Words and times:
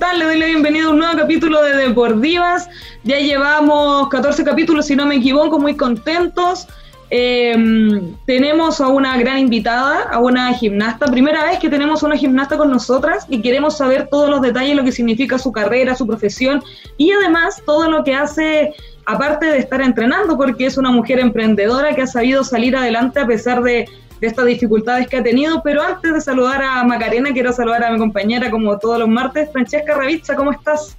están? 0.00 0.18
Le 0.18 0.24
doy 0.24 0.38
la 0.38 0.46
bienvenida 0.46 0.86
a 0.86 0.90
un 0.90 0.98
nuevo 0.98 1.14
capítulo 1.14 1.62
de 1.62 1.76
Deportivas. 1.76 2.70
Ya 3.04 3.18
llevamos 3.18 4.08
14 4.08 4.44
capítulos, 4.44 4.86
si 4.86 4.96
no 4.96 5.04
me 5.04 5.16
equivoco, 5.16 5.58
muy 5.58 5.76
contentos. 5.76 6.66
Em, 7.10 8.14
tenemos 8.24 8.80
a 8.80 8.88
una 8.88 9.18
gran 9.18 9.38
invitada, 9.38 10.04
a 10.10 10.18
una 10.18 10.54
gimnasta. 10.54 11.04
Primera 11.04 11.44
vez 11.44 11.58
que 11.58 11.68
tenemos 11.68 12.02
a 12.02 12.06
una 12.06 12.16
gimnasta 12.16 12.56
con 12.56 12.70
nosotras 12.70 13.26
y 13.28 13.42
queremos 13.42 13.76
saber 13.76 14.08
todos 14.10 14.30
los 14.30 14.40
detalles, 14.40 14.74
lo 14.74 14.84
que 14.84 14.92
significa 14.92 15.38
su 15.38 15.52
carrera, 15.52 15.94
su 15.94 16.06
profesión 16.06 16.62
y 16.96 17.12
además 17.12 17.62
todo 17.66 17.90
lo 17.90 18.02
que 18.02 18.14
hace 18.14 18.72
aparte 19.04 19.44
de 19.44 19.58
estar 19.58 19.82
entrenando, 19.82 20.38
porque 20.38 20.64
es 20.64 20.78
una 20.78 20.90
mujer 20.90 21.18
emprendedora 21.18 21.94
que 21.94 22.02
ha 22.02 22.06
sabido 22.06 22.42
salir 22.42 22.74
adelante 22.74 23.20
a 23.20 23.26
pesar 23.26 23.62
de, 23.62 23.86
estas 24.20 24.46
dificultades 24.46 25.08
que 25.08 25.18
ha 25.18 25.22
tenido. 25.22 25.62
Pero 25.62 25.82
antes 25.82 26.12
de 26.12 26.20
saludar 26.20 26.62
a 26.62 26.82
Macarena, 26.84 27.32
quiero 27.32 27.52
saludar 27.52 27.84
a 27.84 27.92
mi 27.92 27.98
compañera 27.98 28.50
como 28.50 28.78
todos 28.78 28.98
los 28.98 29.08
martes, 29.08 29.50
Francesca 29.52 29.94
Ravizza, 29.94 30.34
¿cómo 30.36 30.52
estás? 30.52 30.96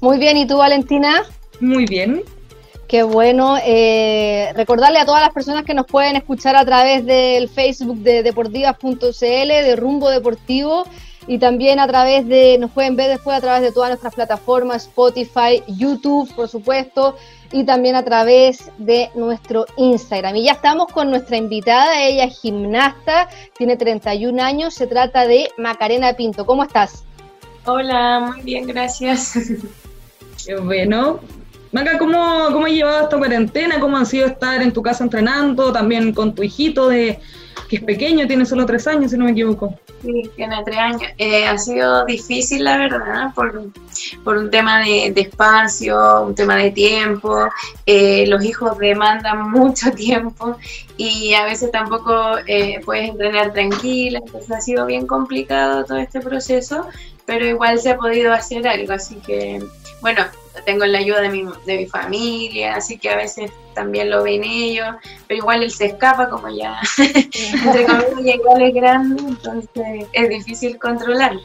Muy 0.00 0.18
bien, 0.18 0.36
¿y 0.36 0.46
tú, 0.46 0.58
Valentina? 0.58 1.24
Muy 1.60 1.86
bien. 1.86 2.22
Qué 2.88 3.02
bueno. 3.02 3.58
Eh, 3.62 4.50
recordarle 4.54 4.98
a 4.98 5.04
todas 5.04 5.20
las 5.20 5.34
personas 5.34 5.64
que 5.64 5.74
nos 5.74 5.86
pueden 5.86 6.16
escuchar 6.16 6.56
a 6.56 6.64
través 6.64 7.04
del 7.04 7.48
Facebook 7.48 7.98
de 7.98 8.22
deportivas.cl, 8.22 8.98
de 9.20 9.76
Rumbo 9.76 10.08
Deportivo, 10.08 10.84
y 11.28 11.38
también 11.38 11.78
a 11.78 11.86
través 11.86 12.26
de, 12.26 12.56
nos 12.58 12.70
pueden 12.70 12.96
ver 12.96 13.10
después 13.10 13.36
a 13.36 13.40
través 13.40 13.60
de 13.60 13.70
todas 13.70 13.90
nuestras 13.90 14.14
plataformas, 14.14 14.86
Spotify, 14.86 15.62
YouTube, 15.68 16.34
por 16.34 16.48
supuesto, 16.48 17.16
y 17.52 17.64
también 17.64 17.96
a 17.96 18.04
través 18.04 18.72
de 18.78 19.10
nuestro 19.14 19.66
Instagram. 19.76 20.36
Y 20.36 20.44
ya 20.44 20.52
estamos 20.52 20.86
con 20.90 21.10
nuestra 21.10 21.36
invitada, 21.36 22.02
ella 22.02 22.24
es 22.24 22.40
gimnasta, 22.40 23.28
tiene 23.58 23.76
31 23.76 24.42
años, 24.42 24.72
se 24.72 24.86
trata 24.86 25.26
de 25.26 25.50
Macarena 25.58 26.14
Pinto. 26.14 26.46
¿Cómo 26.46 26.64
estás? 26.64 27.04
Hola, 27.66 28.20
muy 28.20 28.40
bien, 28.40 28.66
gracias. 28.66 29.34
Qué 30.46 30.56
bueno. 30.56 31.20
Maca, 31.72 31.98
¿cómo, 31.98 32.46
¿cómo 32.52 32.64
has 32.64 32.72
llevado 32.72 33.02
esta 33.02 33.18
cuarentena? 33.18 33.78
¿Cómo 33.78 33.98
ha 33.98 34.06
sido 34.06 34.26
estar 34.26 34.62
en 34.62 34.72
tu 34.72 34.80
casa 34.80 35.04
entrenando? 35.04 35.70
También 35.70 36.14
con 36.14 36.34
tu 36.34 36.42
hijito 36.42 36.88
de 36.88 37.20
que 37.68 37.76
es 37.76 37.82
pequeño, 37.82 38.26
tiene 38.26 38.46
solo 38.46 38.66
tres 38.66 38.86
años, 38.86 39.10
si 39.10 39.16
no 39.16 39.24
me 39.24 39.32
equivoco. 39.32 39.74
Sí, 40.02 40.30
tiene 40.36 40.62
tres 40.64 40.78
años. 40.78 41.02
Eh, 41.18 41.46
ha 41.46 41.58
sido 41.58 42.04
difícil, 42.04 42.64
la 42.64 42.78
verdad, 42.78 43.34
por, 43.34 43.70
por 44.22 44.36
un 44.36 44.50
tema 44.50 44.80
de, 44.80 45.12
espacio, 45.16 46.22
un 46.22 46.34
tema 46.34 46.56
de 46.56 46.70
tiempo. 46.70 47.48
Eh, 47.84 48.24
los 48.28 48.44
hijos 48.44 48.78
demandan 48.78 49.50
mucho 49.50 49.90
tiempo 49.96 50.56
y 50.96 51.34
a 51.34 51.44
veces 51.44 51.70
tampoco 51.72 52.38
eh, 52.46 52.80
puedes 52.84 53.10
entrenar 53.10 53.52
tranquila. 53.52 54.20
Entonces 54.24 54.50
ha 54.50 54.60
sido 54.60 54.86
bien 54.86 55.06
complicado 55.06 55.84
todo 55.84 55.98
este 55.98 56.20
proceso, 56.20 56.86
pero 57.26 57.44
igual 57.44 57.80
se 57.80 57.90
ha 57.90 57.96
podido 57.96 58.32
hacer 58.32 58.68
algo. 58.68 58.92
Así 58.92 59.16
que, 59.16 59.60
bueno, 60.00 60.22
tengo 60.64 60.84
la 60.84 60.98
ayuda 60.98 61.20
de 61.20 61.28
mi, 61.30 61.44
de 61.66 61.76
mi 61.76 61.86
familia, 61.86 62.74
así 62.74 62.98
que 62.98 63.10
a 63.10 63.16
veces 63.16 63.50
también 63.74 64.10
lo 64.10 64.22
ven 64.22 64.42
ellos, 64.44 64.88
pero 65.26 65.38
igual 65.38 65.62
él 65.62 65.70
se 65.70 65.86
escapa 65.86 66.28
como 66.28 66.48
ya, 66.48 66.80
entre 66.98 67.86
comillas, 67.86 68.36
igual 68.36 68.62
es 68.62 68.74
grande, 68.74 69.22
entonces 69.22 70.06
es 70.12 70.28
difícil 70.28 70.78
controlar. 70.78 71.36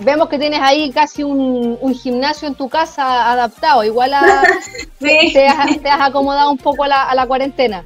vemos 0.00 0.28
que 0.28 0.38
tienes 0.38 0.60
ahí 0.60 0.90
casi 0.90 1.22
un, 1.22 1.94
gimnasio 1.94 2.48
en 2.48 2.54
tu 2.54 2.68
casa 2.68 3.32
adaptado, 3.32 3.84
igual 3.84 4.14
a, 4.14 4.42
te, 4.98 5.46
has, 5.46 6.00
acomodado 6.00 6.50
un 6.50 6.58
poco 6.58 6.84
a 6.84 6.88
la, 6.88 7.02
a 7.04 7.14
la 7.14 7.26
cuarentena. 7.26 7.84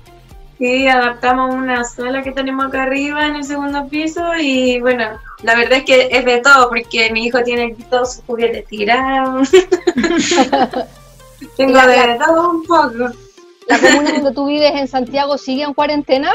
Sí, 0.59 0.87
adaptamos 0.87 1.55
una 1.55 1.85
sala 1.85 2.23
que 2.23 2.33
tenemos 2.33 2.67
acá 2.67 2.85
arriba 2.85 3.27
en 3.27 3.37
el 3.37 3.45
segundo 3.45 3.89
piso 3.89 4.23
y 4.39 4.81
bueno, 4.81 5.19
la 5.43 5.57
verdad 5.57 5.79
es 5.79 5.85
que 5.85 6.09
es 6.11 6.25
de 6.25 6.39
todo 6.39 6.69
porque 6.69 7.11
mi 7.13 7.27
hijo 7.27 7.43
tiene 7.43 7.75
todos 7.91 8.15
sus 8.15 8.25
juguetes 8.25 8.67
tirados. 8.67 9.51
Tengo 11.57 11.81
de 11.81 12.19
todo 12.25 12.51
un 12.51 12.65
poco. 12.65 13.11
¿La 13.69 13.79
comuna 13.79 14.13
donde 14.13 14.33
tú 14.33 14.47
vives 14.47 14.73
en 14.75 14.89
Santiago 14.89 15.39
sigue 15.39 15.63
en 15.63 15.75
cuarentena? 15.75 16.33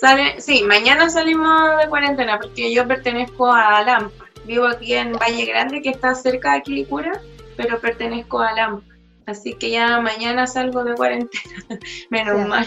Sale, 0.00 0.40
sí, 0.40 0.64
mañana 0.64 1.08
salimos 1.10 1.78
de 1.78 1.88
cuarentena 1.88 2.38
porque 2.40 2.72
yo 2.72 2.86
pertenezco 2.86 3.52
a 3.52 3.82
Lampa. 3.82 4.26
Vivo 4.44 4.66
aquí 4.66 4.94
en 4.94 5.12
Valle 5.12 5.46
Grande 5.46 5.80
que 5.80 5.90
está 5.90 6.14
cerca 6.14 6.54
de 6.54 6.62
Quilicura, 6.62 7.20
pero 7.56 7.80
pertenezco 7.80 8.40
a 8.40 8.52
Lampa. 8.52 8.91
Así 9.32 9.54
que 9.54 9.70
ya 9.70 9.98
mañana 10.00 10.46
salgo 10.46 10.84
de 10.84 10.94
cuarentena, 10.94 11.78
menos 12.10 12.46
mal. 12.46 12.66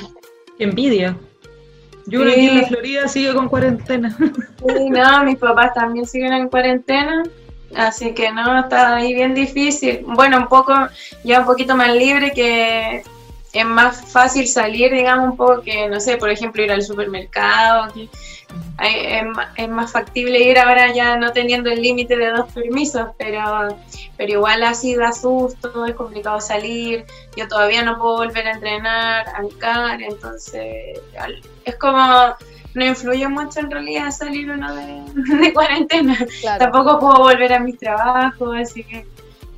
Qué 0.58 0.64
envidia. 0.64 1.16
Yo 2.08 2.24
aquí 2.24 2.48
en 2.48 2.62
la 2.62 2.68
Florida 2.68 3.08
sigue 3.08 3.34
con 3.34 3.50
cuarentena. 3.50 4.16
Sí, 4.68 4.90
no, 4.90 5.24
mis 5.24 5.38
papás 5.38 5.76
también 5.76 6.08
siguen 6.08 6.34
en 6.34 6.50
cuarentena. 6.50 7.24
Así 7.76 8.16
que 8.16 8.32
no, 8.32 8.60
está 8.60 8.96
ahí 8.96 9.14
bien 9.14 9.36
difícil. 9.36 10.04
Bueno, 10.08 10.38
un 10.38 10.48
poco, 10.48 10.74
ya 11.24 11.42
un 11.42 11.46
poquito 11.46 11.76
más 11.76 11.94
libre 11.94 12.32
que 12.32 13.04
es 13.54 13.66
más 13.66 14.12
fácil 14.12 14.48
salir, 14.48 14.92
digamos, 14.92 15.30
un 15.32 15.38
poco 15.38 15.62
que, 15.62 15.88
no 15.88 16.00
sé, 16.00 16.18
por 16.18 16.32
ejemplo, 16.32 16.64
ir 16.64 16.72
al 16.72 16.82
supermercado, 16.82 17.94
que 17.94 18.10
es, 19.58 19.70
más 19.70 19.92
factible 19.92 20.40
ir 20.40 20.60
ahora 20.60 20.94
ya 20.94 21.18
no 21.18 21.32
teniendo 21.32 21.70
el 21.70 21.82
límite 21.82 22.18
de 22.18 22.32
dos 22.32 22.52
permisos, 22.52 23.08
pero, 23.18 23.78
pero 24.18 24.32
igual 24.32 24.64
así 24.64 24.96
da 24.96 25.12
susto, 25.12 25.86
es 25.86 25.96
complicado 25.96 26.42
salir, 26.42 27.06
yo 27.36 27.48
todavía 27.48 27.84
no 27.84 27.98
puedo 27.98 28.18
volver 28.18 28.48
a 28.48 28.52
entrenar, 28.52 29.28
al 29.36 29.58
CAR, 29.58 30.02
entonces 30.02 31.00
es 31.66 31.76
como 31.78 32.36
no 32.76 32.86
influye 32.86 33.28
mucho 33.30 33.62
en 33.62 33.72
realidad 33.72 34.12
salir 34.12 34.52
uno 34.52 34.76
de, 34.76 35.54
cuarentena. 35.54 36.18
Tampoco 36.60 37.00
puedo 37.00 37.20
volver 37.20 37.54
a 37.54 37.60
mi 37.60 37.74
trabajo, 37.74 38.52
así 38.52 38.84
que 38.84 39.08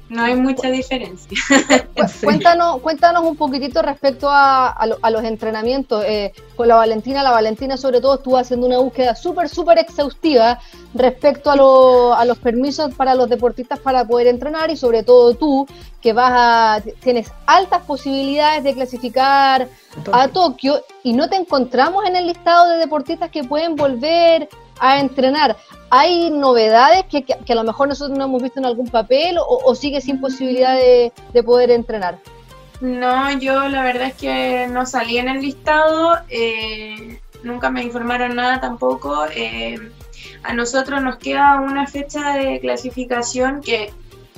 no 0.10 0.24
hay 0.24 0.36
mucha 0.36 0.70
diferencia. 0.70 1.38
cuéntanos, 2.24 2.80
cuéntanos 2.82 3.24
un 3.24 3.36
poquitito 3.36 3.82
respecto 3.82 4.28
a, 4.30 4.88
los 5.10 5.24
entrenamientos. 5.24 6.04
Eh, 6.06 6.34
con 6.56 6.68
la 6.68 6.76
Valentina, 6.76 7.24
la 7.24 7.32
Valentina 7.32 7.78
sobre 7.78 8.02
todo 8.02 8.16
estuvo 8.16 8.38
haciendo 8.38 8.66
una 8.66 8.80
búsqueda 8.80 9.16
súper, 9.16 9.50
súper 9.50 9.78
exhaustiva 9.80 10.60
respecto 10.94 11.52
a, 11.52 12.20
a, 12.20 12.26
los 12.26 12.38
permisos 12.40 12.94
para 12.96 13.16
los 13.16 13.30
deportistas 13.30 13.80
para 13.80 14.06
poder 14.06 14.28
entrenar 14.28 14.72
y 14.72 14.78
sobre 14.78 15.04
todo 15.04 15.34
tú, 15.36 15.68
que 16.02 16.14
vas 16.14 16.32
a, 16.34 16.82
tienes 17.02 17.32
altas 17.46 17.84
posibilidades 17.84 18.64
de 18.64 18.74
clasificar 18.74 19.68
a 20.12 20.28
Tokio 20.30 20.84
y 21.04 21.14
no 21.14 21.28
te 21.30 21.36
encontramos 21.36 22.06
en 22.06 22.16
el 22.16 22.28
listado 22.28 22.70
de 22.70 22.78
deportistas 22.78 23.30
que 23.30 23.44
pueden 23.44 23.76
volver 23.76 24.48
a 24.80 25.00
entrenar. 25.00 25.58
¿Hay 25.90 26.30
novedades 26.32 27.06
que, 27.06 27.26
a 27.34 27.56
lo 27.56 27.64
mejor 27.64 27.88
nosotros 27.88 28.18
no 28.18 28.26
hemos 28.26 28.44
visto 28.44 28.60
en 28.60 28.66
algún 28.66 28.90
papel 28.90 29.38
o, 29.40 29.74
sigue 29.76 30.02
sin 30.02 30.20
posibilidad 30.20 30.76
de, 30.76 31.44
poder 31.44 31.72
entrenar? 31.72 32.20
No, 32.82 33.32
yo 33.40 33.68
la 33.70 33.84
verdad 33.84 34.08
es 34.08 34.16
que 34.16 34.68
no 34.70 34.86
salí 34.86 35.18
en 35.18 35.30
el 35.30 35.42
listado, 35.42 36.18
eh, 36.30 37.20
nunca 37.44 37.72
me 37.72 37.84
informaron 37.84 38.36
nada 38.36 38.60
tampoco. 38.60 39.26
Eh, 39.34 39.80
a 40.44 40.54
nosotros 40.54 41.02
nos 41.02 41.18
queda 41.18 41.60
una 41.62 41.88
fecha 41.88 42.34
de 42.34 42.60
clasificación 42.60 43.62
que 43.62 43.92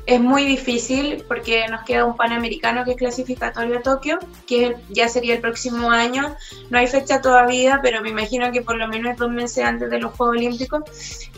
es 0.06 0.20
muy 0.20 0.46
difícil 0.46 1.24
porque 1.28 1.68
nos 1.68 1.84
queda 1.84 2.06
un 2.06 2.16
Panamericano 2.16 2.84
que 2.84 2.92
es 2.92 2.98
clasificatorio 2.98 3.80
a 3.80 3.82
Tokio, 3.82 4.20
que 4.48 4.76
ya 4.90 5.08
sería 5.08 5.36
el 5.36 5.42
próximo 5.42 5.92
año. 5.92 6.36
No 6.70 6.78
hay 6.78 6.88
fecha 6.88 7.22
todavía, 7.22 7.80
pero 7.82 8.02
me 8.02 8.10
imagino 8.10 8.52
que 8.52 8.62
por 8.62 8.78
lo 8.78 8.88
menos 8.88 9.18
dos 9.18 9.30
meses 9.30 9.64
antes 9.64 9.90
de 9.90 10.00
los 10.00 10.14
Juegos 10.14 10.38
Olímpicos. 10.38 10.84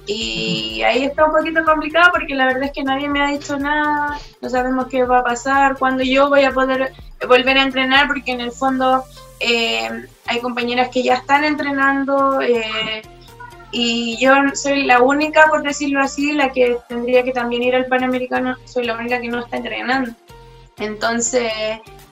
Y 0.06 0.82
ahí 0.84 1.04
está 1.04 1.26
un 1.26 1.32
poquito 1.32 1.64
complicado 1.64 2.12
porque 2.14 2.36
la 2.36 2.46
verdad 2.46 2.64
es 2.64 2.72
que 2.72 2.84
nadie 2.84 3.08
me 3.08 3.22
ha 3.22 3.28
dicho 3.28 3.58
nada, 3.58 4.20
no 4.42 4.50
sabemos 4.50 4.88
qué 4.88 5.04
va 5.04 5.20
a 5.20 5.24
pasar, 5.24 5.78
cuándo 5.78 6.04
yo 6.04 6.30
voy 6.30 6.44
a 6.44 6.52
poder 6.52 6.94
volver 7.28 7.58
a 7.58 7.64
entrenar, 7.64 8.08
porque 8.08 8.32
en 8.32 8.42
el 8.42 8.52
fondo 8.52 9.04
eh, 9.40 10.08
hay 10.28 10.40
compañeras 10.40 10.90
que 10.90 11.04
ya 11.04 11.16
están 11.16 11.44
entrenando. 11.44 12.42
Eh, 12.42 13.02
y 13.72 14.18
yo 14.20 14.34
soy 14.54 14.84
la 14.84 15.02
única, 15.02 15.48
por 15.48 15.64
decirlo 15.64 16.02
así, 16.02 16.34
la 16.34 16.52
que 16.52 16.78
tendría 16.90 17.24
que 17.24 17.32
también 17.32 17.64
ir 17.64 17.76
al 17.76 17.86
Panamericano, 17.86 18.58
soy 18.66 18.86
la 18.86 18.96
única 18.96 19.20
que 19.22 19.30
no 19.30 19.40
está 19.40 19.58
entrenando. 19.58 20.12
Entonces, 20.78 21.52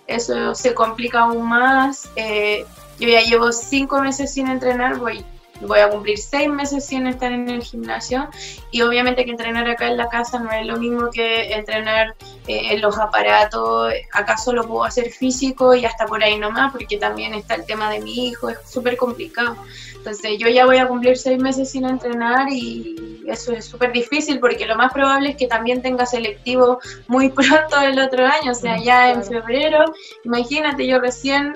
eso 0.08 0.56
se 0.56 0.74
complica 0.74 1.22
aún 1.22 1.48
más. 1.48 2.10
Eh, 2.16 2.66
yo 3.00 3.10
ya 3.10 3.22
llevo 3.22 3.52
cinco 3.52 4.02
meses 4.02 4.34
sin 4.34 4.48
entrenar, 4.48 4.98
voy, 4.98 5.26
voy 5.62 5.80
a 5.80 5.90
cumplir 5.90 6.18
seis 6.18 6.50
meses 6.50 6.86
sin 6.86 7.08
estar 7.08 7.32
en 7.32 7.50
el 7.50 7.62
gimnasio 7.62 8.30
y 8.72 8.82
obviamente 8.82 9.26
que 9.26 9.32
entrenar 9.32 9.68
acá 9.70 9.88
en 9.88 9.98
la 9.98 10.08
casa 10.08 10.40
no 10.40 10.52
es 10.52 10.66
lo 10.66 10.78
mismo 10.78 11.10
que 11.10 11.54
entrenar 11.54 12.16
eh, 12.48 12.74
en 12.74 12.82
los 12.82 12.98
aparatos, 12.98 13.94
acá 14.14 14.38
solo 14.38 14.68
puedo 14.68 14.84
hacer 14.84 15.10
físico 15.12 15.76
y 15.76 15.86
hasta 15.86 16.06
por 16.06 16.24
ahí 16.24 16.38
nomás 16.38 16.72
porque 16.72 16.98
también 16.98 17.34
está 17.34 17.56
el 17.56 17.66
tema 17.66 17.90
de 17.90 18.00
mi 18.02 18.28
hijo, 18.28 18.50
es 18.50 18.58
súper 18.66 18.98
complicado. 18.98 19.56
Entonces 20.00 20.38
yo 20.40 20.48
ya 20.48 20.66
voy 20.66 20.78
a 20.78 20.88
cumplir 20.88 21.18
seis 21.18 21.40
meses 21.42 21.72
sin 21.72 21.84
entrenar 21.84 22.50
y 22.50 23.22
eso 23.28 23.52
es 23.52 23.66
súper 23.66 23.92
difícil 23.92 24.40
porque 24.40 24.66
lo 24.66 24.78
más 24.78 24.94
probable 24.94 25.32
es 25.32 25.36
que 25.36 25.48
también 25.48 25.82
tenga 25.82 26.06
selectivo 26.06 26.80
muy 27.08 27.30
pronto 27.30 27.80
el 27.82 28.00
otro 28.00 28.26
año, 28.26 28.52
o 28.52 28.56
sea, 28.56 28.78
mm, 28.78 28.84
ya 28.84 29.12
en 29.12 29.24
febrero. 29.24 29.94
Imagínate, 30.24 30.88
yo 30.88 31.00
recién, 31.00 31.54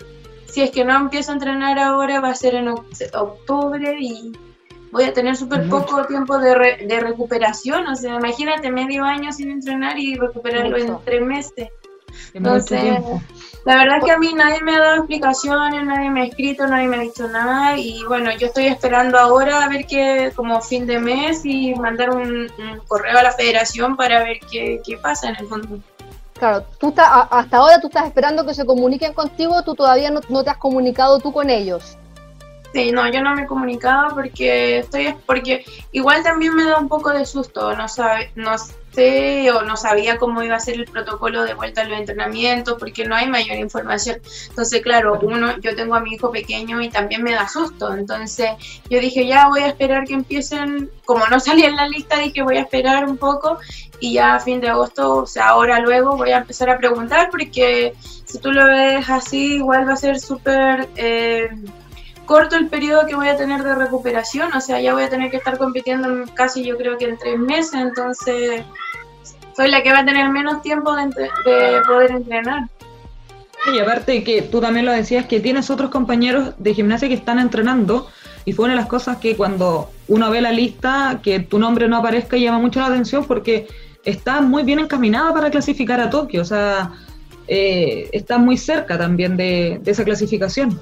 si 0.54 0.62
es 0.62 0.70
que 0.70 0.86
no 0.86 0.96
empiezo 0.96 1.32
a 1.32 1.34
entrenar 1.34 1.80
ahora, 1.80 2.20
va 2.20 2.30
a 2.30 2.36
ser 2.36 2.54
en 2.54 2.68
octubre 2.68 3.98
y 4.00 4.32
voy 4.92 5.06
a 5.06 5.14
tener 5.14 5.36
súper 5.36 5.68
poco 5.68 6.06
tiempo 6.06 6.38
de, 6.38 6.86
de 6.88 7.00
recuperación, 7.00 7.88
o 7.88 7.96
sea, 7.96 8.18
imagínate 8.18 8.70
medio 8.70 9.04
año 9.04 9.32
sin 9.32 9.50
entrenar 9.50 9.98
y 9.98 10.14
recuperarlo 10.14 10.78
en 10.78 10.96
tres 11.04 11.22
meses. 11.24 11.70
Entonces, 12.36 13.00
la 13.66 13.78
verdad 13.78 13.98
es 13.98 14.06
que 14.06 14.12
a 14.12 14.20
mí 14.20 14.32
nadie 14.36 14.62
me 14.62 14.76
ha 14.76 14.80
dado 14.80 14.98
explicaciones, 14.98 15.84
nadie 15.84 16.12
me 16.12 16.22
ha 16.22 16.26
escrito, 16.26 16.68
nadie 16.68 16.88
me 16.88 16.98
ha 16.98 17.02
dicho 17.02 17.28
nada. 17.28 17.76
Y 17.76 18.04
bueno, 18.08 18.30
yo 18.38 18.46
estoy 18.46 18.68
esperando 18.68 19.18
ahora 19.18 19.64
a 19.64 19.70
ver 19.70 19.88
qué, 19.88 20.32
como 20.36 20.62
fin 20.62 20.86
de 20.86 21.00
mes 21.00 21.44
y 21.44 21.74
mandar 21.74 22.12
un, 22.12 22.52
correo 22.88 23.18
a 23.18 23.24
la 23.24 23.32
federación 23.32 23.96
para 23.96 24.24
ver 24.24 24.38
qué, 24.52 24.80
qué 24.86 24.98
pasa 24.98 25.30
en 25.30 25.38
el 25.38 25.48
fondo. 25.48 25.80
Claro, 26.44 26.66
tú 26.78 26.90
estás, 26.90 27.08
hasta 27.32 27.56
ahora 27.56 27.80
tú 27.80 27.88
estás 27.88 28.06
esperando 28.06 28.46
que 28.46 28.54
se 28.54 28.66
comuniquen 28.66 29.14
contigo, 29.14 29.64
tú 29.64 29.76
todavía 29.76 30.12
no, 30.12 30.44
te 30.44 30.50
has 30.50 30.58
comunicado 30.58 31.18
tú 31.20 31.32
con 31.32 31.50
ellos. 31.50 31.98
Sí, 32.74 32.92
no, 32.92 33.10
yo 33.10 33.22
no 33.24 33.34
me 33.34 33.44
he 33.44 33.48
comunicado 33.48 34.14
porque 34.14 34.80
estoy, 34.80 35.16
porque 35.26 35.64
igual 35.94 36.22
también 36.22 36.54
me 36.54 36.66
da 36.66 36.80
un 36.80 36.90
poco 36.90 37.12
de 37.12 37.26
susto, 37.26 37.74
no 37.78 37.88
sabe, 37.88 38.34
no 38.36 38.56
o 38.96 39.62
no 39.64 39.76
sabía 39.76 40.18
cómo 40.18 40.44
iba 40.44 40.56
a 40.56 40.60
ser 40.60 40.76
el 40.76 40.86
protocolo 40.86 41.44
de 41.44 41.56
vuelta 41.56 41.82
a 41.82 41.86
los 41.86 41.98
entrenamientos 41.98 42.76
porque 42.78 43.06
no 43.06 43.16
hay 43.16 43.28
mayor 43.28 43.58
información. 43.58 44.18
Entonces, 44.50 44.82
claro, 44.82 45.20
uno, 45.22 45.58
yo 45.60 45.76
tengo 45.76 45.96
a 45.96 46.00
mi 46.00 46.14
hijo 46.14 46.32
pequeño 46.32 46.80
y 46.82 46.90
también 46.90 47.24
me 47.24 47.32
da 47.32 47.48
susto. 47.48 47.94
Entonces, 47.94 48.52
yo 48.90 49.00
dije, 49.00 49.26
ya 49.26 49.48
voy 49.48 49.62
a 49.62 49.68
esperar 49.68 50.06
que 50.06 50.14
empiecen, 50.14 50.92
como 51.06 51.26
no 51.28 51.40
salía 51.40 51.68
en 51.68 51.76
la 51.76 51.88
lista, 51.88 52.20
dije 52.20 52.44
voy 52.44 52.58
a 52.58 52.62
esperar 52.62 53.06
un 53.06 53.18
poco 53.18 53.58
y 54.00 54.14
ya 54.14 54.36
a 54.36 54.40
fin 54.40 54.62
de 54.62 54.70
agosto, 54.70 55.16
o 55.16 55.26
sea, 55.26 55.50
ahora 55.50 55.80
luego 55.80 56.18
voy 56.18 56.32
a 56.32 56.38
empezar 56.38 56.70
a 56.70 56.78
preguntar 56.78 57.30
porque 57.32 57.94
si 58.26 58.38
tú 58.38 58.52
lo 58.52 58.66
ves 58.66 59.10
así, 59.10 59.56
igual 59.56 59.88
va 59.88 59.94
a 59.94 59.98
ser 59.98 60.20
súper... 60.20 60.90
Eh, 60.96 61.50
corto 62.26 62.56
el 62.56 62.68
periodo 62.68 63.06
que 63.06 63.16
voy 63.16 63.28
a 63.28 63.38
tener 63.38 63.64
de 63.64 63.76
recuperación, 63.76 64.54
o 64.54 64.62
sea, 64.62 64.80
ya 64.80 64.94
voy 64.94 65.04
a 65.04 65.10
tener 65.10 65.30
que 65.30 65.38
estar 65.38 65.58
compitiendo 65.58 66.08
casi 66.34 66.64
yo 66.64 66.78
creo 66.78 66.98
que 66.98 67.06
en 67.06 67.18
tres 67.18 67.38
meses, 67.38 67.74
entonces 67.74 68.64
soy 69.56 69.70
la 69.70 69.84
que 69.84 69.92
va 69.92 70.00
a 70.00 70.06
tener 70.06 70.30
menos 70.30 70.62
tiempo 70.62 70.96
de, 70.96 71.82
poder 71.88 72.12
entrenar. 72.12 72.70
Y 73.74 73.80
aparte 73.80 74.24
que 74.24 74.42
tú 74.42 74.60
también 74.60 74.86
lo 74.86 74.92
decías, 74.92 75.26
que 75.26 75.40
tienes 75.40 75.70
otros 75.70 75.90
compañeros 75.90 76.54
de 76.58 76.74
gimnasia 76.74 77.08
que 77.08 77.14
están 77.14 77.40
entrenando, 77.40 78.08
y 78.46 78.52
fue 78.52 78.66
una 78.66 78.74
de 78.74 78.80
las 78.80 78.90
cosas 78.90 79.18
que 79.18 79.38
cuando 79.38 79.90
uno 80.08 80.30
ve 80.30 80.42
la 80.42 80.52
lista, 80.52 81.22
que 81.24 81.40
tu 81.40 81.60
nombre 81.60 81.88
no 81.88 81.98
aparezca 81.98 82.36
llama 82.36 82.60
mucho 82.60 82.82
la 82.82 82.88
atención 82.88 83.26
porque 83.26 83.68
estás 84.04 84.42
muy 84.42 84.64
bien 84.64 84.80
encaminada 84.80 85.34
para 85.34 85.50
clasificar 85.50 86.02
a 86.02 86.10
Tokio, 86.10 86.42
o 86.42 86.46
sea, 86.46 86.92
eh, 87.48 88.10
estás 88.12 88.40
muy 88.40 88.58
cerca 88.58 88.98
también 88.98 89.38
de 89.38 89.82
esa 89.86 90.04
clasificación. 90.04 90.82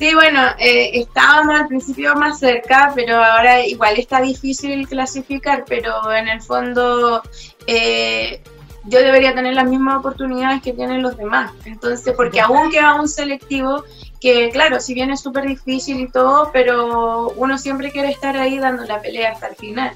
Sí, 0.00 0.14
bueno, 0.14 0.40
eh, 0.58 0.92
estábamos 0.94 1.60
al 1.60 1.68
principio 1.68 2.14
más 2.14 2.38
cerca, 2.38 2.90
pero 2.94 3.22
ahora 3.22 3.66
igual 3.66 3.98
está 3.98 4.22
difícil 4.22 4.88
clasificar, 4.88 5.66
pero 5.68 6.10
en 6.10 6.26
el 6.26 6.40
fondo 6.40 7.22
eh, 7.66 8.42
yo 8.86 8.98
debería 8.98 9.34
tener 9.34 9.52
las 9.52 9.66
mismas 9.66 9.98
oportunidades 9.98 10.62
que 10.62 10.72
tienen 10.72 11.02
los 11.02 11.18
demás. 11.18 11.52
Entonces, 11.66 12.14
porque 12.16 12.40
aún 12.40 12.70
queda 12.70 12.94
un 12.94 13.10
selectivo 13.10 13.84
que, 14.22 14.48
claro, 14.48 14.80
si 14.80 14.94
bien 14.94 15.10
es 15.10 15.20
súper 15.20 15.46
difícil 15.46 16.00
y 16.00 16.08
todo, 16.08 16.48
pero 16.50 17.34
uno 17.36 17.58
siempre 17.58 17.92
quiere 17.92 18.08
estar 18.08 18.38
ahí 18.38 18.58
dando 18.58 18.84
la 18.84 19.02
pelea 19.02 19.32
hasta 19.32 19.48
el 19.48 19.56
final. 19.56 19.92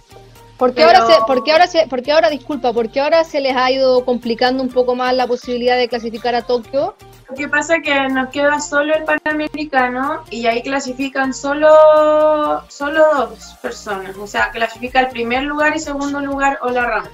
¿Por 0.59 0.75
qué, 0.75 0.85
ahora 0.85 1.07
se, 1.07 1.15
porque 1.27 1.51
ahora 1.51 1.67
se, 1.67 1.87
porque 1.89 2.13
ahora, 2.13 2.29
disculpa, 2.29 2.75
porque 2.75 3.01
ahora 3.01 3.25
se 3.25 3.41
les 3.41 3.57
ha 3.57 3.71
ido 3.71 4.05
complicando 4.05 4.63
un 4.63 4.69
poco 4.69 4.95
más 4.95 5.15
la 5.15 5.27
posibilidad 5.27 5.79
de 5.79 5.89
clasificar 5.89 6.35
a 6.35 6.43
Tokio? 6.43 6.95
Lo 7.29 7.35
que 7.35 7.49
pasa 7.49 7.77
es 7.77 7.83
que 7.83 8.09
nos 8.09 8.29
queda 8.29 8.61
solo 8.61 8.95
el 8.95 9.05
Panamericano 9.05 10.25
y 10.31 10.47
ahí 10.47 10.63
clasifican 10.63 11.33
solo, 11.33 11.69
solo 12.69 13.03
dos 13.15 13.57
personas. 13.63 14.17
O 14.17 14.27
sea, 14.27 14.51
clasifica 14.51 15.01
el 15.01 15.09
primer 15.09 15.45
lugar 15.45 15.75
y 15.75 15.81
segundo 15.81 16.21
lugar 16.21 16.59
o 16.63 16.71
la 16.71 16.85
rama. 16.85 17.11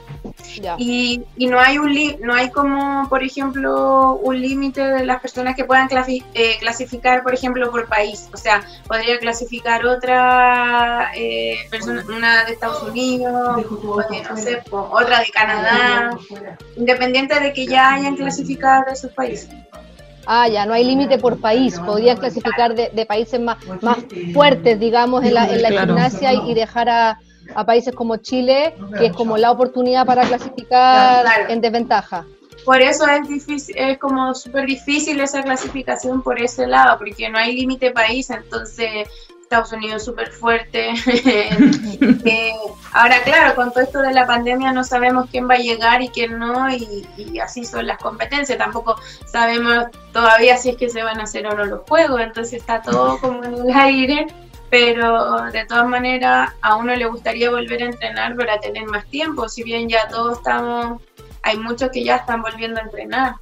Y, 0.78 1.22
y, 1.36 1.46
no 1.46 1.60
hay 1.60 1.78
un 1.78 1.94
no 2.20 2.34
hay 2.34 2.50
como, 2.50 3.08
por 3.08 3.22
ejemplo, 3.22 4.14
un 4.16 4.40
límite 4.40 4.82
de 4.82 5.04
las 5.04 5.20
personas 5.20 5.54
que 5.54 5.64
puedan 5.64 5.88
eh, 6.34 6.56
clasificar, 6.58 7.22
por 7.22 7.34
ejemplo, 7.34 7.70
por 7.70 7.88
país. 7.88 8.28
O 8.32 8.36
sea, 8.36 8.62
podría 8.86 9.18
clasificar 9.18 9.86
otra 9.86 11.12
eh, 11.14 11.56
persona, 11.70 12.04
una 12.08 12.44
de 12.44 12.52
Estados 12.52 12.82
Unidos, 12.82 13.64
no 13.70 14.36
sé, 14.36 14.62
otra 14.70 15.20
de 15.20 15.30
Canadá, 15.30 16.18
independiente 16.76 17.38
de 17.38 17.52
que 17.52 17.66
ya 17.66 17.94
hayan 17.94 18.16
clasificado 18.16 18.84
de 18.86 18.92
esos 18.92 19.12
países. 19.12 19.48
Ah, 20.32 20.46
ya, 20.46 20.64
no 20.64 20.74
hay 20.74 20.84
límite 20.84 21.18
por 21.18 21.40
país. 21.40 21.76
Podrías 21.80 22.20
clasificar 22.20 22.76
de, 22.76 23.04
países 23.04 23.40
más, 23.40 23.58
más 23.82 23.98
fuertes, 24.32 24.78
digamos, 24.78 25.24
en 25.24 25.34
la, 25.34 25.52
en 25.52 25.60
la 25.60 25.70
gimnasia 25.70 26.32
y, 26.32 26.54
dejar 26.54 26.88
a, 26.88 27.18
países 27.66 27.92
como 27.92 28.16
Chile, 28.18 28.76
que 28.96 29.06
es 29.06 29.12
como 29.12 29.36
la 29.36 29.50
oportunidad 29.50 30.06
para 30.06 30.22
clasificar 30.22 31.50
en 31.50 31.60
desventaja. 31.60 32.26
Por 32.64 32.80
eso 32.80 33.08
es 33.08 33.26
difícil, 33.26 33.74
es 33.76 33.98
como 33.98 34.32
súper 34.32 34.66
difícil 34.66 35.18
esa 35.18 35.42
clasificación 35.42 36.22
por 36.22 36.40
ese 36.40 36.68
lado, 36.68 36.96
porque 36.98 37.28
no 37.28 37.36
hay 37.36 37.56
límite 37.56 37.90
país, 37.90 38.30
entonces 38.30 39.08
Estados 39.50 39.73
Unidos 39.73 40.05
súper 40.05 40.31
fuerte. 40.31 40.94
Eh, 42.23 42.52
ahora, 42.93 43.23
claro, 43.25 43.55
con 43.55 43.73
todo 43.73 43.82
esto 43.82 44.00
de 44.00 44.12
la 44.12 44.26
pandemia 44.26 44.73
no 44.73 44.85
sabemos 44.85 45.26
quién 45.31 45.49
va 45.49 45.55
a 45.55 45.58
llegar 45.58 46.00
y 46.02 46.08
quién 46.08 46.38
no, 46.38 46.70
y, 46.70 47.06
así 47.43 47.64
son 47.64 47.87
las 47.87 47.99
competencias. 47.99 48.58
Tampoco 48.58 48.97
sabemos 49.26 49.87
todavía 50.12 50.56
si 50.56 50.70
es 50.70 50.76
que 50.76 50.88
se 50.88 51.02
van 51.02 51.19
a 51.19 51.25
hacer 51.25 51.47
o 51.47 51.56
no 51.56 51.64
los 51.64 51.81
juegos, 51.88 52.20
entonces 52.20 52.61
está 52.61 52.82
todo 52.82 53.19
como 53.20 53.43
en 53.43 53.55
el 53.55 53.70
aire. 53.75 54.26
Pero 54.70 55.50
de 55.50 55.64
todas 55.64 55.88
maneras, 55.88 56.52
a 56.62 56.76
uno 56.76 56.94
le 56.94 57.06
gustaría 57.06 57.50
volver 57.50 57.82
a 57.82 57.87
entrenar 57.87 58.37
para 58.37 58.61
tener 58.61 58.85
más 58.87 59.05
tiempo, 59.06 59.49
si 59.49 59.64
bien 59.64 59.88
ya 59.88 60.06
todos 60.08 60.38
estamos, 60.38 61.02
hay 61.43 61.56
muchos 61.58 61.91
que 61.91 62.05
ya 62.05 62.17
están 62.17 62.43
volviendo 62.43 62.79
a 62.79 62.85
entrenar. 62.85 63.35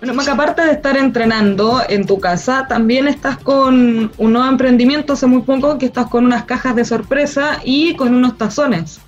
Bueno, 0.00 0.14
Maca, 0.14 0.32
aparte 0.32 0.62
de 0.62 0.72
estar 0.72 0.96
entrenando 0.96 1.82
en 1.88 2.06
tu 2.06 2.20
casa, 2.20 2.66
también 2.68 3.08
estás 3.08 3.36
con 3.38 4.12
un 4.16 4.32
nuevo 4.32 4.48
emprendimiento 4.48 5.14
hace 5.14 5.26
muy 5.26 5.42
poco, 5.42 5.76
que 5.76 5.86
estás 5.86 6.06
con 6.06 6.24
unas 6.24 6.44
cajas 6.44 6.76
de 6.76 6.84
sorpresa 6.84 7.60
y 7.64 7.96
con 7.96 8.14
unos 8.14 8.38
tazones. 8.38 9.00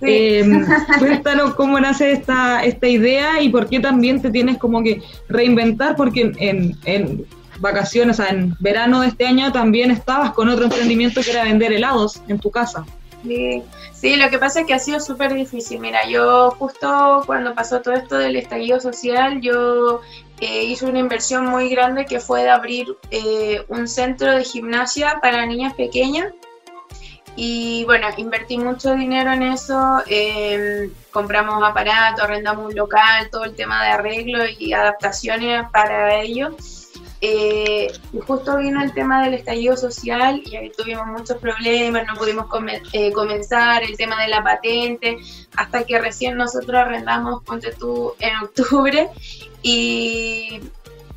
Em, 0.00 0.66
cuéntanos 0.98 1.54
cómo 1.54 1.78
nace 1.78 2.10
esta, 2.10 2.64
esta 2.64 2.88
idea 2.88 3.40
y 3.40 3.48
por 3.48 3.68
qué 3.68 3.78
también 3.78 4.20
te 4.20 4.30
tienes 4.30 4.58
como 4.58 4.82
que 4.82 5.02
reinventar, 5.28 5.94
porque 5.94 6.32
en, 6.38 6.76
en 6.84 7.24
vacaciones, 7.60 8.18
o 8.18 8.22
sea, 8.22 8.32
en 8.32 8.56
verano 8.58 9.02
de 9.02 9.08
este 9.08 9.26
año 9.28 9.52
también 9.52 9.92
estabas 9.92 10.32
con 10.32 10.48
otro 10.48 10.64
emprendimiento 10.64 11.20
que 11.22 11.30
era 11.30 11.44
vender 11.44 11.72
helados 11.72 12.20
en 12.26 12.40
tu 12.40 12.50
casa. 12.50 12.84
Sí, 13.24 13.62
sí, 13.94 14.16
lo 14.16 14.28
que 14.28 14.38
pasa 14.38 14.60
es 14.60 14.66
que 14.66 14.74
ha 14.74 14.78
sido 14.78 15.00
súper 15.00 15.32
difícil. 15.32 15.80
Mira, 15.80 16.06
yo 16.06 16.50
justo 16.58 17.22
cuando 17.24 17.54
pasó 17.54 17.80
todo 17.80 17.94
esto 17.94 18.18
del 18.18 18.36
estallido 18.36 18.78
social, 18.78 19.40
yo 19.40 20.02
eh, 20.40 20.64
hice 20.64 20.84
una 20.84 20.98
inversión 20.98 21.46
muy 21.46 21.70
grande 21.70 22.04
que 22.04 22.20
fue 22.20 22.42
de 22.42 22.50
abrir 22.50 22.86
eh, 23.10 23.64
un 23.68 23.88
centro 23.88 24.30
de 24.32 24.44
gimnasia 24.44 25.20
para 25.22 25.46
niñas 25.46 25.72
pequeñas. 25.72 26.34
Y 27.36 27.84
bueno, 27.86 28.08
invertí 28.16 28.58
mucho 28.58 28.94
dinero 28.94 29.32
en 29.32 29.42
eso, 29.42 30.02
em, 30.06 30.92
compramos 31.10 31.64
aparatos, 31.64 32.22
arrendamos 32.22 32.66
un 32.66 32.76
local, 32.76 33.28
todo 33.30 33.44
el 33.44 33.56
tema 33.56 33.82
de 33.82 33.90
arreglo 33.90 34.44
y 34.46 34.72
adaptaciones 34.72 35.64
para 35.72 36.20
ello. 36.20 36.54
Eh, 37.26 37.90
y 38.12 38.20
justo 38.20 38.58
vino 38.58 38.82
el 38.82 38.92
tema 38.92 39.24
del 39.24 39.32
estallido 39.32 39.78
social 39.78 40.42
y 40.44 40.56
ahí 40.56 40.70
tuvimos 40.76 41.06
muchos 41.06 41.38
problemas, 41.38 42.06
no 42.06 42.16
pudimos 42.16 42.44
eh, 42.92 43.12
comenzar 43.12 43.82
el 43.82 43.96
tema 43.96 44.20
de 44.20 44.28
la 44.28 44.44
patente, 44.44 45.16
hasta 45.56 45.84
que 45.84 45.98
recién 45.98 46.36
nosotros 46.36 46.76
arrendamos 46.76 47.42
Ponte 47.44 47.72
tú 47.72 48.12
en 48.18 48.36
octubre 48.42 49.08
y, 49.62 50.60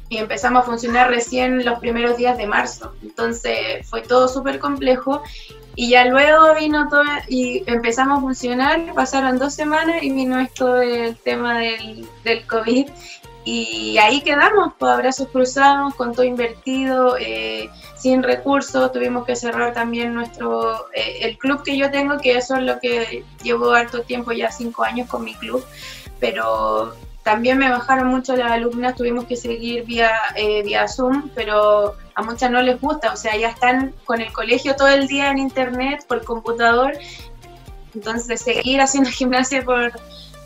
y 0.07 0.17
empezamos 0.17 0.63
a 0.63 0.65
funcionar 0.65 1.09
recién 1.09 1.65
los 1.65 1.77
primeros 1.79 2.15
días 2.15 2.37
de 2.37 2.47
marzo. 2.47 2.93
Entonces 3.03 3.85
fue 3.89 4.01
todo 4.01 4.29
súper 4.29 4.59
complejo 4.59 5.23
y 5.75 5.89
ya 5.89 6.05
luego 6.05 6.55
vino 6.55 6.87
todo 6.87 7.03
y 7.27 7.63
empezamos 7.67 8.19
a 8.19 8.21
funcionar, 8.21 8.93
pasaron 8.93 9.39
dos 9.39 9.53
semanas 9.53 10.01
y 10.03 10.11
vino 10.11 10.39
esto 10.39 10.75
del 10.75 11.17
tema 11.17 11.59
del, 11.59 12.07
del 12.23 12.47
COVID 12.47 12.87
y 13.49 13.97
ahí 13.99 14.19
quedamos, 14.23 14.73
pues 14.77 14.91
abrazos 14.91 15.29
cruzados, 15.29 15.95
con 15.95 16.11
todo 16.11 16.25
invertido, 16.25 17.15
eh, 17.17 17.69
sin 17.95 18.21
recursos, 18.21 18.91
tuvimos 18.91 19.25
que 19.25 19.37
cerrar 19.37 19.73
también 19.73 20.13
nuestro, 20.13 20.91
eh, 20.93 21.19
el 21.21 21.37
club 21.37 21.63
que 21.63 21.77
yo 21.77 21.89
tengo, 21.89 22.17
que 22.17 22.35
eso 22.35 22.57
es 22.57 22.63
lo 22.63 22.77
que 22.81 23.23
llevo 23.43 23.71
harto 23.71 24.01
tiempo, 24.01 24.33
ya 24.33 24.51
cinco 24.51 24.83
años 24.83 25.07
con 25.07 25.23
mi 25.23 25.33
club, 25.33 25.65
pero 26.19 26.93
también 27.23 27.57
me 27.57 27.69
bajaron 27.69 28.09
mucho 28.09 28.35
las 28.35 28.51
alumnas, 28.51 28.95
tuvimos 28.95 29.23
que 29.23 29.37
seguir 29.37 29.85
vía, 29.85 30.11
eh, 30.35 30.61
vía 30.63 30.85
Zoom, 30.89 31.29
pero 31.33 31.95
a 32.15 32.23
muchas 32.23 32.51
no 32.51 32.61
les 32.61 32.81
gusta, 32.81 33.13
o 33.13 33.15
sea, 33.15 33.37
ya 33.37 33.47
están 33.47 33.93
con 34.03 34.19
el 34.19 34.33
colegio 34.33 34.75
todo 34.75 34.89
el 34.89 35.07
día 35.07 35.31
en 35.31 35.37
internet, 35.37 36.03
por 36.05 36.21
computador, 36.25 36.97
entonces 37.95 38.41
seguir 38.41 38.81
haciendo 38.81 39.09
gimnasia 39.19 39.63
por 39.63 39.93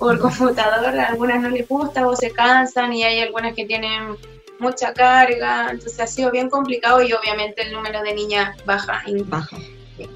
por 0.01 0.17
computador, 0.17 0.99
a 0.99 1.09
algunas 1.09 1.39
no 1.43 1.49
les 1.49 1.67
gusta 1.67 2.07
o 2.07 2.15
se 2.15 2.31
cansan 2.31 2.91
y 2.91 3.03
hay 3.03 3.19
algunas 3.19 3.53
que 3.53 3.65
tienen 3.65 4.17
mucha 4.57 4.95
carga, 4.95 5.69
entonces 5.69 5.99
ha 5.99 6.07
sido 6.07 6.31
bien 6.31 6.49
complicado 6.49 7.03
y 7.03 7.13
obviamente 7.13 7.61
el 7.61 7.71
número 7.71 8.01
de 8.01 8.15
niñas 8.15 8.57
baja. 8.65 9.03
Baja. 9.25 9.57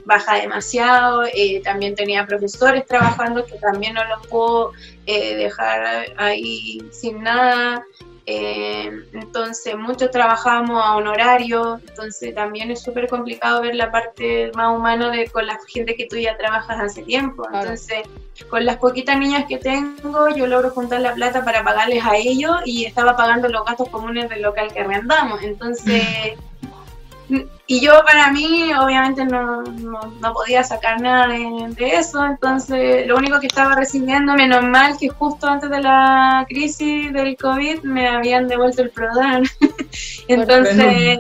Baja 0.06 0.36
demasiado, 0.38 1.26
eh, 1.26 1.62
también 1.64 1.94
tenía 1.94 2.26
profesores 2.26 2.84
trabajando 2.88 3.46
que 3.46 3.60
también 3.60 3.94
no 3.94 4.04
los 4.06 4.26
puedo 4.26 4.72
eh, 5.06 5.36
dejar 5.36 6.08
ahí 6.18 6.80
sin 6.92 7.22
nada, 7.22 7.86
eh, 8.28 8.92
entonces, 9.14 9.78
muchos 9.78 10.10
trabajamos 10.10 10.84
a 10.84 10.96
honorario, 10.96 11.80
entonces 11.88 12.34
también 12.34 12.72
es 12.72 12.82
súper 12.82 13.08
complicado 13.08 13.62
ver 13.62 13.76
la 13.76 13.92
parte 13.92 14.52
más 14.56 14.76
humana 14.76 15.12
de 15.12 15.28
con 15.28 15.46
la 15.46 15.60
gente 15.68 15.96
que 15.96 16.08
tú 16.08 16.18
ya 16.18 16.36
trabajas 16.36 16.80
hace 16.80 17.04
tiempo. 17.04 17.48
Entonces, 17.54 18.00
con 18.44 18.66
las 18.66 18.78
poquitas 18.78 19.18
niñas 19.18 19.46
que 19.48 19.58
tengo, 19.58 20.30
yo 20.36 20.48
logro 20.48 20.70
juntar 20.72 21.02
la 21.02 21.14
plata 21.14 21.46
para 21.46 21.64
pagarles 21.64 22.04
a 22.04 22.18
ellos 22.18 22.58
y 22.66 22.86
estaba 22.86 23.16
pagando 23.16 23.48
los 23.48 23.66
gastos 23.66 23.90
comunes 23.90 24.30
del 24.30 24.42
local 24.42 24.72
que 24.74 24.82
arrendamos. 24.82 25.42
Entonces, 25.42 26.04
y 27.68 27.80
yo 27.80 28.04
para 28.06 28.32
mí 28.32 28.72
obviamente 28.74 29.26
no, 29.26 29.64
no, 29.64 30.34
podía 30.34 30.64
sacar 30.64 31.02
nada 31.02 31.28
de, 31.28 31.74
eso, 31.80 32.24
entonces 32.26 33.08
lo 33.08 33.16
único 33.16 33.40
que 33.40 33.48
estaba 33.48 33.76
recibiendo, 33.76 34.34
menos 34.34 34.64
mal 34.64 34.98
que 34.98 35.10
justo 35.10 35.48
antes 35.48 35.70
de 35.70 35.82
la 35.82 36.46
crisis 36.48 37.12
del 37.14 37.38
COVID 37.38 37.84
me 37.84 38.08
habían 38.08 38.48
devuelto 38.48 38.82
el 38.82 38.90
PRODAN. 38.90 39.46
entonces, 40.28 41.20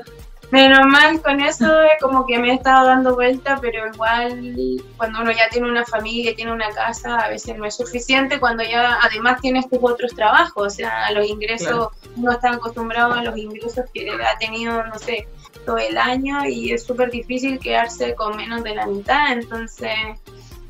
menos 0.51 0.85
mal 0.85 1.21
con 1.21 1.41
eso 1.41 1.65
como 2.01 2.25
que 2.25 2.37
me 2.37 2.51
he 2.51 2.53
estado 2.53 2.87
dando 2.87 3.15
vuelta, 3.15 3.57
pero 3.61 3.87
igual 3.87 4.55
cuando 4.97 5.21
uno 5.21 5.31
ya 5.31 5.49
tiene 5.49 5.69
una 5.69 5.85
familia, 5.85 6.35
tiene 6.35 6.51
una 6.51 6.69
casa, 6.69 7.17
a 7.17 7.29
veces 7.29 7.57
no 7.57 7.65
es 7.65 7.75
suficiente 7.75 8.39
cuando 8.39 8.63
ya 8.63 8.99
además 9.01 9.41
tienes 9.41 9.69
tus 9.69 9.79
otros 9.81 10.13
trabajos, 10.15 10.67
o 10.67 10.69
sea, 10.69 11.11
los 11.11 11.27
ingresos, 11.27 11.89
uno 12.15 12.31
está 12.31 12.51
acostumbrado 12.51 13.13
a 13.13 13.23
los 13.23 13.37
ingresos 13.37 13.85
que 13.93 14.09
ha 14.09 14.37
tenido, 14.37 14.85
no 14.85 14.97
sé, 14.99 15.27
todo 15.65 15.77
el 15.77 15.97
año 15.97 16.45
y 16.45 16.71
es 16.71 16.83
súper 16.83 17.09
difícil 17.09 17.59
quedarse 17.59 18.13
con 18.15 18.37
menos 18.37 18.63
de 18.63 18.75
la 18.75 18.85
mitad, 18.85 19.31
entonces 19.31 19.93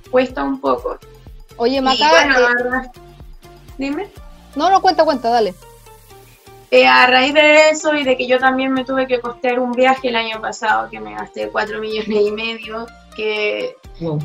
cuesta 0.09 0.43
un 0.43 0.59
poco. 0.61 0.97
Oye, 1.57 1.81
Maca, 1.81 2.23
eh, 2.23 2.89
dime. 3.77 4.09
No, 4.55 4.69
no, 4.69 4.81
cuenta, 4.81 5.03
cuenta, 5.03 5.29
dale. 5.29 5.53
Eh, 6.75 6.85
a 6.85 7.07
raíz 7.07 7.33
de 7.33 7.69
eso 7.69 7.95
y 7.95 8.03
de 8.03 8.17
que 8.17 8.27
yo 8.27 8.37
también 8.37 8.73
me 8.73 8.83
tuve 8.83 9.07
que 9.07 9.21
costear 9.21 9.59
un 9.61 9.71
viaje 9.71 10.09
el 10.09 10.17
año 10.17 10.41
pasado 10.41 10.89
que 10.89 10.99
me 10.99 11.13
gasté 11.13 11.47
cuatro 11.47 11.79
millones 11.79 12.27
y 12.27 12.31
medio, 12.33 12.85
que 13.15 13.77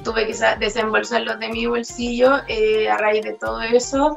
tuve 0.03 0.27
que 0.27 0.35
desembolsarlos 0.59 1.39
de 1.39 1.49
mi 1.49 1.67
bolsillo, 1.67 2.39
eh, 2.49 2.91
a 2.91 2.97
raíz 2.97 3.23
de 3.23 3.35
todo 3.35 3.63
eso 3.63 4.17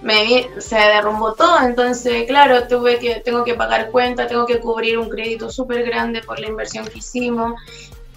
me 0.00 0.48
se 0.58 0.74
derrumbó 0.74 1.34
todo, 1.34 1.60
entonces 1.60 2.24
claro, 2.26 2.66
tuve 2.66 2.98
que, 2.98 3.16
tengo 3.16 3.44
que 3.44 3.52
pagar 3.52 3.90
cuenta, 3.90 4.26
tengo 4.26 4.46
que 4.46 4.58
cubrir 4.58 4.96
un 4.96 5.10
crédito 5.10 5.50
súper 5.50 5.84
grande 5.84 6.22
por 6.22 6.40
la 6.40 6.48
inversión 6.48 6.86
que 6.86 7.00
hicimos. 7.00 7.60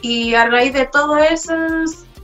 Y 0.02 0.36
a 0.36 0.46
raíz 0.46 0.72
de 0.72 0.86
todo 0.86 1.18
eso 1.18 1.54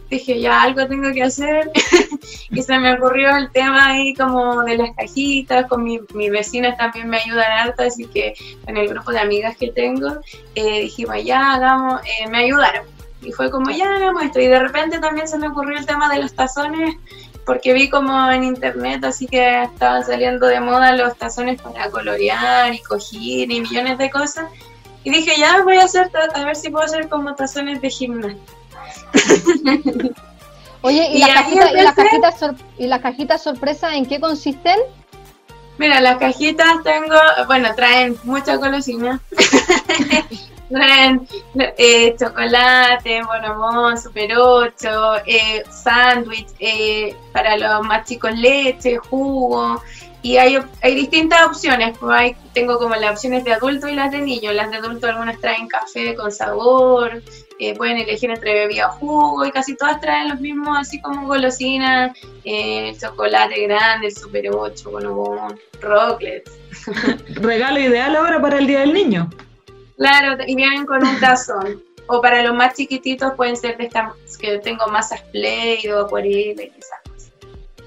dije 0.09 0.39
ya 0.39 0.61
algo 0.61 0.87
tengo 0.87 1.11
que 1.13 1.23
hacer 1.23 1.71
y 2.51 2.61
se 2.61 2.79
me 2.79 2.93
ocurrió 2.93 3.35
el 3.35 3.51
tema 3.51 3.87
ahí 3.87 4.13
como 4.13 4.63
de 4.63 4.77
las 4.77 4.95
cajitas, 4.95 5.65
con 5.67 5.83
mi, 5.83 5.99
mis 6.13 6.31
vecinas 6.31 6.77
también 6.77 7.09
me 7.09 7.17
ayudan 7.17 7.51
harto, 7.51 7.83
así 7.83 8.05
que 8.05 8.33
en 8.67 8.77
el 8.77 8.87
grupo 8.87 9.11
de 9.11 9.19
amigas 9.19 9.57
que 9.57 9.71
tengo 9.71 10.19
eh, 10.55 10.81
dijimos 10.81 11.23
ya 11.23 11.53
hagamos, 11.53 12.01
eh, 12.01 12.27
me 12.29 12.39
ayudaron 12.39 12.85
y 13.21 13.31
fue 13.31 13.49
como 13.49 13.71
ya 13.71 13.95
hagamos 13.95 14.23
esto 14.23 14.39
y 14.39 14.47
de 14.47 14.59
repente 14.59 14.99
también 14.99 15.27
se 15.27 15.37
me 15.37 15.47
ocurrió 15.47 15.77
el 15.77 15.85
tema 15.85 16.09
de 16.13 16.21
los 16.21 16.33
tazones 16.33 16.95
porque 17.45 17.73
vi 17.73 17.89
como 17.89 18.29
en 18.31 18.43
internet 18.43 19.03
así 19.03 19.27
que 19.27 19.63
estaban 19.63 20.03
saliendo 20.03 20.47
de 20.47 20.59
moda 20.59 20.95
los 20.95 21.15
tazones 21.17 21.61
para 21.61 21.89
colorear 21.89 22.73
y 22.73 22.79
cojín 22.79 23.51
y 23.51 23.61
millones 23.61 23.97
de 23.99 24.09
cosas. 24.09 24.45
Y 25.03 25.11
dije, 25.11 25.33
ya 25.37 25.61
voy 25.61 25.77
a 25.77 25.83
hacer, 25.83 26.09
a 26.33 26.45
ver 26.45 26.55
si 26.55 26.71
puedo 26.71 26.83
hacer 26.83 27.07
como 27.07 27.35
tazones 27.35 27.79
de 27.79 27.91
gimnasio. 27.91 28.39
Oye, 30.81 31.09
¿y, 31.13 31.19
las 31.19 31.29
cajitas, 31.31 31.71
¿y, 32.77 32.87
las 32.87 33.01
cajitas, 33.01 33.41
sorpresa 33.41 33.95
en 33.95 34.05
qué 34.05 34.19
consisten? 34.19 34.77
Mira, 35.77 35.99
las 35.99 36.17
cajitas 36.17 36.83
tengo, 36.83 37.15
bueno, 37.47 37.73
traen 37.75 38.15
mucha 38.23 38.55
golosina. 38.57 39.19
eh, 41.77 42.15
chocolate, 42.19 43.23
bonobón, 43.23 43.97
super 43.97 44.37
8, 44.37 45.15
eh, 45.25 45.63
sándwich, 45.69 46.49
eh, 46.59 47.15
para 47.33 47.57
los 47.57 47.85
más 47.85 48.05
chicos 48.05 48.33
leche, 48.35 48.97
jugo, 48.97 49.81
y 50.25 50.37
hay, 50.37 50.57
hay 50.81 50.95
distintas 50.95 51.45
opciones, 51.45 51.95
pues 51.99 52.11
hay, 52.17 52.35
tengo 52.51 52.79
como 52.79 52.95
las 52.95 53.11
opciones 53.11 53.43
de 53.43 53.53
adulto 53.53 53.87
y 53.87 53.93
las 53.93 54.09
de 54.09 54.21
niño, 54.21 54.51
las 54.53 54.71
de 54.71 54.77
adulto 54.77 55.05
algunas 55.05 55.39
traen 55.39 55.67
café 55.67 56.15
con 56.15 56.31
sabor, 56.31 57.21
eh, 57.59 57.75
pueden 57.75 57.97
elegir 57.97 58.31
entre 58.31 58.55
bebida 58.55 58.87
o 58.87 58.93
jugo, 58.93 59.45
y 59.45 59.51
casi 59.51 59.77
todas 59.77 60.01
traen 60.01 60.29
los 60.29 60.39
mismos, 60.39 60.79
así 60.79 60.99
como 60.99 61.27
golosinas, 61.27 62.17
eh, 62.43 62.97
chocolate 62.99 63.67
grande, 63.67 64.07
el 64.07 64.15
super 64.15 64.49
8, 64.49 64.89
bonobón, 64.89 65.59
rocklets. 65.79 66.51
Regalo 67.35 67.79
ideal 67.79 68.15
ahora 68.15 68.41
para 68.41 68.57
el 68.57 68.65
Día 68.65 68.79
del 68.79 68.93
Niño. 68.93 69.29
Claro, 69.95 70.43
y 70.47 70.55
vienen 70.55 70.87
con 70.87 71.05
un 71.05 71.19
tazón. 71.19 71.83
O 72.07 72.19
para 72.19 72.41
los 72.41 72.55
más 72.55 72.73
chiquititos 72.73 73.33
pueden 73.37 73.57
ser 73.57 73.77
de 73.77 73.85
estas 73.85 74.11
que 74.39 74.57
tengo 74.57 74.87
masas 74.87 75.21
play 75.31 75.87
o 75.87 75.99
acuarela 75.99 76.63
y 76.63 76.69
cosas. 76.69 77.04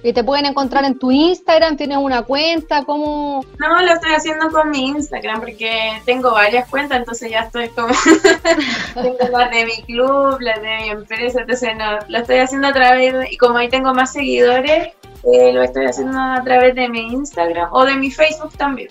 ¿Y 0.02 0.12
te 0.12 0.22
pueden 0.22 0.46
encontrar 0.46 0.84
en 0.84 0.98
tu 0.98 1.10
Instagram? 1.10 1.76
¿Tienes 1.76 1.98
una 1.98 2.22
cuenta? 2.22 2.84
¿Cómo? 2.84 3.44
No, 3.58 3.82
lo 3.82 3.92
estoy 3.92 4.12
haciendo 4.12 4.50
con 4.50 4.70
mi 4.70 4.86
Instagram 4.86 5.40
porque 5.40 6.00
tengo 6.04 6.30
varias 6.32 6.68
cuentas, 6.68 6.98
entonces 6.98 7.30
ya 7.30 7.40
estoy 7.40 7.68
como... 7.70 7.88
tengo 8.94 9.38
las 9.38 9.50
de 9.50 9.66
mi 9.66 9.82
club, 9.82 10.38
las 10.40 10.62
de 10.62 10.76
mi 10.82 10.88
empresa, 10.90 11.40
entonces 11.40 11.76
no, 11.76 11.98
lo 12.08 12.18
estoy 12.18 12.38
haciendo 12.38 12.68
a 12.68 12.72
través 12.72 13.12
de... 13.12 13.28
Y 13.32 13.36
como 13.36 13.58
ahí 13.58 13.68
tengo 13.68 13.92
más 13.92 14.12
seguidores, 14.12 14.92
eh, 15.24 15.52
lo 15.52 15.62
estoy 15.62 15.86
haciendo 15.86 16.18
a 16.18 16.42
través 16.44 16.76
de 16.76 16.88
mi 16.88 17.12
Instagram 17.12 17.68
o 17.72 17.84
de 17.84 17.96
mi 17.96 18.12
Facebook 18.12 18.56
también, 18.56 18.88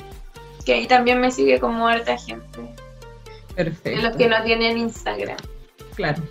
que 0.65 0.73
ahí 0.73 0.87
también 0.87 1.21
me 1.21 1.31
sigue 1.31 1.57
como 1.59 1.87
harta 1.87 2.17
gente. 2.17 2.59
Perfecto. 3.55 4.01
los 4.01 4.15
que 4.17 4.27
no 4.27 4.43
tienen 4.43 4.77
Instagram. 4.77 5.37
Claro. 5.95 6.21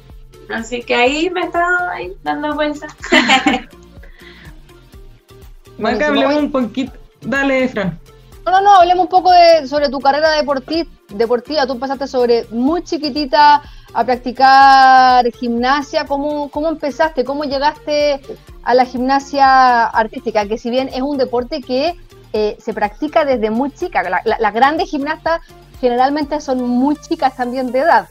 Así 0.51 0.83
que 0.83 0.95
ahí 0.95 1.31
me 1.31 1.41
he 1.41 1.45
estado 1.45 1.89
ahí 1.89 2.13
dando 2.23 2.55
vueltas. 2.55 2.95
Hablemos 5.83 6.37
un 6.37 6.53
poquito. 6.53 6.93
Dale, 7.21 7.69
Fran. 7.69 7.99
No, 8.45 8.53
no, 8.53 8.61
no, 8.61 8.77
hablemos 8.77 9.05
un 9.05 9.11
poco 9.11 9.33
de, 9.33 9.67
sobre 9.67 9.89
tu 9.89 10.01
carrera 10.01 10.31
deportiva. 10.33 10.89
deportiva. 11.09 11.67
Tú 11.67 11.79
pasaste 11.79 12.07
sobre 12.07 12.47
muy 12.51 12.83
chiquitita 12.85 13.63
a 13.93 14.05
practicar 14.05 15.31
gimnasia. 15.33 16.05
¿Cómo, 16.05 16.49
¿Cómo 16.51 16.69
empezaste? 16.69 17.25
¿Cómo 17.25 17.45
llegaste 17.45 18.21
a 18.63 18.75
la 18.75 18.85
gimnasia 18.85 19.87
artística? 19.87 20.47
Que 20.47 20.59
si 20.59 20.71
bien 20.71 20.89
es 20.89 21.03
un 21.03 21.19
deporte 21.19 21.61
que 21.61 21.97
eh, 22.33 22.57
se 22.61 22.75
practica 22.75 23.25
desde 23.25 23.51
muy 23.51 23.71
chica. 23.71 24.03
Las 24.25 24.55
grandes 24.55 24.91
gimnastas 24.91 25.41
generalmente 25.81 26.41
son 26.41 26.61
muy 26.63 26.97
chicas 26.97 27.35
también 27.37 27.73
de 27.73 27.79
edad. 27.81 28.09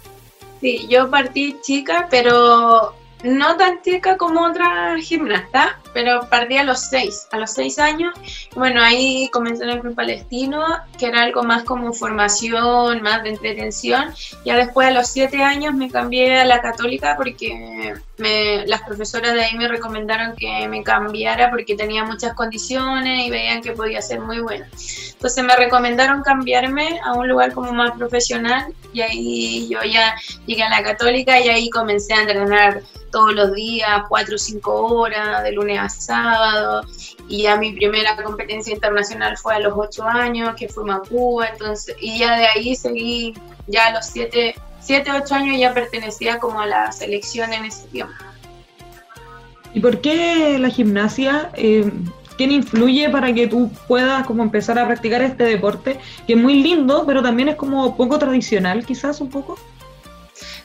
Sí, 0.62 0.88
yo 0.90 1.10
partí 1.12 1.58
chica, 1.62 2.08
pero 2.10 2.96
no 3.24 3.58
tan 3.58 3.82
chica 3.82 4.18
como 4.18 4.42
otra 4.42 4.96
gimnasta, 5.00 5.80
pero 5.96 6.28
partí 6.30 6.58
a 6.58 6.66
los 6.66 6.82
seis, 6.82 7.26
a 7.32 7.38
los 7.38 7.54
seis 7.54 7.80
años. 7.80 8.14
Bueno, 8.54 8.84
ahí 8.84 9.30
comencé 9.32 9.64
en 9.64 9.70
el 9.70 9.80
Club 9.80 9.96
Palestino, 9.96 10.62
que 11.00 11.06
era 11.06 11.24
algo 11.24 11.42
más 11.42 11.64
como 11.64 11.94
formación, 11.94 13.02
más 13.02 13.24
de 13.24 13.30
entretención. 13.30 14.14
Ya 14.44 14.58
después 14.58 14.90
a 14.90 14.92
los 14.92 15.08
siete 15.08 15.42
años 15.42 15.74
me 15.74 15.90
cambié 15.90 16.42
a 16.42 16.46
la 16.46 16.62
católica 16.62 17.16
porque 17.16 17.94
me, 18.18 18.68
las 18.68 18.82
profesoras 18.82 19.34
de 19.36 19.46
ahí 19.46 19.56
me 19.56 19.70
recomendaron 19.70 20.36
que 20.36 20.68
me 20.68 20.84
cambiara 20.84 21.50
porque 21.50 21.78
tenía 21.78 22.04
muchas 22.04 22.34
condiciones 22.34 23.26
y 23.26 23.30
veían 23.30 23.62
que 23.62 23.72
podía 23.72 24.02
ser 24.02 24.20
muy 24.20 24.42
buena. 24.42 24.68
Entonces 25.14 25.46
me 25.46 25.56
recomendaron 25.56 26.24
cambiarme 26.24 27.00
a 27.06 27.14
un 27.14 27.30
lugar 27.30 27.54
como 27.54 27.72
más 27.72 27.98
profesional 27.98 28.74
y 28.92 29.00
ahí 29.00 29.70
yo 29.70 29.82
ya 29.84 30.14
llegué 30.46 30.64
a 30.64 30.70
la 30.70 30.84
católica 30.84 31.40
y 31.40 31.48
ahí 31.48 31.70
comencé 31.70 32.14
a 32.14 32.22
entrenar 32.24 32.82
todos 33.16 33.34
los 33.34 33.54
días, 33.54 34.02
cuatro 34.10 34.36
o 34.36 34.38
cinco 34.38 34.88
horas, 34.88 35.42
de 35.42 35.54
lunes 35.54 35.80
a 35.80 35.85
sábado. 35.90 36.84
Y 37.28 37.44
ya 37.44 37.58
mi 37.58 37.74
primera 37.74 38.16
competencia 38.22 38.74
internacional 38.74 39.38
fue 39.38 39.56
a 39.56 39.60
los 39.60 39.74
ocho 39.76 40.04
años, 40.04 40.56
que 40.56 40.68
fue 40.70 40.92
a 40.92 41.00
Cuba. 41.00 41.48
Entonces, 41.48 41.96
y 42.00 42.20
ya 42.20 42.38
de 42.38 42.48
ahí 42.48 42.76
seguí, 42.76 43.34
ya 43.68 43.88
a 43.88 43.94
los 43.94 44.06
siete, 44.06 44.56
siete, 44.80 45.12
ocho 45.12 45.36
años 45.36 45.58
ya 45.60 45.74
pertenecía 45.74 46.40
como 46.40 46.62
a 46.62 46.66
la 46.66 46.92
selección 46.92 47.54
en 47.54 47.66
ese 47.66 47.88
tiempo. 47.88 48.14
¿Y 49.74 49.80
por 49.80 50.00
qué 50.00 50.58
la 50.58 50.70
gimnasia? 50.70 51.52
Eh, 51.56 51.92
¿Quién 52.38 52.52
influye 52.52 53.10
para 53.10 53.34
que 53.34 53.48
tú 53.48 53.72
puedas 53.88 54.26
como 54.26 54.44
empezar 54.44 54.78
a 54.78 54.86
practicar 54.86 55.22
este 55.22 55.44
deporte? 55.46 56.00
Que 56.28 56.34
es 56.34 56.40
muy 56.40 56.62
lindo, 56.62 57.06
pero 57.06 57.22
también 57.22 57.50
es 57.50 57.56
como 57.56 57.96
poco 57.96 58.20
tradicional, 58.20 58.86
quizás 58.86 59.22
un 59.22 59.30
poco. 59.30 59.58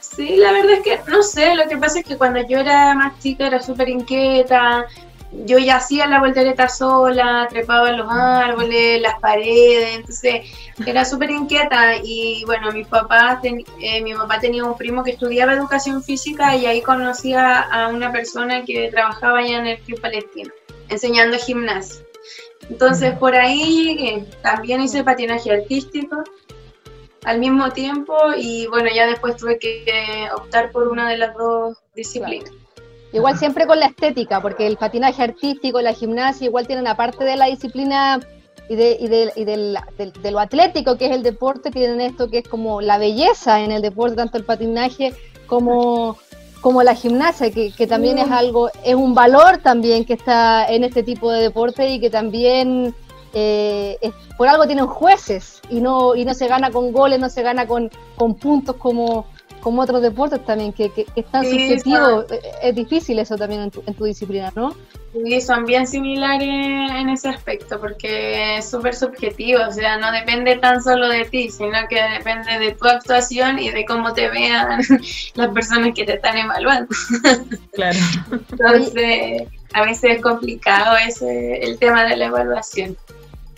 Sí, 0.01 0.37
la 0.37 0.53
verdad 0.53 0.73
es 0.73 0.81
que 0.83 1.01
no 1.11 1.23
sé, 1.23 1.55
lo 1.55 1.69
que 1.69 1.77
pasa 1.77 2.01
es 2.01 2.05
que 2.05 2.17
cuando 2.17 2.41
yo 2.47 2.59
era 2.59 2.95
más 2.95 3.19
chica 3.21 3.47
era 3.47 3.63
súper 3.63 3.89
inquieta, 3.89 4.87
yo 5.33 5.59
ya 5.59 5.77
hacía 5.77 6.07
la 6.07 6.21
voltereta 6.21 6.69
sola, 6.69 7.47
trepaba 7.49 7.91
en 7.91 7.99
los 7.99 8.11
árboles, 8.11 9.01
las 9.01 9.19
paredes, 9.21 9.97
entonces 9.97 10.47
era 10.85 11.05
súper 11.05 11.31
inquieta 11.31 11.97
y 12.03 12.43
bueno, 12.47 12.73
mi 12.73 12.85
papá, 12.85 13.41
eh, 13.43 14.03
mi 14.03 14.15
papá 14.15 14.41
tenía 14.41 14.65
un 14.65 14.77
primo 14.77 15.05
que 15.05 15.13
estudiaba 15.13 15.53
educación 15.53 16.03
física 16.03 16.57
y 16.57 16.67
ahí 16.67 16.83
conocía 16.83 17.61
a 17.61 17.89
una 17.89 18.11
persona 18.11 18.65
que 18.65 18.91
trabajaba 18.91 19.39
allá 19.39 19.59
en 19.59 19.67
el 19.67 19.79
Club 19.81 20.01
Palestino, 20.01 20.51
enseñando 20.89 21.39
gimnasia. 21.39 22.05
Entonces 22.69 23.17
por 23.17 23.35
ahí 23.35 24.27
también 24.43 24.81
hice 24.81 25.05
patinaje 25.05 25.53
artístico 25.53 26.25
al 27.25 27.39
mismo 27.39 27.71
tiempo 27.71 28.17
y 28.37 28.67
bueno, 28.67 28.89
ya 28.93 29.07
después 29.07 29.37
tuve 29.37 29.59
que 29.59 30.29
optar 30.35 30.71
por 30.73 30.89
una 30.89 31.09
de 31.09 31.19
las 31.19 31.35
dos 31.37 31.79
disciplinas. 31.95 32.51
Igual 33.13 33.39
siempre 33.39 33.67
con 33.67 33.81
la 33.81 33.87
estética, 33.87 34.41
porque 34.41 34.67
el 34.67 34.77
patinaje 34.77 35.23
artístico, 35.23 35.81
la 35.81 35.93
gimnasia, 35.93 36.47
igual 36.47 36.67
tienen 36.67 36.87
aparte 36.87 37.25
de 37.25 37.37
la 37.37 37.47
disciplina 37.47 38.21
y, 38.69 38.77
de, 38.77 38.97
y, 39.01 39.09
de, 39.09 39.33
y 39.35 39.45
de, 39.45 40.31
lo 40.31 40.39
atlético 40.39 40.97
que 40.97 41.07
es 41.07 41.13
el 41.13 41.25
deporte, 41.25 41.73
tienen 41.73 42.01
esto 42.01 42.31
que 42.31 42.39
es 42.39 42.49
como 42.49 42.81
la 42.81 42.99
belleza 42.99 43.61
en 43.61 43.73
el 43.73 43.83
deporte, 43.83 44.15
tanto 44.15 44.39
el 44.39 44.45
patinaje 44.45 45.13
como, 45.49 46.19
como 46.61 46.85
la 46.85 46.95
gimnasia, 46.95 47.51
que, 47.51 47.73
que 47.73 47.89
también 47.89 48.19
es 48.19 48.29
mm. 48.29 48.33
algo, 48.33 48.71
es 48.85 48.95
un 48.95 49.13
valor 49.13 49.59
también 49.59 50.05
que 50.05 50.13
está 50.13 50.67
en 50.67 50.85
este 50.85 51.03
tipo 51.03 51.33
de 51.33 51.43
deporte 51.43 51.89
y 51.89 51.99
que 51.99 52.11
también 52.11 52.95
eh, 53.33 53.99
por 54.37 54.49
algo 54.49 54.67
tienen 54.67 54.87
jueces 54.87 55.61
y 55.69 55.81
no, 55.81 56.15
y 56.15 56.25
no 56.25 56.35
se 56.35 56.49
gana 56.49 56.71
con 56.71 56.93
goles, 56.93 57.19
no 57.19 57.29
se 57.29 57.43
gana 57.43 57.67
con, 57.67 57.91
con 58.17 58.35
puntos 58.35 58.77
como, 58.77 59.27
como 59.61 59.83
otros 59.83 60.03
deportes 60.03 60.45
también, 60.45 60.73
que, 60.73 60.91
que, 60.91 61.05
que 61.05 61.21
es 61.21 61.27
tan 61.27 61.45
subjetivo, 61.45 62.23
eh, 62.31 62.41
es 62.63 62.75
difícil 62.75 63.19
eso 63.19 63.37
también 63.37 63.63
en 63.63 63.71
tu, 63.71 63.83
en 63.87 63.95
tu 63.95 64.05
disciplina, 64.05 64.53
¿no? 64.55 64.75
Sí, 65.13 65.41
son 65.41 65.65
bien 65.65 65.89
similares 65.89 66.49
en 66.49 67.09
ese 67.09 67.29
aspecto, 67.29 67.81
porque 67.81 68.59
es 68.59 68.71
súper 68.71 68.95
subjetivo, 68.95 69.61
o 69.69 69.73
sea, 69.73 69.99
no 69.99 70.13
depende 70.13 70.57
tan 70.57 70.81
solo 70.83 71.09
de 71.09 71.25
ti, 71.25 71.51
sino 71.51 71.79
que 71.89 72.01
depende 72.01 72.59
de 72.61 72.73
tu 72.73 72.87
actuación 72.87 73.59
y 73.59 73.71
de 73.71 73.85
cómo 73.85 74.13
te 74.13 74.29
vean 74.29 74.81
las 75.35 75.49
personas 75.49 75.91
que 75.95 76.05
te 76.05 76.15
están 76.15 76.37
evaluando. 76.39 76.95
Claro. 77.73 77.99
Entonces, 78.51 79.49
a 79.73 79.83
veces 79.83 80.17
es 80.17 80.23
complicado 80.23 80.97
ese, 80.97 81.63
el 81.63 81.79
tema 81.79 82.05
de 82.05 82.17
la 82.17 82.27
evaluación. 82.27 82.97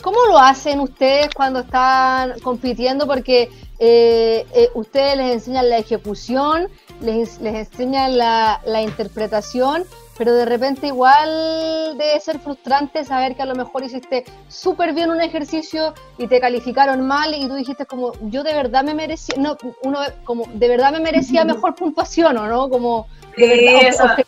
¿Cómo 0.03 0.19
lo 0.27 0.39
hacen 0.39 0.81
ustedes 0.81 1.29
cuando 1.35 1.61
están 1.61 2.39
compitiendo? 2.41 3.07
Porque 3.07 3.51
eh, 3.85 4.47
eh, 4.55 4.71
ustedes 4.75 5.17
les 5.17 5.33
enseñan 5.33 5.69
la 5.69 5.79
ejecución, 5.79 6.69
les, 7.01 7.41
enseñan 7.41 8.17
la, 8.17 8.81
interpretación, 8.81 9.83
pero 10.17 10.33
de 10.35 10.45
repente 10.45 10.87
igual 10.87 11.99
debe 11.99 12.21
ser 12.21 12.39
frustrante 12.39 13.05
saber 13.05 13.35
que 13.35 13.43
a 13.43 13.47
lo 13.47 13.57
mejor 13.57 13.83
hiciste 13.83 14.25
súper 14.47 14.95
bien 14.95 15.11
un 15.11 15.21
ejercicio 15.21 15.95
y 16.17 16.29
te 16.29 16.39
calificaron 16.39 17.05
mal 17.05 17.35
y 17.35 17.49
tú 17.49 17.57
dijiste 17.57 17.85
como 17.85 18.13
yo 18.31 18.45
de 18.45 18.55
verdad 18.55 18.85
me 18.85 18.95
merecía, 18.95 19.35
no, 19.37 19.57
uno 19.83 19.99
como 20.23 20.45
de 20.55 20.69
verdad 20.69 20.93
me 20.93 21.01
merecía 21.01 21.45
mejor 21.45 21.75
puntuación 21.83 22.37
o 22.37 22.47
no, 22.47 22.71
como 22.71 23.09
de 23.37 23.49
verdad, 23.49 24.25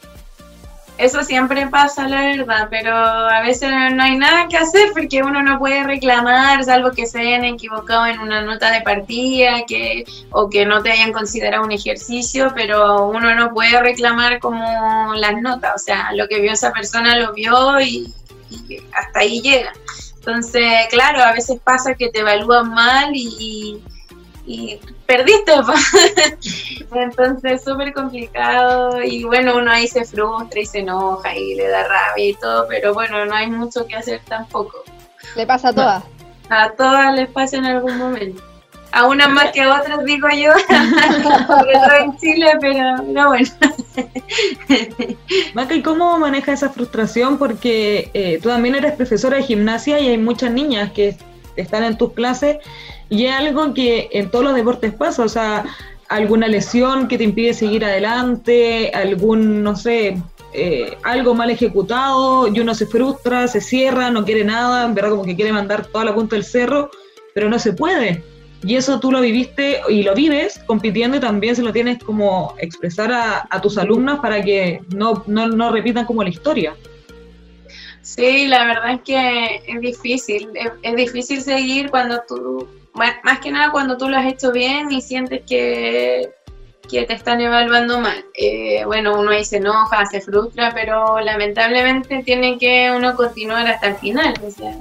eso 0.97 1.25
siempre 1.25 1.67
pasa, 1.67 2.09
la 2.09 2.23
verdad, 2.23 2.69
pero 2.71 2.95
a 2.95 3.41
veces 3.43 3.71
no 3.93 4.03
hay 4.03 4.17
nada 4.17 4.47
que 4.49 4.57
hacer 4.57 4.91
porque 4.93 5.23
uno 5.23 5.43
no 5.43 5.59
puede 5.59 5.83
reclamar, 5.83 6.63
salvo 6.65 6.93
que 6.93 7.07
se 7.07 7.21
hayan 7.21 7.45
equivocado 7.45 8.07
en 8.07 8.21
una 8.21 8.43
nota 8.43 8.71
de 8.71 8.81
partida 8.83 9.65
que, 9.67 10.05
o 10.31 10.49
que 10.49 10.65
no 10.65 10.83
te 10.83 10.93
hayan 10.93 11.13
considerado 11.13 11.65
un 11.65 11.73
ejercicio, 11.73 12.53
pero 12.55 13.09
uno 13.09 13.35
no 13.35 13.53
puede 13.53 13.81
reclamar 13.81 14.39
como 14.39 15.15
las 15.15 15.41
notas, 15.43 15.73
o 15.75 15.85
sea, 15.85 16.13
lo 16.13 16.29
que 16.29 16.41
vio 16.41 16.53
esa 16.53 16.73
persona 16.73 17.19
lo 17.19 17.33
vio 17.33 17.81
y, 17.81 18.13
hasta 18.93 19.19
ahí 19.19 19.41
llega. 19.41 19.73
Entonces, 20.19 20.87
claro, 20.91 21.23
a 21.23 21.33
veces 21.33 21.59
pasa 21.63 21.95
que 21.95 22.09
te 22.09 22.21
evalúan 22.21 22.71
mal 22.71 23.11
y 23.13 23.83
y 24.04 24.04
perdiste. 25.07 25.53
Entonces 26.95 27.53
es 27.53 27.65
súper 27.65 27.93
complicado 27.93 29.03
y 29.03 29.25
bueno, 29.25 29.57
uno 29.57 29.71
ahí 29.71 29.89
se 29.89 30.05
frustra 30.05 30.61
y 30.61 30.67
se 30.67 30.81
enoja 30.81 31.35
y 31.35 31.55
le 31.55 31.69
da 31.69 31.89
rabia 31.89 32.29
y 32.29 32.35
todo, 32.35 32.67
pero 32.69 32.95
bueno, 32.95 33.25
no 33.25 33.35
hay 33.35 33.51
mucho 33.51 33.87
que 33.87 33.97
hacer 33.97 34.21
tampoco. 34.29 34.85
¿Le 35.37 35.47
pasa 35.47 35.69
a 35.69 35.73
todas? 35.73 36.05
A 36.51 36.71
todas 36.71 37.15
les 37.15 37.29
pasa 37.31 37.57
en 37.57 37.65
algún 37.65 37.99
momento. 37.99 38.43
A 38.93 39.09
unas 39.09 39.29
más 39.29 39.51
que 39.51 39.63
a 39.63 39.81
otras, 39.81 40.05
digo 40.05 40.29
yo, 40.31 40.53
todo 41.49 41.95
en 41.99 42.17
Chile, 42.19 42.53
pero, 42.61 42.99
no 43.03 43.29
bueno. 43.29 43.51
Maca, 45.55 45.75
¿y 45.75 45.83
cómo 45.83 46.17
manejas 46.19 46.63
esa 46.63 46.73
frustración? 46.73 47.37
Porque 47.37 48.11
eh, 48.15 48.39
tú 48.41 48.51
también 48.51 48.77
eres 48.77 48.93
profesora 48.93 49.39
de 49.39 49.43
gimnasia 49.43 49.99
y 49.99 50.09
hay 50.09 50.19
muchas 50.19 50.53
niñas 50.53 50.93
que 50.93 51.17
están 51.57 51.83
en 51.83 51.99
tus 51.99 52.13
clases 52.13 52.59
y 53.09 53.27
es 53.27 53.33
algo 53.33 53.75
que 53.75 54.09
en 54.13 54.31
todos 54.31 54.45
los 54.45 54.55
deportes 54.55 54.93
pasa, 54.95 55.25
o 55.25 55.29
sea, 55.29 55.65
alguna 56.09 56.49
lesión 56.49 57.09
que 57.09 57.19
te 57.19 57.25
impide 57.25 57.55
seguir 57.55 57.85
adelante, 57.85 58.91
algún, 58.95 59.63
no 59.63 59.77
sé, 59.77 60.17
eh, 60.53 60.97
algo 61.03 61.35
mal 61.35 61.51
ejecutado 61.51 62.49
y 62.49 62.61
uno 62.61 62.75
se 62.75 62.87
frustra, 62.87 63.49
se 63.49 63.61
cierra, 63.61 64.11
no 64.11 64.25
quiere 64.25 64.45
nada, 64.45 64.85
en 64.85 64.95
verdad 64.95 65.11
como 65.11 65.25
que 65.25 65.37
quiere 65.37 65.53
mandar 65.53 65.87
toda 65.87 66.05
la 66.05 66.15
punta 66.15 66.37
del 66.37 66.45
cerro, 66.45 66.91
pero 67.35 67.49
no 67.49 67.59
se 67.59 67.73
puede. 67.73 68.23
Y 68.63 68.77
eso 68.77 68.99
tú 68.99 69.13
lo 69.13 69.21
viviste 69.21 69.81
y 69.91 70.03
lo 70.03 70.15
vives 70.15 70.61
compitiendo 70.67 71.19
y 71.19 71.21
también 71.21 71.55
se 71.55 71.63
lo 71.63 71.73
tienes 71.73 72.03
como 72.03 72.55
expresar 72.59 73.13
a, 73.13 73.61
tus 73.61 73.77
alumnos 73.77 74.21
para 74.21 74.43
que 74.43 74.81
no, 74.95 75.23
no, 75.27 75.49
no 75.49 75.71
repitan 75.71 76.07
como 76.07 76.23
la 76.23 76.31
historia. 76.31 76.75
Sí, 78.01 78.47
la 78.47 78.65
verdad 78.65 78.93
es 78.93 79.01
que 79.03 79.63
es 79.67 79.81
difícil, 79.81 80.49
es, 80.83 80.97
difícil 80.97 81.41
seguir 81.43 81.91
cuando 81.91 82.23
tú, 82.29 82.69
más 82.95 83.41
que 83.41 83.51
nada 83.51 83.71
cuando 83.73 83.97
tú 83.97 84.09
lo 84.09 84.17
has 84.17 84.27
hecho 84.27 84.53
bien 84.53 84.91
y 84.91 85.03
sientes 85.03 85.43
que, 85.47 86.33
que 86.89 87.05
te 87.05 87.15
están 87.15 87.41
evaluando 87.41 88.01
mal. 88.01 88.25
Eh, 88.35 88.85
bueno, 88.85 89.19
uno 89.19 89.31
ahí 89.31 89.45
se 89.45 89.57
enoja, 89.57 90.07
se 90.07 90.21
frustra, 90.21 90.73
pero 90.75 91.21
lamentablemente 91.21 92.23
tiene 92.23 92.59
que 92.59 92.93
uno 92.97 93.17
continuar 93.17 93.67
hasta 93.67 93.89
el 93.89 93.97
final. 93.97 94.35
O 94.47 94.51
sea, 94.51 94.75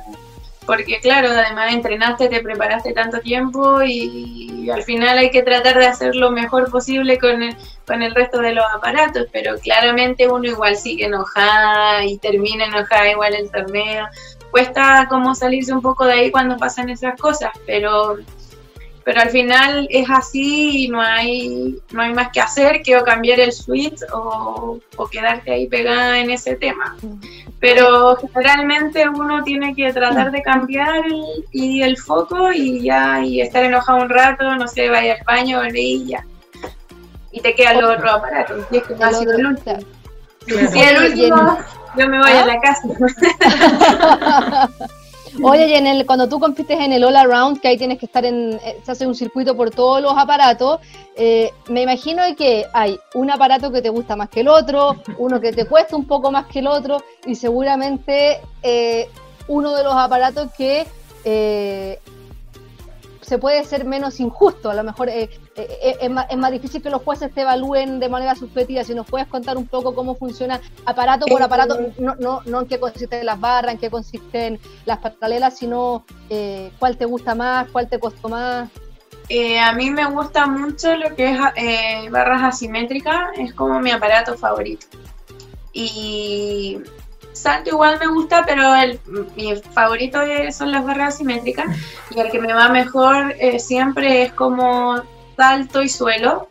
porque 0.65 0.99
claro, 0.99 1.29
además 1.29 1.73
entrenaste, 1.73 2.29
te 2.29 2.41
preparaste 2.41 2.93
tanto 2.93 3.19
tiempo 3.19 3.81
y, 3.83 4.69
al 4.73 4.83
final 4.83 5.17
hay 5.17 5.29
que 5.29 5.43
tratar 5.43 5.77
de 5.77 5.87
hacer 5.87 6.15
lo 6.15 6.31
mejor 6.31 6.71
posible 6.71 7.17
con 7.17 7.43
el, 7.43 7.55
con 7.85 8.01
el 8.01 8.15
resto 8.15 8.39
de 8.39 8.53
los 8.53 8.63
aparatos, 8.73 9.27
pero 9.33 9.57
claramente 9.59 10.29
uno 10.29 10.45
igual 10.45 10.77
sigue 10.77 11.05
enojada 11.05 12.05
y 12.05 12.17
termina 12.17 12.65
enojada 12.65 13.11
igual 13.11 13.35
el 13.35 13.51
torneo. 13.51 14.07
Cuesta 14.53 15.07
como 15.09 15.33
salirse 15.33 15.73
un 15.73 15.81
poco 15.81 16.05
de 16.05 16.13
ahí 16.13 16.31
cuando 16.31 16.57
pasan 16.57 16.87
esas 16.89 17.19
cosas, 17.19 17.49
pero 17.65 18.17
pero 19.03 19.19
al 19.19 19.31
final 19.31 19.87
es 19.89 20.07
así 20.11 20.85
y 20.85 20.87
no 20.89 21.01
hay, 21.01 21.75
no 21.89 22.03
hay 22.03 22.13
más 22.13 22.29
que 22.31 22.39
hacer 22.39 22.83
que 22.83 22.95
o 22.95 23.03
cambiar 23.03 23.39
el 23.39 23.51
switch 23.51 23.99
o, 24.13 24.79
o 24.95 25.07
quedarte 25.07 25.51
ahí 25.51 25.67
pegada 25.67 26.19
en 26.19 26.29
ese 26.29 26.55
tema. 26.55 26.95
Pero 27.59 28.15
generalmente 28.15 29.09
uno 29.09 29.43
tiene 29.43 29.75
que 29.75 29.91
tratar 29.91 30.31
de 30.31 30.43
cambiar 30.43 31.03
el, 31.03 31.23
y 31.51 31.81
el 31.81 31.97
foco 31.97 32.53
y 32.53 32.83
ya 32.83 33.21
y 33.25 33.41
estar 33.41 33.65
enojado 33.65 34.03
un 34.03 34.09
rato, 34.09 34.55
no 34.55 34.67
sé, 34.67 34.87
vaya 34.87 35.15
al 35.15 35.23
baño, 35.25 35.61
y 35.73 36.05
ya. 36.05 36.23
Y 37.31 37.41
te 37.41 37.55
queda 37.55 37.71
el 37.71 37.83
otro 37.83 38.09
aparato. 38.11 38.65
Y 38.69 38.77
es 38.77 38.83
que 38.83 38.93
no 38.93 39.05
ha 39.05 39.13
sido 39.13 39.33
el 39.33 39.47
último. 39.47 39.79
Si 40.45 40.79
el 40.79 41.11
último, 41.11 41.57
yo 41.97 42.07
me 42.07 42.19
voy 42.19 42.31
a 42.31 42.45
la 42.45 42.59
casa. 42.59 42.87
Oye, 45.41 45.67
y 45.67 45.73
en 45.73 45.87
el, 45.87 46.05
cuando 46.05 46.29
tú 46.29 46.39
compites 46.39 46.79
en 46.79 46.93
el 46.93 47.03
All 47.03 47.15
Around, 47.15 47.59
que 47.59 47.69
ahí 47.69 47.77
tienes 47.77 47.97
que 47.97 48.05
estar 48.05 48.23
en, 48.23 48.53
eh, 48.63 48.79
se 48.83 48.91
hace 48.91 49.07
un 49.07 49.15
circuito 49.15 49.57
por 49.57 49.71
todos 49.71 49.99
los 49.99 50.15
aparatos, 50.15 50.79
eh, 51.15 51.51
me 51.69 51.81
imagino 51.81 52.21
que 52.37 52.67
hay 52.71 52.99
un 53.15 53.31
aparato 53.31 53.71
que 53.71 53.81
te 53.81 53.89
gusta 53.89 54.15
más 54.15 54.29
que 54.29 54.41
el 54.41 54.47
otro, 54.47 54.95
uno 55.17 55.41
que 55.41 55.51
te 55.51 55.65
cuesta 55.65 55.95
un 55.95 56.05
poco 56.05 56.31
más 56.31 56.45
que 56.45 56.59
el 56.59 56.67
otro, 56.67 57.01
y 57.25 57.33
seguramente 57.33 58.41
eh, 58.61 59.09
uno 59.47 59.73
de 59.73 59.83
los 59.83 59.95
aparatos 59.95 60.51
que 60.55 60.85
se 63.23 63.37
puede 63.37 63.63
ser 63.63 63.85
menos 63.85 64.19
injusto. 64.19 64.69
A 64.69 64.73
lo 64.73 64.83
mejor 64.83 65.09
eh, 65.09 65.23
eh, 65.23 65.29
eh, 65.55 65.97
es, 66.01 66.09
más, 66.09 66.27
es, 66.29 66.37
más, 66.37 66.51
difícil 66.51 66.81
que 66.81 66.89
los 66.89 67.01
jueces 67.01 67.33
te 67.33 67.41
evalúen 67.41 67.99
de 67.99 68.09
manera 68.09 68.35
subjetiva. 68.35 68.83
Si 68.83 68.93
nos 68.93 69.07
puedes 69.07 69.27
contar 69.27 69.57
un 69.57 69.67
poco 69.67 69.95
cómo 69.95 70.15
funciona 70.15 70.59
aparato 70.85 71.25
por 71.25 71.41
aparato, 71.41 71.79
no, 71.97 72.15
no, 72.15 72.41
no 72.45 72.61
en 72.61 72.67
qué 72.67 72.79
consisten 72.79 73.25
las 73.25 73.39
barras, 73.39 73.73
en 73.73 73.79
qué 73.79 73.89
consisten 73.89 74.59
las 74.85 74.99
paralelas, 74.99 75.57
sino 75.57 76.05
cuál 76.79 76.97
te 76.97 77.05
gusta 77.05 77.35
más, 77.35 77.67
cuál 77.69 77.87
te 77.87 77.99
costó 77.99 78.29
más. 78.29 78.69
a 79.61 79.73
mí 79.73 79.89
me 79.89 80.05
gusta 80.05 80.47
mucho 80.47 80.95
lo 80.95 81.15
que 81.15 81.37
es 81.55 82.11
barras 82.11 82.43
asimétricas, 82.43 83.37
es 83.37 83.53
como 83.53 83.79
mi 83.79 83.91
aparato 83.91 84.35
favorito. 84.35 84.87
Y 85.71 86.79
salto 87.33 87.71
igual 87.71 87.99
me 87.99 88.07
gusta, 88.07 88.43
pero 88.45 88.75
el, 88.75 88.99
mi 89.35 89.55
favorito 89.73 90.19
son 90.51 90.71
las 90.71 90.85
barras 90.85 91.15
asimétricas 91.15 91.65
y 92.15 92.19
el 92.19 92.31
que 92.31 92.39
me 92.39 92.53
va 92.53 92.69
mejor 92.69 93.35
eh, 93.39 93.59
siempre 93.59 94.23
es 94.23 94.33
como 94.33 95.03
salto 95.35 95.81
y 95.81 95.89
suelo. 95.89 96.47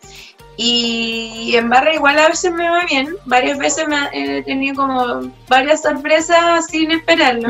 Y 0.56 1.54
en 1.56 1.70
barra 1.70 1.94
igual 1.94 2.18
a 2.18 2.28
veces 2.28 2.52
me 2.52 2.68
va 2.68 2.84
bien, 2.84 3.16
varias 3.24 3.58
veces 3.58 3.88
me 3.88 3.96
he 4.12 4.42
tenido 4.42 4.76
como 4.76 5.32
varias 5.48 5.80
sorpresas 5.82 6.66
sin 6.66 6.90
esperarlo, 6.90 7.48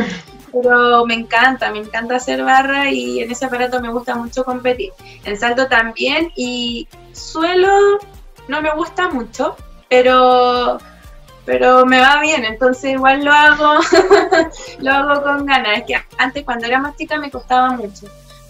pero 0.53 1.05
me 1.05 1.15
encanta, 1.15 1.73
me 1.73 1.81
encanta 1.81 2.17
hacer 2.17 2.45
barra 2.45 2.91
y 2.91 3.21
en 3.21 3.33
ese 3.33 3.47
aparato 3.47 3.81
me 3.81 3.91
gusta 3.91 4.15
mucho 4.15 4.45
competir. 4.45 4.93
En 5.25 5.37
salto 5.37 5.67
también 5.67 6.31
y 6.37 6.87
suelo 7.13 7.99
no 8.49 8.63
me 8.63 8.73
gusta 8.75 9.09
mucho, 9.09 9.57
pero 9.89 10.79
pero 11.45 11.85
me 11.87 12.01
va 12.01 12.21
bien, 12.21 12.45
entonces 12.45 12.93
igual 12.93 13.25
lo 13.25 13.33
hago, 13.33 13.81
lo 14.81 14.93
hago 14.93 15.23
con 15.23 15.47
ganas. 15.47 15.79
Es 15.79 15.85
que 15.85 15.95
antes 16.19 16.45
cuando 16.45 16.67
era 16.67 16.79
más 16.79 16.97
chica 16.97 17.19
me 17.19 17.31
costaba 17.31 17.71
mucho 17.71 18.07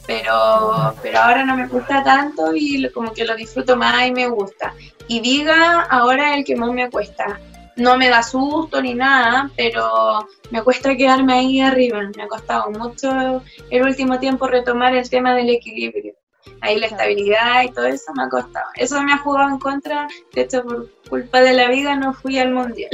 pero, 0.06 0.94
pero 1.02 1.18
ahora 1.18 1.44
no 1.44 1.56
me 1.56 1.66
gusta 1.66 2.02
tanto 2.02 2.54
y 2.54 2.88
como 2.90 3.12
que 3.12 3.24
lo 3.24 3.36
disfruto 3.36 3.76
más 3.76 4.06
y 4.06 4.12
me 4.12 4.28
gusta. 4.28 4.74
Y 5.08 5.20
diga, 5.20 5.82
ahora 5.82 6.34
el 6.34 6.44
que 6.44 6.56
más 6.56 6.70
me 6.70 6.90
cuesta. 6.90 7.40
No 7.76 7.96
me 7.96 8.10
da 8.10 8.22
susto 8.22 8.82
ni 8.82 8.94
nada, 8.94 9.50
pero 9.56 10.28
me 10.50 10.62
cuesta 10.62 10.96
quedarme 10.96 11.32
ahí 11.32 11.60
arriba. 11.60 12.00
Me 12.16 12.24
ha 12.24 12.28
costado 12.28 12.70
mucho 12.70 13.42
el 13.70 13.82
último 13.82 14.18
tiempo 14.18 14.46
retomar 14.46 14.94
el 14.94 15.08
tema 15.08 15.34
del 15.34 15.50
equilibrio. 15.50 16.14
Ahí 16.60 16.78
la 16.78 16.86
estabilidad 16.86 17.62
y 17.64 17.70
todo 17.72 17.86
eso 17.86 18.12
me 18.14 18.24
ha 18.24 18.28
costado. 18.28 18.66
Eso 18.76 19.02
me 19.02 19.12
ha 19.12 19.18
jugado 19.18 19.50
en 19.50 19.58
contra. 19.58 20.08
De 20.34 20.42
hecho, 20.42 20.62
por 20.64 20.88
culpa 21.08 21.40
de 21.40 21.52
la 21.52 21.68
vida 21.68 21.96
no 21.96 22.12
fui 22.12 22.38
al 22.38 22.52
mundial. 22.52 22.90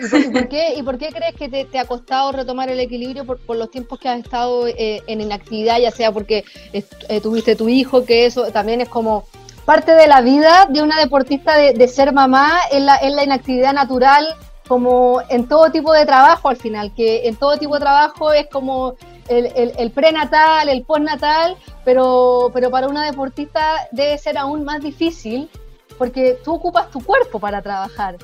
¿Y 0.00 0.30
por, 0.30 0.48
qué, 0.48 0.74
¿Y 0.76 0.82
por 0.82 0.98
qué 0.98 1.08
crees 1.08 1.34
que 1.36 1.48
te, 1.48 1.78
ha 1.78 1.84
costado 1.84 2.32
retomar 2.32 2.70
el 2.70 2.80
equilibrio 2.80 3.24
por, 3.26 3.38
los 3.54 3.70
tiempos 3.70 3.98
que 3.98 4.08
has 4.08 4.20
estado 4.20 4.66
eh, 4.66 5.02
en 5.06 5.20
inactividad, 5.20 5.78
ya 5.78 5.90
sea 5.90 6.10
porque 6.10 6.44
eh, 6.72 7.20
tuviste 7.20 7.54
tu 7.54 7.68
hijo, 7.68 8.04
que 8.04 8.24
eso 8.24 8.50
también 8.50 8.80
es 8.80 8.88
como 8.88 9.24
parte 9.66 9.92
de 9.92 10.06
la 10.06 10.22
vida 10.22 10.66
de 10.70 10.82
una 10.82 10.98
deportista 10.98 11.56
de, 11.56 11.88
ser 11.88 12.12
mamá, 12.12 12.58
en 12.70 12.86
la, 12.86 12.96
en 12.98 13.14
la 13.14 13.24
inactividad 13.24 13.74
natural, 13.74 14.26
como 14.66 15.20
en 15.28 15.48
todo 15.48 15.70
tipo 15.70 15.92
de 15.92 16.06
trabajo 16.06 16.48
al 16.48 16.56
final, 16.56 16.94
que 16.94 17.28
en 17.28 17.36
todo 17.36 17.58
tipo 17.58 17.74
de 17.74 17.80
trabajo 17.80 18.32
es 18.32 18.46
como 18.48 18.94
el, 19.30 19.72
el, 19.78 19.90
prenatal, 19.92 20.68
el 20.68 20.82
postnatal, 20.82 21.56
pero, 21.84 22.50
pero 22.52 22.70
para 22.70 22.88
una 22.88 23.04
deportista 23.04 23.88
debe 23.92 24.18
ser 24.18 24.36
aún 24.36 24.64
más 24.64 24.80
difícil 24.80 25.48
porque 25.98 26.38
tú 26.44 26.54
ocupas 26.54 26.90
tu 26.90 27.00
cuerpo 27.00 27.38
para 27.38 27.62
trabajar. 27.62 28.16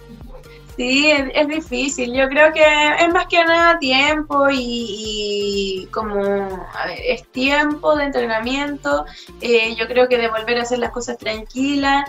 Sí, 0.76 1.10
es, 1.10 1.48
difícil. 1.48 2.12
Yo 2.12 2.28
creo 2.28 2.52
que 2.52 2.62
es 2.62 3.12
más 3.12 3.26
que 3.28 3.42
nada 3.42 3.78
tiempo 3.78 4.46
y, 4.52 5.88
como 5.90 6.66
es 7.02 7.26
tiempo 7.28 7.96
de 7.96 8.04
entrenamiento. 8.04 9.06
Eh, 9.40 9.74
yo 9.74 9.86
creo 9.86 10.06
que 10.06 10.18
de 10.18 10.28
volver 10.28 10.58
a 10.58 10.62
hacer 10.62 10.78
las 10.78 10.90
cosas 10.90 11.16
tranquilas 11.16 12.04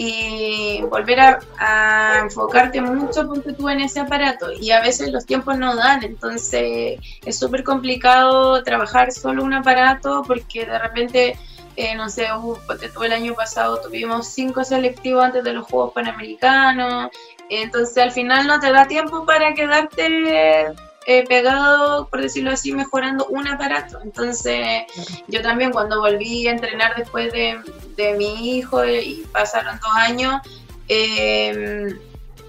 y 0.00 0.80
volver 0.82 1.18
a, 1.58 2.20
enfocarte 2.22 2.80
mucho 2.80 3.26
porque 3.26 3.52
tú 3.52 3.68
en 3.68 3.80
ese 3.80 3.98
aparato. 3.98 4.52
Y 4.52 4.70
a 4.70 4.80
veces 4.80 5.10
los 5.10 5.26
tiempos 5.26 5.58
no 5.58 5.74
dan, 5.74 6.04
entonces 6.04 7.00
es 7.24 7.36
súper 7.36 7.64
complicado 7.64 8.62
trabajar 8.62 9.10
solo 9.10 9.42
un 9.42 9.54
aparato 9.54 10.22
porque 10.24 10.66
de 10.66 10.78
repente, 10.78 11.36
eh, 11.74 11.96
no 11.96 12.08
sé, 12.08 12.28
todo 12.94 13.04
el 13.04 13.12
año 13.12 13.34
pasado 13.34 13.80
tuvimos 13.80 14.28
cinco 14.28 14.62
selectivos 14.62 15.24
antes 15.24 15.42
de 15.42 15.52
los 15.52 15.66
Juegos 15.66 15.92
Panamericanos, 15.94 17.10
entonces 17.50 17.98
al 17.98 18.12
final 18.12 18.46
no 18.46 18.60
te 18.60 18.70
da 18.70 18.86
tiempo 18.86 19.26
para 19.26 19.52
quedarte 19.54 20.68
eh, 21.10 21.24
pegado, 21.26 22.06
por 22.08 22.20
decirlo 22.20 22.50
así, 22.50 22.70
mejorando 22.72 23.24
un 23.28 23.48
aparato. 23.48 23.98
Entonces 24.04 24.82
yo 25.26 25.40
también 25.40 25.72
cuando 25.72 26.00
volví 26.00 26.46
a 26.46 26.50
entrenar 26.50 26.94
después 26.96 27.32
de, 27.32 27.58
de 27.96 28.12
mi 28.12 28.58
hijo 28.58 28.84
y 28.84 29.26
pasaron 29.32 29.80
dos 29.80 29.94
años, 29.94 30.42
eh, 30.86 31.96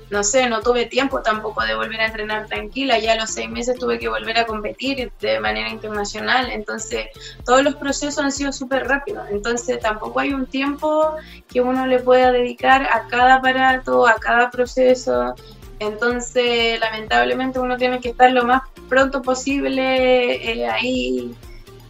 no 0.10 0.24
sé, 0.24 0.50
no 0.50 0.60
tuve 0.60 0.88
tiempo 0.88 1.22
tampoco 1.22 1.64
de 1.64 1.74
volver 1.74 2.02
a 2.02 2.08
entrenar 2.08 2.48
tranquila. 2.48 3.00
Ya 3.00 3.14
a 3.14 3.16
los 3.16 3.30
seis 3.30 3.50
meses 3.50 3.80
tuve 3.80 3.98
que 3.98 4.10
volver 4.10 4.38
a 4.38 4.46
competir 4.46 5.10
de 5.22 5.40
manera 5.40 5.70
internacional. 5.70 6.52
Entonces, 6.52 7.08
todos 7.46 7.64
los 7.64 7.76
procesos 7.76 8.20
han 8.20 8.34
sido 8.34 8.52
súper 8.52 8.90
rápidos. 8.90 9.26
Entonces, 9.32 9.80
tampoco 9.80 10.20
hay 10.20 10.34
un 10.34 10.46
tiempo 10.46 11.16
que 11.48 11.62
uno 11.62 11.88
le 11.88 12.00
pueda 12.00 12.34
dedicar 12.34 12.90
a 12.92 13.08
cada 13.08 13.36
aparato, 13.36 14.06
a 14.06 14.16
cada 14.16 14.52
proceso. 14.52 15.34
Entonces, 15.80 16.80
lamentablemente, 16.80 17.60
uno 17.60 17.78
tiene 17.78 18.00
que 18.00 18.10
estar 18.10 18.32
lo 18.32 18.44
más 18.44 18.64
pronto 18.90 19.22
posible 19.22 20.52
eh, 20.52 20.68
ahí 20.68 21.34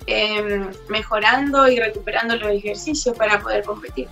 em, 0.05 0.69
mejorando 0.89 1.67
y 1.67 1.79
recuperando 1.79 2.35
los 2.35 2.51
ejercicios 2.51 3.17
para 3.17 3.39
poder 3.39 3.63
competir. 3.63 4.07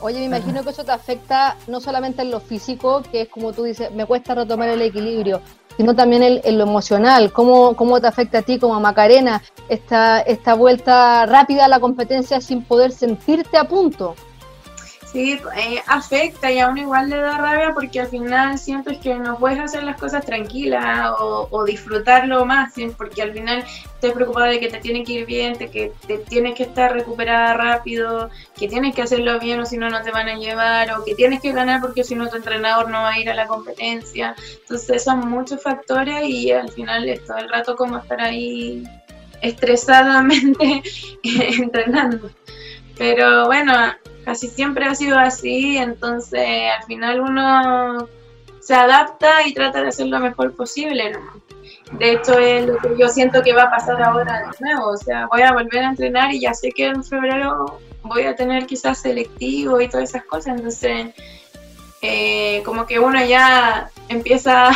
Oye, 0.00 0.20
me 0.20 0.26
imagino 0.26 0.62
que 0.62 0.70
eso 0.70 0.84
te 0.84 0.92
afecta 0.92 1.56
no 1.66 1.80
solamente 1.80 2.22
en 2.22 2.30
lo 2.30 2.38
físico, 2.38 3.02
que 3.10 3.22
es 3.22 3.28
como 3.28 3.52
tú 3.52 3.64
dices, 3.64 3.90
me 3.90 4.06
cuesta 4.06 4.36
retomar 4.36 4.68
el 4.68 4.80
equilibrio, 4.80 5.40
sino 5.76 5.96
también 5.96 6.22
en, 6.22 6.58
lo 6.58 6.62
emocional. 6.62 7.32
¿Cómo, 7.32 7.74
¿Cómo 7.74 8.00
te 8.00 8.06
afecta 8.06 8.38
a 8.38 8.42
ti 8.42 8.60
como 8.60 8.78
Macarena 8.78 9.42
esta, 9.68 10.20
esta 10.20 10.54
vuelta 10.54 11.26
rápida 11.26 11.64
a 11.64 11.68
la 11.68 11.80
competencia 11.80 12.40
sin 12.40 12.62
poder 12.62 12.92
sentirte 12.92 13.56
a 13.56 13.64
punto? 13.64 14.14
Sí, 15.12 15.40
eh, 15.56 15.82
afecta 15.86 16.52
y 16.52 16.58
a 16.58 16.70
igual 16.76 17.08
le 17.08 17.16
da 17.16 17.38
rabia 17.38 17.72
porque 17.72 18.00
al 18.00 18.08
final 18.08 18.58
sientes 18.58 18.98
que 18.98 19.14
no 19.14 19.38
puedes 19.38 19.58
hacer 19.58 19.82
las 19.82 19.98
cosas 19.98 20.22
tranquilas 20.26 21.12
o, 21.18 21.64
disfrutarlo 21.64 22.44
más, 22.44 22.74
porque 22.94 23.22
al 23.22 23.32
final 23.32 23.60
estás 23.60 24.12
preocupada 24.12 24.48
de 24.48 24.60
que 24.60 24.68
te 24.68 24.78
tiene 24.80 25.04
que 25.04 25.12
ir 25.14 25.26
bien, 25.26 25.56
de 25.56 25.70
que 25.70 25.92
te 26.06 26.18
tienes 26.18 26.54
que 26.56 26.64
estar 26.64 26.92
recuperada 26.92 27.54
rápido, 27.54 28.28
que 28.54 28.68
tienes 28.68 28.94
que 28.94 29.00
hacerlo 29.00 29.40
bien 29.40 29.60
o 29.60 29.64
si 29.64 29.78
no, 29.78 29.88
no 29.88 30.02
te 30.02 30.10
van 30.10 30.28
a 30.28 30.36
llevar, 30.36 30.92
o 30.92 31.02
que 31.02 31.14
tienes 31.14 31.40
que 31.40 31.52
ganar 31.52 31.80
porque 31.80 32.04
si 32.04 32.14
no, 32.14 32.28
tu 32.28 32.36
entrenador 32.36 32.90
no 32.90 33.00
va 33.00 33.12
a 33.12 33.18
ir 33.18 33.30
a 33.30 33.34
la 33.34 33.46
competencia. 33.46 34.34
Entonces, 34.60 35.04
son 35.04 35.20
muchos 35.30 35.62
factores 35.62 36.28
y 36.28 36.52
al 36.52 36.70
final 36.70 37.08
es 37.08 37.24
todo 37.24 37.38
el 37.38 37.48
rato 37.48 37.76
como 37.76 37.96
estar 37.96 38.20
ahí 38.20 38.84
estresadamente 39.40 40.82
entrenando. 41.22 42.30
Pero 42.98 43.46
bueno, 43.46 43.72
casi 44.28 44.48
siempre 44.48 44.84
ha 44.84 44.94
sido 44.94 45.18
así, 45.18 45.78
entonces 45.78 46.70
al 46.78 46.84
final 46.84 47.20
uno 47.22 48.06
se 48.60 48.74
adapta 48.74 49.46
y 49.46 49.54
trata 49.54 49.80
de 49.80 49.88
hacer 49.88 50.08
lo 50.08 50.20
mejor 50.20 50.54
posible. 50.54 51.16
De 51.92 52.12
hecho, 52.12 52.38
es 52.38 52.66
lo 52.66 52.76
que 52.76 52.90
yo 52.98 53.08
siento 53.08 53.42
que 53.42 53.54
va 53.54 53.62
a 53.62 53.70
pasar 53.70 54.02
ahora 54.02 54.40
de 54.40 54.48
nuevo, 54.60 54.90
o 54.90 54.96
sea, 54.98 55.28
voy 55.28 55.40
a 55.40 55.54
volver 55.54 55.82
a 55.82 55.88
entrenar 55.88 56.34
y 56.34 56.40
ya 56.40 56.52
sé 56.52 56.72
que 56.72 56.88
en 56.88 57.02
febrero 57.02 57.80
voy 58.02 58.24
a 58.24 58.36
tener 58.36 58.66
quizás 58.66 58.98
selectivo 58.98 59.80
y 59.80 59.88
todas 59.88 60.10
esas 60.10 60.24
cosas, 60.24 60.58
entonces 60.58 61.14
eh, 62.02 62.62
como 62.66 62.84
que 62.84 62.98
uno 62.98 63.24
ya 63.24 63.88
empieza 64.10 64.72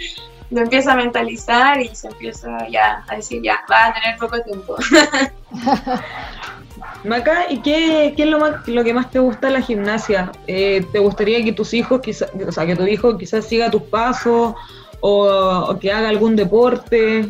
empieza 0.50 0.92
a 0.94 0.96
mentalizar 0.96 1.78
y 1.78 1.94
se 1.94 2.08
empieza 2.08 2.66
ya 2.70 3.04
a 3.06 3.16
decir 3.16 3.42
ya, 3.42 3.62
va 3.70 3.88
a 3.88 3.92
tener 3.92 4.16
poco 4.16 4.40
tiempo. 4.40 4.76
Maca, 7.04 7.50
¿y 7.50 7.60
qué, 7.60 8.14
es 8.16 8.26
lo, 8.26 8.38
más, 8.38 8.66
lo 8.66 8.82
que 8.82 8.94
más 8.94 9.10
te 9.10 9.18
gusta 9.18 9.50
la 9.50 9.60
gimnasia? 9.60 10.32
Eh, 10.46 10.86
¿Te 10.90 10.98
gustaría 10.98 11.44
que 11.44 11.52
tus 11.52 11.74
hijos, 11.74 12.00
quizá, 12.00 12.26
o 12.46 12.52
sea, 12.52 12.64
que 12.64 12.76
tu 12.76 12.86
hijo 12.86 13.18
quizás 13.18 13.44
siga 13.44 13.70
tus 13.70 13.82
pasos 13.82 14.54
o, 15.00 15.76
que 15.80 15.92
haga 15.92 16.08
algún 16.08 16.34
deporte? 16.34 17.28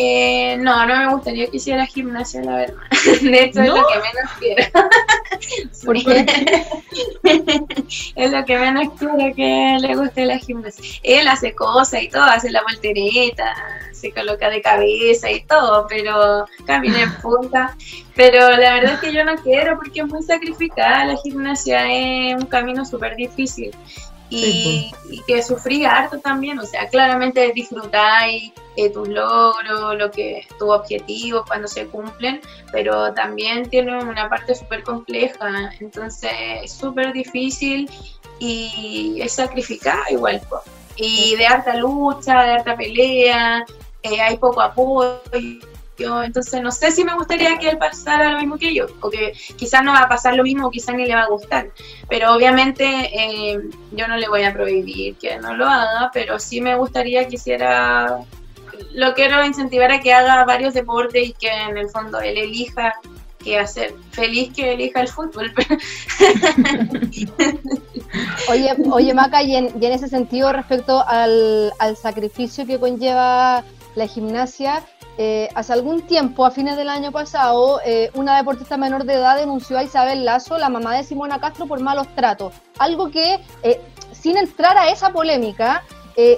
Eh, 0.00 0.56
no, 0.58 0.86
no 0.86 0.96
me 0.96 1.12
gustaría 1.12 1.48
que 1.48 1.56
hiciera 1.56 1.84
gimnasia, 1.84 2.40
la 2.42 2.58
verdad. 2.58 2.76
De 3.20 3.42
hecho, 3.42 3.62
es 3.62 3.68
lo 3.68 3.74
que 3.74 3.96
menos 3.96 4.30
quiero. 4.38 4.62
¿Por 5.84 5.96
es 8.14 8.30
lo 8.30 8.44
que 8.44 8.58
menos 8.60 8.92
quiero 8.96 9.34
que 9.34 9.76
le 9.80 9.96
guste 9.96 10.24
la 10.24 10.38
gimnasia. 10.38 11.00
Él 11.02 11.26
hace 11.26 11.52
cosas 11.52 12.00
y 12.00 12.10
todo, 12.10 12.22
hace 12.22 12.52
la 12.52 12.62
voltereta, 12.62 13.56
se 13.90 14.12
coloca 14.12 14.48
de 14.50 14.62
cabeza 14.62 15.32
y 15.32 15.42
todo, 15.42 15.88
pero 15.88 16.46
camina 16.64 17.02
en 17.02 17.12
punta. 17.16 17.76
Pero 18.14 18.50
la 18.50 18.74
verdad 18.74 18.94
es 18.94 19.00
que 19.00 19.12
yo 19.12 19.24
no 19.24 19.34
quiero 19.38 19.78
porque 19.78 20.02
es 20.02 20.06
muy 20.06 20.22
sacrificada. 20.22 21.06
La 21.06 21.16
gimnasia 21.16 21.92
es 21.92 22.36
un 22.36 22.46
camino 22.46 22.84
súper 22.84 23.16
difícil. 23.16 23.74
Y, 24.30 24.90
que 25.26 25.42
sufrí 25.42 25.84
harto 25.84 26.18
también, 26.18 26.58
o 26.58 26.66
sea, 26.66 26.86
claramente 26.88 27.50
disfrutáis 27.54 28.52
eh, 28.76 28.90
tus 28.90 29.08
logros, 29.08 29.96
lo 29.96 30.10
que 30.10 30.46
tus 30.58 30.68
objetivos 30.68 31.44
cuando 31.46 31.66
se 31.66 31.86
cumplen, 31.86 32.40
pero 32.70 33.12
también 33.14 33.68
tiene 33.70 33.98
una 33.98 34.28
parte 34.28 34.54
súper 34.54 34.82
compleja, 34.82 35.70
entonces 35.80 36.30
es 36.62 36.72
súper 36.72 37.12
difícil 37.12 37.90
y 38.38 39.18
es 39.20 39.32
sacrificada 39.32 40.04
igual. 40.10 40.40
Y 40.96 41.36
de 41.36 41.46
harta 41.46 41.76
lucha, 41.76 42.42
de 42.42 42.52
harta 42.52 42.76
pelea, 42.76 43.64
eh, 44.02 44.20
hay 44.20 44.36
poco 44.36 44.60
apoyo. 44.60 45.20
Entonces 45.98 46.62
no 46.62 46.70
sé 46.70 46.90
si 46.90 47.04
me 47.04 47.14
gustaría 47.14 47.58
que 47.58 47.70
él 47.70 47.78
pasara 47.78 48.32
lo 48.32 48.38
mismo 48.38 48.58
que 48.58 48.74
yo, 48.74 48.86
o 49.00 49.10
que 49.10 49.32
quizás 49.56 49.82
no 49.82 49.92
va 49.92 50.00
a 50.00 50.08
pasar 50.08 50.34
lo 50.34 50.42
mismo, 50.42 50.68
o 50.68 50.70
quizás 50.70 50.94
ni 50.94 51.06
le 51.06 51.14
va 51.14 51.22
a 51.22 51.28
gustar. 51.28 51.70
Pero 52.08 52.34
obviamente 52.34 52.84
eh, 52.84 53.58
yo 53.92 54.08
no 54.08 54.16
le 54.16 54.28
voy 54.28 54.44
a 54.44 54.52
prohibir 54.52 55.16
que 55.16 55.38
no 55.38 55.54
lo 55.54 55.66
haga, 55.66 56.10
pero 56.12 56.38
sí 56.38 56.60
me 56.60 56.76
gustaría 56.76 57.26
que 57.26 57.36
hiciera, 57.36 58.18
lo 58.94 59.14
quiero 59.14 59.44
incentivar 59.44 59.92
a 59.92 60.00
que 60.00 60.12
haga 60.12 60.44
varios 60.44 60.74
deportes 60.74 61.28
y 61.28 61.32
que 61.32 61.50
en 61.50 61.76
el 61.76 61.88
fondo 61.88 62.20
él 62.20 62.38
elija 62.38 62.94
qué 63.42 63.58
hacer. 63.58 63.94
Feliz 64.10 64.52
que 64.54 64.72
elija 64.72 65.00
el 65.00 65.08
fútbol. 65.08 65.52
oye, 68.50 68.76
oye, 68.90 69.14
Maca, 69.14 69.42
y 69.42 69.56
en, 69.56 69.82
ese 69.82 70.08
sentido, 70.08 70.52
respecto 70.52 71.04
al, 71.06 71.72
sacrificio 72.00 72.66
que 72.66 72.78
conlleva 72.78 73.64
la 73.94 74.06
gimnasia, 74.06 74.82
eh, 75.20 75.48
hace 75.56 75.72
algún 75.72 76.02
tiempo, 76.02 76.46
a 76.46 76.52
fines 76.52 76.76
del 76.76 76.88
año 76.88 77.10
pasado, 77.10 77.80
eh, 77.84 78.10
una 78.14 78.36
deportista 78.36 78.76
menor 78.76 79.02
de 79.02 79.14
edad 79.14 79.36
denunció 79.36 79.76
a 79.76 79.82
Isabel 79.82 80.24
Lazo, 80.24 80.58
la 80.58 80.68
mamá 80.68 80.94
de 80.94 81.02
Simona 81.02 81.40
Castro, 81.40 81.66
por 81.66 81.80
malos 81.80 82.06
tratos. 82.14 82.54
Algo 82.78 83.10
que, 83.10 83.40
eh, 83.64 83.80
sin 84.12 84.36
entrar 84.36 84.78
a 84.78 84.90
esa 84.90 85.10
polémica, 85.10 85.82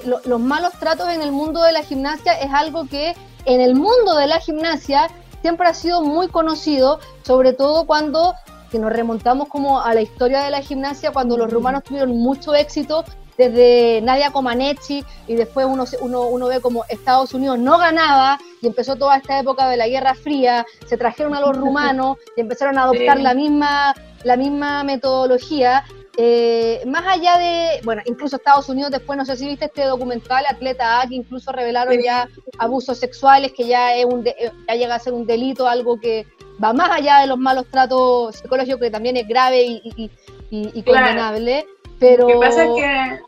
los 0.05 0.41
malos 0.41 0.75
tratos 0.79 1.09
en 1.09 1.23
el 1.23 1.33
mundo 1.33 1.63
de 1.63 1.73
la 1.73 1.83
gimnasia 1.83 2.35
es 2.35 2.53
algo 2.53 2.87
que 2.87 3.15
en 3.47 3.63
el 3.63 3.75
mundo 3.75 4.15
de 4.15 4.27
la 4.27 4.39
gimnasia 4.39 5.09
siempre 5.41 5.69
ha 5.69 5.73
sido 5.73 6.03
muy 6.03 6.29
conocido, 6.29 7.01
sobre 7.23 7.55
todo 7.55 7.87
cuando 7.87 8.35
que 8.71 8.79
nos 8.79 8.93
remontamos 8.93 9.49
como 9.49 9.81
a 9.81 9.95
la 9.95 10.03
historia 10.03 10.43
de 10.43 10.51
la 10.51 10.61
gimnasia, 10.61 11.13
cuando 11.13 11.37
los 11.37 11.51
rumanos 11.51 11.83
tuvieron 11.83 12.11
mucho 12.11 12.55
éxito, 12.55 13.05
desde 13.37 14.01
Nadia 14.03 14.33
Comaneci, 14.33 15.05
y 15.27 15.35
después 15.35 15.67
uno, 15.67 15.85
uno, 16.01 16.23
uno 16.27 16.47
ve 16.49 16.61
como 16.61 16.85
Estados 16.89 17.35
Unidos 17.35 17.59
no 17.59 17.79
ganaba, 17.79 18.39
y 18.61 18.67
empezó 18.67 18.97
toda 18.97 19.17
esta 19.17 19.39
época 19.39 19.69
de 19.69 19.77
la 19.77 19.89
Guerra 19.89 20.15
Fría, 20.15 20.67
se 20.87 20.97
trajeron 20.97 21.35
a 21.35 21.41
los 21.41 21.57
rumanos 21.57 22.19
y 22.37 22.41
empezaron 22.41 22.79
a 22.79 22.85
adoptar 22.85 23.21
la, 23.21 23.35
misma, 23.35 23.95
la 24.25 24.37
misma 24.37 24.85
metodología, 24.85 25.85
eh, 26.17 26.83
más 26.87 27.07
allá 27.07 27.39
de, 27.39 27.81
bueno, 27.85 28.03
incluso 28.05 28.37
Estados 28.37 28.69
Unidos 28.69 28.91
después, 28.91 29.17
no 29.17 29.25
sé 29.25 29.37
si 29.37 29.47
viste 29.47 29.67
este 29.67 29.85
documental, 29.85 30.45
Atleta 30.49 31.01
A, 31.01 31.07
que 31.07 31.15
incluso 31.15 31.53
revelaron 31.53 31.97
ya 32.03 32.29
abusos 32.59 32.99
sexuales, 32.99 33.53
que 33.53 33.67
ya, 33.67 33.95
es 33.95 34.05
un 34.05 34.27
eh, 34.27 34.53
ya 34.69 34.75
llega 34.75 34.97
a 34.97 34.99
ser 34.99 35.15
un 35.15 35.27
delito, 35.27 35.67
algo 35.67 35.99
que 35.99 36.27
va 36.63 36.73
más 36.73 36.91
allá 36.91 37.21
de 37.21 37.27
los 37.27 37.39
malos 37.39 37.67
tratos 37.71 38.37
psicológicos, 38.37 38.81
que 38.81 38.91
también 38.91 39.17
es 39.17 39.27
grave 39.27 39.63
y, 39.63 40.83
condenable. 40.83 41.67
Pero... 42.01 42.27
Que 42.27 42.35
pasa 42.35 42.65
es 42.65 42.71
que... 42.75 43.21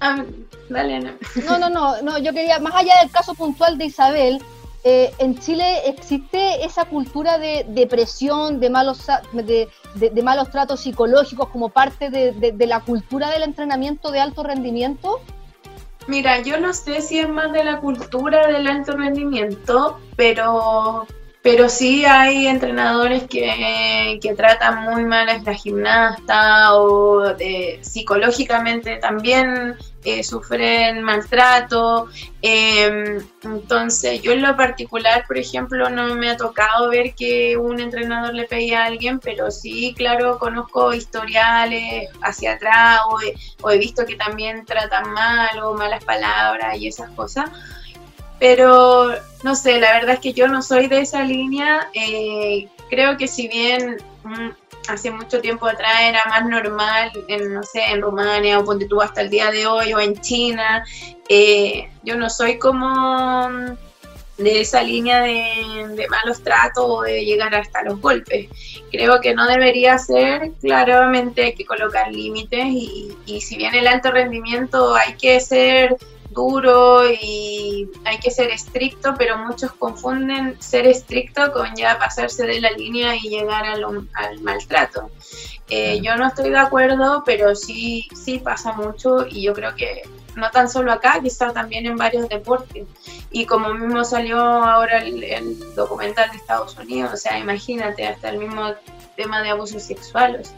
Ah, 0.00 0.24
dale, 0.68 1.00
no. 1.00 1.12
no, 1.46 1.58
no, 1.58 1.70
no, 1.70 2.02
no, 2.02 2.18
yo 2.18 2.32
quería, 2.32 2.58
más 2.58 2.74
allá 2.74 2.94
del 3.00 3.10
caso 3.10 3.34
puntual 3.34 3.78
de 3.78 3.86
Isabel, 3.86 4.42
eh, 4.84 5.14
en 5.18 5.38
Chile 5.38 5.88
existe 5.88 6.64
esa 6.64 6.86
cultura 6.86 7.38
de 7.38 7.64
depresión, 7.68 8.58
de 8.58 8.68
malos, 8.68 9.06
de, 9.32 9.68
malos 10.24 10.50
tratos 10.50 10.80
psicológicos 10.80 11.48
como 11.50 11.68
parte 11.68 12.10
de, 12.10 12.66
la 12.66 12.80
cultura 12.80 13.30
del 13.30 13.44
entrenamiento 13.44 14.10
de 14.10 14.18
alto 14.18 14.42
rendimiento? 14.42 15.20
Mira, 16.08 16.40
yo 16.40 16.58
no 16.58 16.74
sé 16.74 17.00
si 17.00 17.20
es 17.20 17.28
más 17.28 17.52
de 17.52 17.62
la 17.62 17.78
cultura 17.78 18.48
del 18.48 18.66
alto 18.66 18.96
rendimiento, 18.96 20.00
pero 20.16 21.06
pero 21.42 21.68
sí 21.68 22.04
hay 22.04 22.46
entrenadores 22.46 23.24
que, 23.24 24.18
tratan 24.36 24.84
muy 24.84 25.04
mal 25.04 25.28
a 25.28 25.34
esta 25.34 25.54
gimnasta 25.54 26.76
o 26.76 27.34
psicológicamente 27.82 28.96
también 28.96 29.76
eh, 30.04 30.22
sufren 30.22 31.02
maltrato. 31.02 32.08
Em, 32.40 33.20
entonces, 33.42 34.22
yo 34.22 34.32
en 34.32 34.42
lo 34.42 34.56
particular, 34.56 35.24
por 35.26 35.36
ejemplo, 35.36 35.90
no 35.90 36.14
me 36.14 36.30
ha 36.30 36.36
tocado 36.36 36.88
ver 36.88 37.14
que 37.14 37.56
un 37.56 37.80
entrenador 37.80 38.34
le 38.34 38.44
pegue 38.44 38.76
a 38.76 38.84
alguien, 38.84 39.18
pero 39.18 39.50
sí, 39.50 39.94
claro, 39.96 40.38
conozco 40.38 40.94
historiales 40.94 42.08
hacia 42.22 42.52
atrás 42.54 43.00
o 43.60 43.70
he 43.70 43.78
visto 43.78 44.06
que 44.06 44.16
también 44.16 44.64
tratan 44.64 45.12
mal 45.12 45.58
o 45.62 45.74
malas 45.74 46.04
palabras 46.04 46.76
y 46.78 46.86
esas 46.86 47.10
cosas. 47.10 47.50
Pero 48.42 49.14
no 49.44 49.54
sé, 49.54 49.78
la 49.78 49.92
verdad 49.92 50.14
es 50.14 50.18
que 50.18 50.32
yo 50.32 50.48
no 50.48 50.62
soy 50.62 50.88
de 50.88 51.02
esa 51.02 51.22
línea. 51.22 51.88
Eh, 51.94 52.66
creo 52.90 53.16
que 53.16 53.28
si 53.28 53.46
bien 53.46 53.98
mm, 54.24 54.48
hace 54.88 55.12
mucho 55.12 55.40
tiempo 55.40 55.68
atrás 55.68 55.92
era 56.00 56.24
más 56.28 56.44
normal, 56.46 57.12
en, 57.28 57.54
no 57.54 57.62
sé, 57.62 57.84
en 57.84 58.02
Rumania 58.02 58.58
o 58.58 58.64
ponte 58.64 58.86
tú 58.86 59.00
hasta 59.00 59.20
el 59.20 59.30
día 59.30 59.52
de 59.52 59.68
hoy 59.68 59.94
o 59.94 60.00
en 60.00 60.20
China, 60.20 60.84
eh, 61.28 61.88
yo 62.02 62.16
no 62.16 62.28
soy 62.28 62.58
como 62.58 63.48
mm, 63.48 63.76
de 64.38 64.60
esa 64.60 64.82
línea 64.82 65.20
de, 65.20 66.04
malos 66.10 66.42
tratos 66.42 66.84
o 66.84 67.02
de 67.02 67.24
llegar 67.24 67.54
hasta 67.54 67.84
los 67.84 68.00
golpes. 68.00 68.48
Creo 68.90 69.20
que 69.20 69.36
no 69.36 69.46
debería 69.46 69.98
ser, 69.98 70.50
claramente 70.60 71.44
hay 71.44 71.54
que 71.54 71.64
colocar 71.64 72.10
límites 72.10 72.66
y, 72.66 73.16
y 73.24 73.40
si 73.40 73.56
bien 73.56 73.72
el 73.76 73.86
alto 73.86 74.10
rendimiento 74.10 74.96
hay 74.96 75.14
que 75.14 75.38
ser 75.38 75.96
duro 76.32 77.04
y 77.10 77.88
hay 78.04 78.18
que 78.18 78.30
ser 78.30 78.50
estricto, 78.50 79.14
pero 79.16 79.38
muchos 79.38 79.72
confunden 79.72 80.56
ser 80.60 80.86
estricto 80.86 81.52
con 81.52 81.74
ya 81.76 81.98
pasarse 81.98 82.46
de 82.46 82.60
la 82.60 82.70
línea 82.70 83.16
y 83.16 83.28
llegar 83.28 83.64
al 83.66 84.40
maltrato. 84.40 85.10
Eh, 85.68 86.00
yo 86.02 86.16
no 86.16 86.26
estoy 86.26 86.50
de 86.50 86.58
acuerdo, 86.58 87.22
pero 87.24 87.54
sí, 87.54 88.08
sí 88.14 88.38
pasa 88.38 88.72
mucho 88.72 89.26
y 89.26 89.42
yo 89.42 89.54
creo 89.54 89.74
que 89.74 90.02
no 90.34 90.50
tan 90.50 90.68
solo 90.68 90.92
acá, 90.92 91.18
quizá 91.22 91.52
también 91.52 91.86
en 91.86 91.96
varios 91.96 92.28
deportes. 92.28 92.86
Y 93.30 93.46
como 93.46 93.72
mismo 93.72 94.04
salió 94.04 94.38
ahora 94.38 94.98
el, 94.98 95.22
el 95.22 95.74
documental 95.74 96.30
de 96.30 96.36
Estados 96.36 96.76
Unidos, 96.76 97.12
o 97.14 97.16
sea, 97.16 97.38
imagínate, 97.38 98.06
hasta 98.06 98.30
el 98.30 98.38
mismo 98.38 98.72
tema 99.16 99.42
de 99.42 99.50
abusos 99.50 99.82
sexuales 99.82 100.54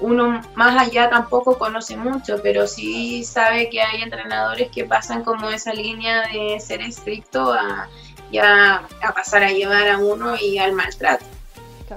uno 0.00 0.40
más 0.54 0.80
allá 0.80 1.10
tampoco 1.10 1.58
conoce 1.58 1.96
mucho, 1.96 2.36
pero 2.42 2.66
sí 2.66 3.24
sabe 3.24 3.68
que 3.70 3.80
hay 3.82 4.02
entrenadores 4.02 4.70
que 4.70 4.84
pasan 4.84 5.22
como 5.22 5.50
esa 5.50 5.72
línea 5.72 6.22
de 6.32 6.58
ser 6.60 6.80
estricto 6.82 7.52
a 7.52 7.88
ya 8.32 8.82
a 9.02 9.12
pasar 9.12 9.42
a 9.42 9.50
llevar 9.50 9.88
a 9.88 9.98
uno 9.98 10.36
y 10.36 10.58
al 10.58 10.72
maltrato. 10.72 11.24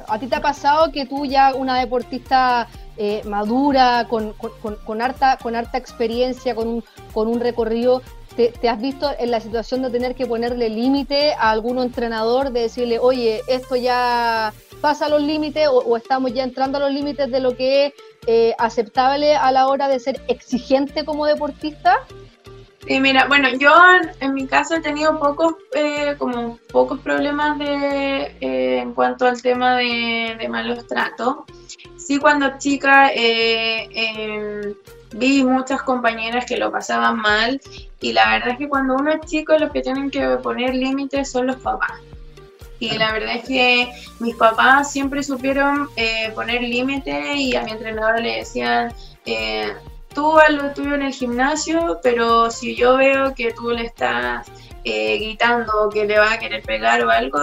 ¿A 0.08 0.18
ti 0.18 0.28
te 0.28 0.36
ha 0.36 0.42
pasado 0.42 0.92
que 0.92 1.06
tú 1.06 1.26
ya 1.26 1.54
una 1.54 1.80
deportista 1.80 2.68
eh, 2.98 3.22
madura, 3.26 4.08
con, 4.10 4.34
con, 4.34 5.02
harta, 5.02 5.38
con 5.38 5.56
harta 5.56 5.78
experiencia, 5.78 6.56
con 6.56 6.68
un, 6.68 6.84
con 7.13 7.28
un 7.28 7.39
recorrido, 7.39 8.02
te, 8.36 8.69
has 8.69 8.82
visto 8.82 9.10
en 9.17 9.32
la 9.32 9.39
situación 9.39 9.82
de 9.82 9.89
tener 9.89 10.15
que 10.15 10.26
ponerle 10.26 10.69
límite 10.69 11.34
a 11.34 11.52
algún 11.52 11.80
entrenador, 11.80 12.52
de 12.52 12.62
decirle, 12.62 13.00
oye, 13.00 13.41
esto 13.48 13.76
ya 13.76 14.54
pasa 14.82 15.10
los 15.10 15.22
límites 15.22 15.67
o, 15.72 15.96
estamos 15.96 16.34
ya 16.34 16.43
entrando 16.43 16.78
a 16.78 16.82
los 16.82 16.91
límites 16.91 17.32
de 17.32 17.39
lo 17.39 17.56
que 17.56 17.88
es 17.88 17.93
eh, 18.28 18.54
aceptable 18.58 19.36
a 19.36 19.52
la 19.52 19.67
hora 19.67 19.88
de 19.88 20.00
ser 20.00 20.22
exigente 20.28 21.06
como 21.06 21.26
deportista? 21.26 22.06
Sí, 22.88 23.00
mira, 23.00 23.28
bueno, 23.28 23.50
yo 23.58 23.72
en, 24.19 24.34
mi 24.34 24.46
caso 24.46 24.76
he 24.76 24.82
tenido 24.82 25.17
pocos, 25.17 25.54
eh, 25.74 26.15
como 26.17 26.58
pocos 26.72 27.00
problemas 27.00 27.58
de, 27.58 28.36
eh, 28.41 28.80
en 28.80 28.93
cuanto 28.93 29.26
al 29.26 29.41
tema 29.41 29.78
de, 29.78 30.48
malos 30.50 30.86
tratos. 30.88 31.38
Sí, 31.96 32.19
cuando 32.19 32.58
chica 32.58 33.10
em, 33.13 34.74
vi 35.13 35.43
muchas 35.43 35.82
compañeras 35.84 36.46
que 36.46 36.58
lo 36.58 36.72
pasaban 36.72 37.17
mal 37.17 37.62
y 38.02 38.12
la 38.12 38.30
verdad 38.32 38.50
es 38.50 38.58
que 38.58 38.67
cuando 38.67 38.96
uno 38.96 39.12
es 39.12 39.22
chico 39.22 39.58
los 39.58 39.72
que 39.72 39.82
tienen 39.82 40.12
que 40.12 40.22
poner 40.43 40.76
límites 40.76 41.32
son 41.32 41.48
los 41.48 41.58
papás. 41.58 42.02
Y 42.80 42.98
la 42.98 43.13
verdad 43.13 43.36
es 43.36 43.46
que 43.46 43.93
mis 44.19 44.36
papás 44.36 44.91
siempre 44.91 45.24
supieron 45.24 45.88
eh, 45.96 46.32
poner 46.36 46.62
límites 46.62 47.38
y 47.38 47.56
a 47.56 47.63
mi 47.63 47.72
entrenador 47.72 48.19
le 48.19 48.39
decían, 48.39 48.91
eh, 49.26 49.74
tú 50.13 50.39
haz 50.39 50.52
lo 50.52 50.71
tuyo 50.73 50.95
en 50.95 51.04
el 51.04 51.13
gimnasio, 51.13 51.99
pero 52.02 52.49
si 52.52 52.76
yo 52.76 52.97
veo 52.97 53.34
que 53.36 53.54
tú 53.54 53.71
le 53.71 53.86
estás 53.86 54.47
eh, 54.84 55.17
gritando 55.17 55.89
que 55.91 56.06
le 56.06 56.17
va 56.17 56.34
a 56.34 56.39
querer 56.39 56.62
pegar 56.63 57.04
o 57.06 57.10
algo, 57.10 57.39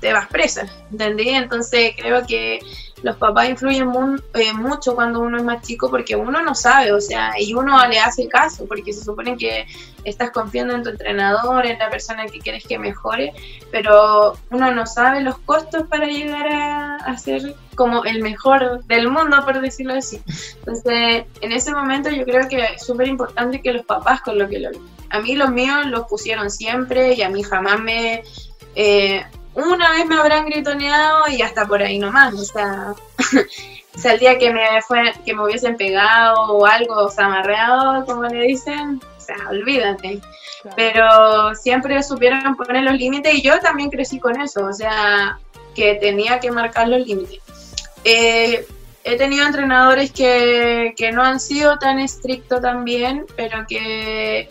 te 0.00 0.12
vas 0.12 0.28
presa, 0.28 0.66
¿entendí? 0.90 1.30
Entonces 1.30 1.92
creo 1.96 2.26
que 2.26 2.60
los 3.02 3.16
papás 3.16 3.48
influyen 3.48 3.90
eh, 4.34 4.52
mucho 4.52 4.94
cuando 4.94 5.20
uno 5.20 5.36
es 5.38 5.44
más 5.44 5.66
chico 5.66 5.90
porque 5.90 6.16
uno 6.16 6.42
no 6.42 6.54
sabe, 6.54 6.92
o 6.92 7.00
sea, 7.00 7.32
y 7.38 7.54
uno 7.54 7.86
le 7.86 7.98
hace 7.98 8.28
caso 8.28 8.66
porque 8.66 8.92
se 8.92 9.04
supone 9.04 9.36
que 9.36 9.66
estás 10.06 10.30
confiando 10.30 10.74
en 10.74 10.82
tu 10.84 10.90
entrenador, 10.90 11.66
en 11.66 11.78
la 11.78 11.90
persona 11.90 12.26
que 12.26 12.38
quieres 12.38 12.64
que 12.64 12.78
mejore, 12.78 13.32
pero 13.70 14.38
uno 14.50 14.72
no 14.72 14.86
sabe 14.86 15.20
los 15.20 15.36
costos 15.38 15.86
para 15.88 16.06
llegar 16.06 16.46
a, 16.48 17.18
ser 17.18 17.54
como 17.74 18.04
el 18.04 18.22
mejor 18.22 18.84
del 18.84 19.10
mundo, 19.10 19.44
por 19.44 19.60
decirlo 19.60 19.94
así. 19.94 20.22
Entonces, 20.58 21.24
en 21.40 21.52
ese 21.52 21.72
momento 21.72 22.10
yo 22.10 22.24
creo 22.24 22.48
que 22.48 22.62
es 22.62 22.84
súper 22.84 23.08
importante 23.08 23.60
que 23.60 23.72
los 23.72 23.84
papás 23.84 24.20
con 24.20 24.38
lo 24.38 24.48
que 24.48 24.60
lo... 24.60 24.70
A 25.10 25.20
mí 25.20 25.34
los 25.34 25.50
míos 25.50 25.86
los 25.86 26.06
pusieron 26.06 26.50
siempre 26.50 27.14
y 27.14 27.22
a 27.22 27.28
mí 27.28 27.42
jamás 27.42 27.80
me... 27.80 28.22
Eh, 28.74 29.24
una 29.54 29.90
vez 29.90 30.06
me 30.06 30.16
habrán 30.16 30.46
gritoneado 30.46 31.28
y 31.28 31.40
hasta 31.40 31.66
por 31.66 31.82
ahí 31.82 31.98
nomás, 31.98 32.34
o 32.34 32.44
sea, 32.44 32.94
el 34.04 34.18
día 34.18 34.38
que 34.38 34.52
me 34.52 34.82
fue, 34.86 35.14
que 35.24 35.34
me 35.34 35.44
hubiesen 35.44 35.76
pegado 35.76 36.52
o 36.52 36.66
algo, 36.66 37.06
o 37.06 37.10
sea, 37.10 37.26
amarreado, 37.26 38.04
como 38.04 38.24
le 38.24 38.42
dicen, 38.42 39.00
sea, 39.26 39.36
olvídate. 39.50 40.20
Pero 40.74 41.54
siempre 41.54 42.02
supieron 42.02 42.56
poner 42.56 42.82
los 42.82 42.94
límites 42.94 43.34
y 43.34 43.42
yo 43.42 43.58
también 43.60 43.90
crecí 43.90 44.18
con 44.18 44.40
eso, 44.40 44.64
o 44.64 44.72
sea, 44.72 45.38
que 45.74 45.94
tenía 45.96 46.40
que 46.40 46.50
marcar 46.50 46.88
los 46.88 47.06
límites. 47.06 47.40
Eh, 48.04 48.66
he 49.04 49.16
tenido 49.16 49.46
entrenadores 49.46 50.10
que, 50.12 50.94
que 50.96 51.12
no 51.12 51.22
han 51.22 51.38
sido 51.38 51.78
tan 51.78 51.98
estrictos 52.00 52.60
también, 52.60 53.26
pero 53.36 53.64
que, 53.68 54.48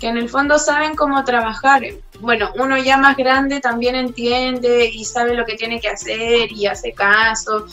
que 0.00 0.08
en 0.08 0.18
el 0.18 0.28
fondo 0.28 0.58
saben 0.58 0.96
cómo 0.96 1.24
trabajar 1.24 1.82
bueno, 2.20 2.50
uno 2.56 2.78
ya 2.78 2.96
más 2.96 3.16
grande 3.16 3.60
también 3.60 3.94
entiende 3.94 4.90
y 4.92 5.04
sabe 5.04 5.34
lo 5.34 5.44
que 5.44 5.56
tiene 5.56 5.80
que 5.80 5.88
hacer 5.88 6.50
y 6.52 6.66
hace 6.66 6.92
caso, 6.92 7.66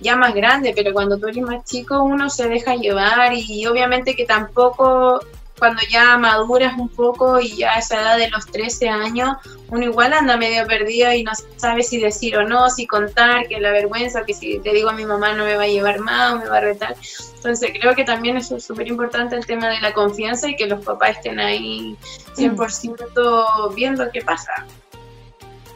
ya 0.00 0.16
más 0.16 0.34
grande, 0.34 0.72
pero 0.76 0.92
cuando 0.92 1.18
tú 1.18 1.28
eres 1.28 1.42
más 1.42 1.64
chico 1.64 2.02
uno 2.02 2.28
se 2.28 2.48
deja 2.48 2.76
llevar 2.76 3.32
y 3.32 3.66
obviamente 3.66 4.14
que 4.14 4.24
tampoco 4.24 5.20
cuando 5.58 5.82
ya 5.90 6.16
maduras 6.18 6.74
un 6.78 6.88
poco 6.88 7.40
y 7.40 7.56
ya 7.56 7.74
a 7.74 7.78
esa 7.78 8.00
edad 8.00 8.18
de 8.18 8.28
los 8.28 8.46
13 8.46 8.88
años, 8.88 9.36
uno 9.70 9.84
igual 9.84 10.12
anda 10.12 10.36
medio 10.36 10.66
perdido 10.66 11.12
y 11.12 11.22
no 11.22 11.32
sabe 11.56 11.82
si 11.82 11.98
decir 11.98 12.36
o 12.36 12.46
no, 12.46 12.68
si 12.70 12.86
contar, 12.86 13.48
que 13.48 13.60
la 13.60 13.70
vergüenza, 13.70 14.24
que 14.24 14.34
si 14.34 14.58
te 14.60 14.72
digo 14.72 14.90
a 14.90 14.92
mi 14.92 15.04
mamá 15.04 15.34
no 15.34 15.44
me 15.44 15.56
va 15.56 15.64
a 15.64 15.68
llevar 15.68 16.00
más 16.00 16.34
o 16.34 16.38
me 16.38 16.48
va 16.48 16.58
a 16.58 16.60
retar. 16.60 16.94
Entonces 17.36 17.72
creo 17.80 17.94
que 17.94 18.04
también 18.04 18.36
es 18.36 18.48
súper 18.48 18.88
importante 18.88 19.36
el 19.36 19.46
tema 19.46 19.68
de 19.68 19.80
la 19.80 19.92
confianza 19.92 20.48
y 20.48 20.56
que 20.56 20.66
los 20.66 20.84
papás 20.84 21.16
estén 21.16 21.40
ahí 21.40 21.96
100% 22.36 23.74
viendo 23.74 24.10
qué 24.12 24.22
pasa. 24.22 24.66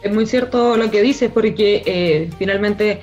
Es 0.03 0.13
muy 0.13 0.27
cierto 0.27 0.77
lo 0.77 0.91
que 0.91 1.03
dices 1.03 1.31
porque 1.33 1.83
eh, 1.85 2.31
finalmente 2.39 3.03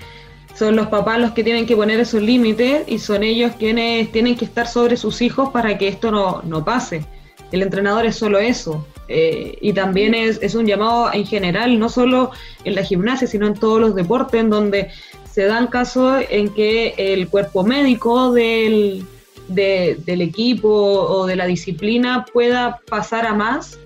son 0.58 0.76
los 0.76 0.88
papás 0.88 1.20
los 1.20 1.32
que 1.34 1.44
tienen 1.44 1.68
que 1.68 1.76
poner 1.76 2.00
esos 2.00 2.22
límites 2.22 2.84
y 2.88 2.98
son 2.98 3.24
ellos 3.24 3.52
quienes 3.60 4.12
tienen 4.12 4.36
que 4.36 4.46
estar 4.46 4.68
sobre 4.68 4.98
sus 4.98 5.22
hijos 5.22 5.50
para 5.50 5.78
que 5.78 5.88
esto 5.88 6.10
no, 6.10 6.42
no 6.44 6.66
pase. 6.66 7.06
El 7.52 7.62
entrenador 7.62 8.06
es 8.06 8.16
solo 8.16 8.40
eso. 8.40 8.86
Eh, 9.08 9.58
y 9.62 9.72
también 9.72 10.14
es, 10.14 10.40
es, 10.42 10.56
un 10.56 10.66
llamado 10.66 11.14
en 11.14 11.26
general, 11.26 11.80
no 11.80 11.88
solo 11.88 12.32
en 12.66 12.76
la 12.76 12.84
gimnasia, 12.84 13.28
sino 13.28 13.48
en 13.48 13.54
todos 13.54 13.80
los 13.80 13.96
deportes, 13.96 14.42
en 14.42 14.50
donde 14.50 14.90
se 15.32 15.46
dan 15.46 15.68
casos 15.68 16.24
en 16.30 16.50
que 16.50 16.96
el 16.98 17.30
cuerpo 17.30 17.64
médico 17.64 18.34
del, 18.34 19.06
del 19.48 20.22
equipo 20.22 20.70
o 20.70 21.26
de 21.26 21.36
la 21.36 21.46
disciplina 21.46 22.26
pueda 22.34 22.82
pasar 22.90 23.26
a 23.28 23.34
más 23.34 23.80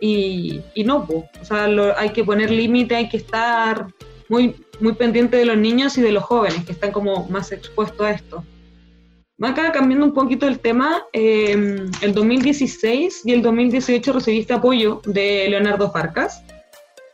y, 0.00 0.60
y 0.74 0.84
no, 0.84 1.06
o 1.08 1.44
sea, 1.44 1.68
hay 1.96 2.10
que 2.10 2.24
poner 2.24 2.50
límite, 2.50 2.96
hay 2.96 3.08
que 3.08 3.16
estar 3.16 3.86
muy, 4.28 4.56
muy 4.80 4.94
pendiente 4.94 5.36
de 5.36 5.44
los 5.44 5.56
niños 5.56 5.96
y 5.98 6.02
de 6.02 6.12
los 6.12 6.24
jóvenes 6.24 6.64
que 6.64 6.72
están 6.72 6.92
como 6.92 7.26
más 7.28 7.52
expuestos 7.52 8.00
a 8.00 8.10
esto. 8.10 8.44
Acá 9.42 9.70
cambiando 9.70 10.06
un 10.06 10.14
poquito 10.14 10.46
el 10.46 10.60
tema, 10.60 11.04
em, 11.12 11.90
el 12.00 12.14
2016 12.14 13.20
y 13.24 13.32
el 13.32 13.42
2018 13.42 14.14
recibiste 14.14 14.54
apoyo 14.54 15.02
de 15.04 15.46
Leonardo 15.50 15.90
Farcas. 15.90 16.42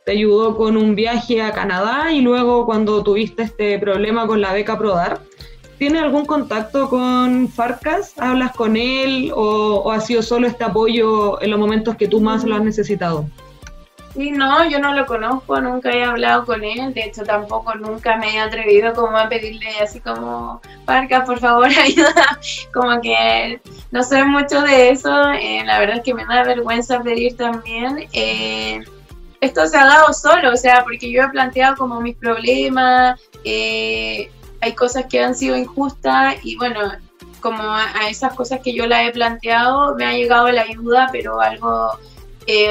Te 0.06 0.12
ayudó 0.12 0.56
con 0.56 0.76
un 0.76 0.94
viaje 0.94 1.42
a 1.42 1.50
Canadá 1.52 2.12
y 2.12 2.20
luego 2.20 2.64
cuando 2.64 3.02
tuviste 3.02 3.42
este 3.42 3.76
problema 3.80 4.28
con 4.28 4.40
la 4.40 4.52
beca 4.52 4.78
ProDar. 4.78 5.20
¿Tiene 5.78 5.98
algún 5.98 6.24
contacto 6.24 6.88
con 6.88 7.48
Farcas? 7.48 8.14
¿Hablas 8.18 8.52
con 8.52 8.76
él 8.76 9.32
o, 9.34 9.82
o 9.84 9.90
ha 9.90 10.00
sido 10.00 10.22
solo 10.22 10.46
este 10.46 10.62
apoyo 10.62 11.42
en 11.42 11.50
los 11.50 11.58
momentos 11.58 11.96
que 11.96 12.06
tú 12.06 12.20
más 12.20 12.44
lo 12.44 12.54
has 12.54 12.62
necesitado? 12.62 13.26
Sí, 14.14 14.30
no, 14.30 14.68
yo 14.68 14.78
no 14.78 14.92
lo 14.94 15.06
conozco, 15.06 15.58
nunca 15.60 15.90
he 15.90 16.04
hablado 16.04 16.44
con 16.44 16.62
él, 16.62 16.92
de 16.92 17.04
hecho 17.04 17.22
tampoco 17.22 17.74
nunca 17.76 18.18
me 18.18 18.34
he 18.34 18.40
atrevido 18.40 18.92
como 18.92 19.16
a 19.16 19.28
pedirle 19.28 19.70
así 19.82 20.00
como, 20.00 20.60
Parca, 20.84 21.24
por 21.24 21.38
favor, 21.38 21.66
ayuda, 21.82 22.38
como 22.74 23.00
que 23.00 23.58
no 23.90 24.02
sé 24.02 24.22
mucho 24.24 24.60
de 24.62 24.90
eso, 24.90 25.30
eh, 25.30 25.62
la 25.64 25.78
verdad 25.78 25.96
es 25.98 26.02
que 26.02 26.12
me 26.12 26.26
da 26.26 26.44
vergüenza 26.44 27.02
pedir 27.02 27.36
también. 27.36 28.06
Eh, 28.12 28.82
esto 29.40 29.66
se 29.66 29.76
ha 29.78 29.86
dado 29.86 30.12
solo, 30.12 30.52
o 30.52 30.56
sea, 30.56 30.82
porque 30.84 31.10
yo 31.10 31.22
he 31.22 31.28
planteado 31.30 31.76
como 31.76 32.00
mis 32.00 32.16
problemas, 32.16 33.18
eh, 33.44 34.30
hay 34.60 34.72
cosas 34.74 35.06
que 35.06 35.22
han 35.22 35.34
sido 35.34 35.56
injustas 35.56 36.36
y 36.42 36.56
bueno, 36.56 36.80
como 37.40 37.62
a 37.62 38.08
esas 38.08 38.34
cosas 38.34 38.60
que 38.62 38.72
yo 38.72 38.86
las 38.86 39.08
he 39.08 39.12
planteado 39.12 39.96
me 39.96 40.04
ha 40.04 40.12
llegado 40.12 40.50
la 40.52 40.62
ayuda, 40.62 41.08
pero 41.10 41.40
algo 41.40 41.98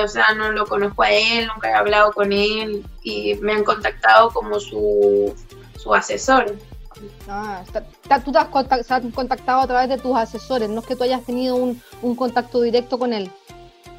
o 0.04 0.08
sea, 0.08 0.34
no 0.36 0.52
lo 0.52 0.66
conozco 0.66 1.04
a 1.04 1.12
él, 1.12 1.48
nunca 1.48 1.70
he 1.70 1.74
hablado 1.74 2.12
con 2.12 2.32
él 2.32 2.86
y 3.04 3.36
me 3.36 3.54
han 3.54 3.64
contactado 3.64 4.30
como 4.32 4.60
su, 4.60 5.34
su 5.78 5.94
asesor. 5.94 6.56
Ah, 7.28 7.64
tú 8.24 8.32
te 8.32 8.38
has 8.38 8.46
contactado 9.14 9.62
a 9.62 9.68
través 9.68 9.90
de 9.90 9.98
tus 9.98 10.16
asesores, 10.16 10.70
no 10.70 10.82
es 10.82 10.88
que 10.88 10.96
tú 10.96 11.04
hayas 11.04 11.24
tenido 11.24 11.56
un, 11.56 11.82
un 12.02 12.16
contacto 12.16 12.62
directo 12.62 13.00
con 13.00 13.14
él. 13.14 13.32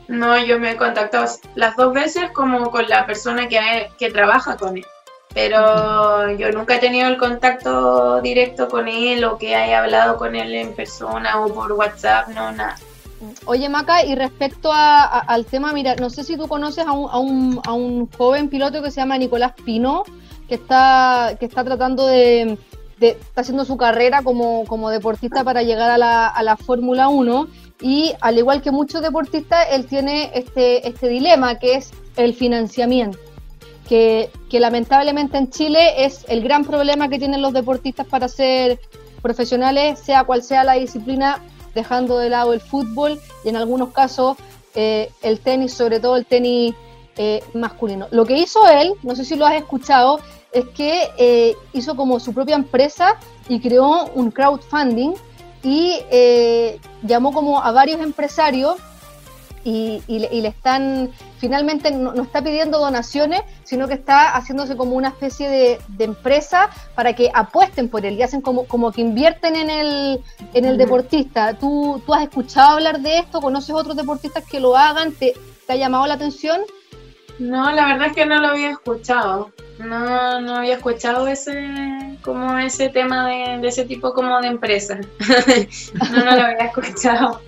No, 0.08 0.38
yo 0.44 0.58
me 0.58 0.72
he 0.72 0.76
contactado 0.76 1.26
las 1.54 1.76
dos 1.76 1.94
veces 1.94 2.30
como 2.32 2.70
con 2.70 2.88
la 2.88 3.06
persona 3.06 3.48
que, 3.48 3.90
que 3.98 4.11
trabaja 4.11 4.56
con 4.56 4.76
él, 4.76 4.87
pero 5.32 6.30
yo 6.32 6.52
nunca 6.52 6.76
he 6.76 6.78
tenido 6.78 7.08
el 7.08 7.16
contacto 7.16 8.20
directo 8.20 8.68
con 8.68 8.88
él 8.88 9.24
o 9.24 9.38
que 9.38 9.56
haya 9.56 9.80
hablado 9.80 10.16
con 10.16 10.35
él 10.37 10.54
en 10.54 10.74
persona 10.74 11.40
o 11.40 11.52
por 11.52 11.72
WhatsApp, 11.72 12.28
no, 12.28 12.52
nada. 12.52 12.76
Oye, 13.46 13.68
Maca, 13.68 14.04
y 14.04 14.14
respecto 14.14 14.70
al 14.72 15.46
tema, 15.46 15.72
mira, 15.72 15.94
no 15.96 16.11
sé 16.11 16.24
si 16.24 16.37
tú 16.37 16.48
conoces 16.48 16.87
a 16.87 16.92
un, 16.92 17.61
a 17.64 17.72
un, 17.72 18.08
joven 18.11 18.48
piloto 18.48 18.82
que 18.82 18.90
se 18.90 19.00
llama 19.00 19.18
Nicolás 19.18 19.52
Pino, 19.64 20.02
que 20.48 20.56
está, 20.56 21.37
que 21.38 21.46
está 21.46 21.62
tratando 21.64 22.06
de, 22.06 22.58
está 23.00 23.40
haciendo 23.42 23.64
su 23.64 23.76
carrera 23.76 24.22
como, 24.22 24.64
como 24.64 24.90
deportista 24.90 25.44
para 25.44 25.62
llegar 25.62 25.90
a 25.90 25.98
la, 25.98 26.26
a 26.26 26.42
la 26.42 26.56
Fórmula 26.56 27.08
1 27.08 27.48
y 27.80 28.12
al 28.20 28.38
igual 28.38 28.62
que 28.62 28.70
muchos 28.70 29.02
deportistas, 29.02 29.66
él 29.70 29.87
tiene 29.87 30.30
este, 30.35 30.87
este 30.88 31.08
dilema 31.08 31.58
que 31.58 31.74
es 31.74 31.90
el 32.16 32.35
financiamiento. 32.35 33.18
Que, 33.88 34.30
que 34.48 34.61
lamentablemente 34.61 35.37
en 35.37 35.50
Chile 35.50 36.04
es 36.04 36.24
el 36.28 36.42
gran 36.42 36.64
problema 36.64 37.08
que 37.08 37.18
tienen 37.18 37.42
los 37.42 37.52
deportistas 37.52 38.06
para 38.06 38.28
ser 38.28 38.80
profesionales, 39.20 39.98
sea 39.98 40.24
cual 40.24 40.42
sea 40.42 40.64
la 40.64 40.74
disciplina, 40.74 41.42
dejando 41.74 42.18
de 42.18 42.28
lado 42.28 42.52
el 42.52 42.61
fútbol 42.61 43.20
y 43.44 43.48
en 43.48 43.56
algunos 43.56 43.92
casos 43.92 44.37
eh, 44.74 45.11
el 45.22 45.40
tenis, 45.40 45.72
sobre 45.72 46.00
todo 46.00 46.16
el 46.16 46.26
tenis 46.26 46.74
eh, 47.16 47.42
masculino. 47.54 48.08
Lo 48.11 48.24
que 48.24 48.38
hizo 48.38 48.66
él, 48.68 48.94
no 49.02 49.14
sé 49.14 49.24
si 49.24 49.37
lo 49.37 49.46
has 49.46 49.54
escuchado, 49.54 50.20
es 50.52 50.66
que 50.68 51.11
eh, 51.18 51.54
hizo 51.72 51.96
como 51.96 52.20
su 52.20 52.32
propia 52.32 52.56
empresa 52.56 53.18
y 53.48 53.61
creó 53.61 54.06
un 54.14 54.30
crowdfunding 54.30 55.12
y 55.62 56.00
llamó 57.02 57.32
como 57.32 57.62
a 57.62 57.70
varios 57.70 58.00
empresarios 58.00 58.76
y, 59.64 60.03
le 60.09 60.48
están, 60.48 61.11
finalmente 61.38 61.90
no, 61.90 62.14
está 62.22 62.42
pidiendo 62.42 62.79
donaciones, 62.79 63.42
sino 63.64 63.88
que 63.88 63.94
está 63.94 64.31
haciéndose 64.31 64.77
como 64.77 64.96
una 64.96 65.09
especie 65.09 65.48
de, 65.48 65.81
empresa 66.03 66.68
para 66.96 67.12
que 67.12 67.31
apuesten 67.33 67.88
por 67.88 68.05
él 68.05 68.14
y 68.14 68.22
hacen 68.22 68.40
como, 68.40 68.66
como 68.66 68.90
que 68.90 69.01
invierten 69.01 69.55
en 69.55 69.70
el, 69.70 70.20
en 70.53 70.64
el 70.64 70.77
deportista. 70.77 71.55
¿Tú, 71.55 72.03
¿Tú 72.05 72.12
has 72.12 72.25
escuchado 72.25 72.72
hablar 72.72 73.01
de 73.01 73.18
esto? 73.18 73.40
¿Conoces 73.40 73.75
otros 73.75 73.96
deportistas 73.96 74.44
que 74.44 74.59
lo 74.59 74.77
hagan? 74.77 75.12
¿Te, 75.12 75.35
ha 75.68 75.77
llamado 75.77 76.07
la 76.07 76.14
atención? 76.14 76.61
No, 77.38 77.72
la 77.72 77.87
verdad 77.87 78.09
es 78.09 78.14
que 78.14 78.27
no 78.27 78.40
lo 78.40 78.48
había 78.48 78.70
escuchado. 78.70 79.53
No, 79.79 80.40
no 80.40 80.57
había 80.57 80.75
escuchado 80.75 81.27
ese 81.27 82.18
como 82.22 82.59
ese 82.59 82.88
tema 82.88 83.29
de, 83.29 83.59
de 83.59 83.68
ese 83.68 83.85
tipo 83.85 84.12
como 84.12 84.40
de 84.40 84.48
empresa. 84.48 85.01
no, 86.12 86.25
no 86.25 86.37
lo 86.37 86.42
había 86.42 86.66
escuchado. 86.66 87.40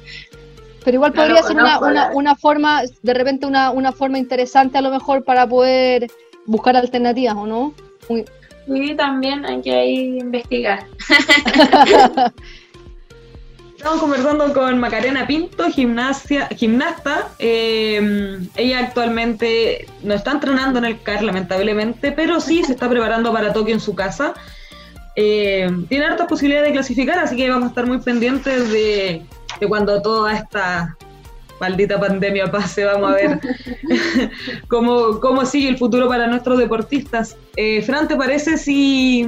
Pero 0.84 0.96
igual 0.96 1.12
podría 1.12 1.42
ser 1.42 1.56
una, 1.56 1.78
una, 1.80 2.10
una, 2.12 2.36
forma, 2.36 2.82
de 3.02 3.14
repente 3.14 3.46
una, 3.46 3.70
una 3.70 3.92
forma 3.92 4.18
interesante 4.18 4.76
a 4.78 4.82
lo 4.82 4.90
mejor 4.90 5.24
para 5.24 5.46
poder 5.46 6.08
buscar 6.46 6.76
alternativas, 6.76 7.34
¿o 7.34 7.46
no? 7.46 7.74
Sí, 8.66 8.94
también 8.94 9.44
hay 9.46 9.62
que 9.62 9.84
investigar. 9.86 10.86
Estamos 13.76 14.00
conversando 14.00 14.52
con 14.54 14.78
Macarena 14.78 15.26
Pinto, 15.26 15.70
gimnasia, 15.70 16.48
gimnasta. 16.48 17.28
Eh, 17.38 18.40
ella 18.56 18.78
actualmente 18.78 19.86
no 20.02 20.14
está 20.14 20.30
entrenando 20.32 20.78
en 20.78 20.86
el 20.86 21.02
CAR, 21.02 21.22
lamentablemente, 21.22 22.10
pero 22.10 22.40
sí 22.40 22.64
se 22.64 22.72
está 22.72 22.88
preparando 22.88 23.30
para 23.30 23.52
Tokio 23.52 23.74
en 23.74 23.80
su 23.80 23.94
casa. 23.94 24.32
Eh, 25.16 25.70
tiene 25.90 26.06
hartas 26.06 26.26
posibilidades 26.26 26.68
de 26.68 26.72
clasificar, 26.72 27.18
así 27.18 27.36
que 27.36 27.50
vamos 27.50 27.66
a 27.66 27.68
estar 27.68 27.86
muy 27.86 27.98
pendientes 27.98 28.72
de 28.72 29.22
que 29.58 29.66
cuando 29.66 30.00
toda 30.02 30.32
esta 30.34 30.96
maldita 31.60 31.98
pandemia 31.98 32.50
pase, 32.50 32.84
vamos 32.84 33.10
a 33.10 33.14
ver 33.14 33.40
cómo, 34.68 35.20
cómo 35.20 35.44
sigue 35.46 35.68
el 35.68 35.78
futuro 35.78 36.08
para 36.08 36.26
nuestros 36.26 36.58
deportistas. 36.58 37.36
Eh, 37.56 37.82
Fran, 37.82 38.08
¿te 38.08 38.16
parece 38.16 38.58
si, 38.58 39.26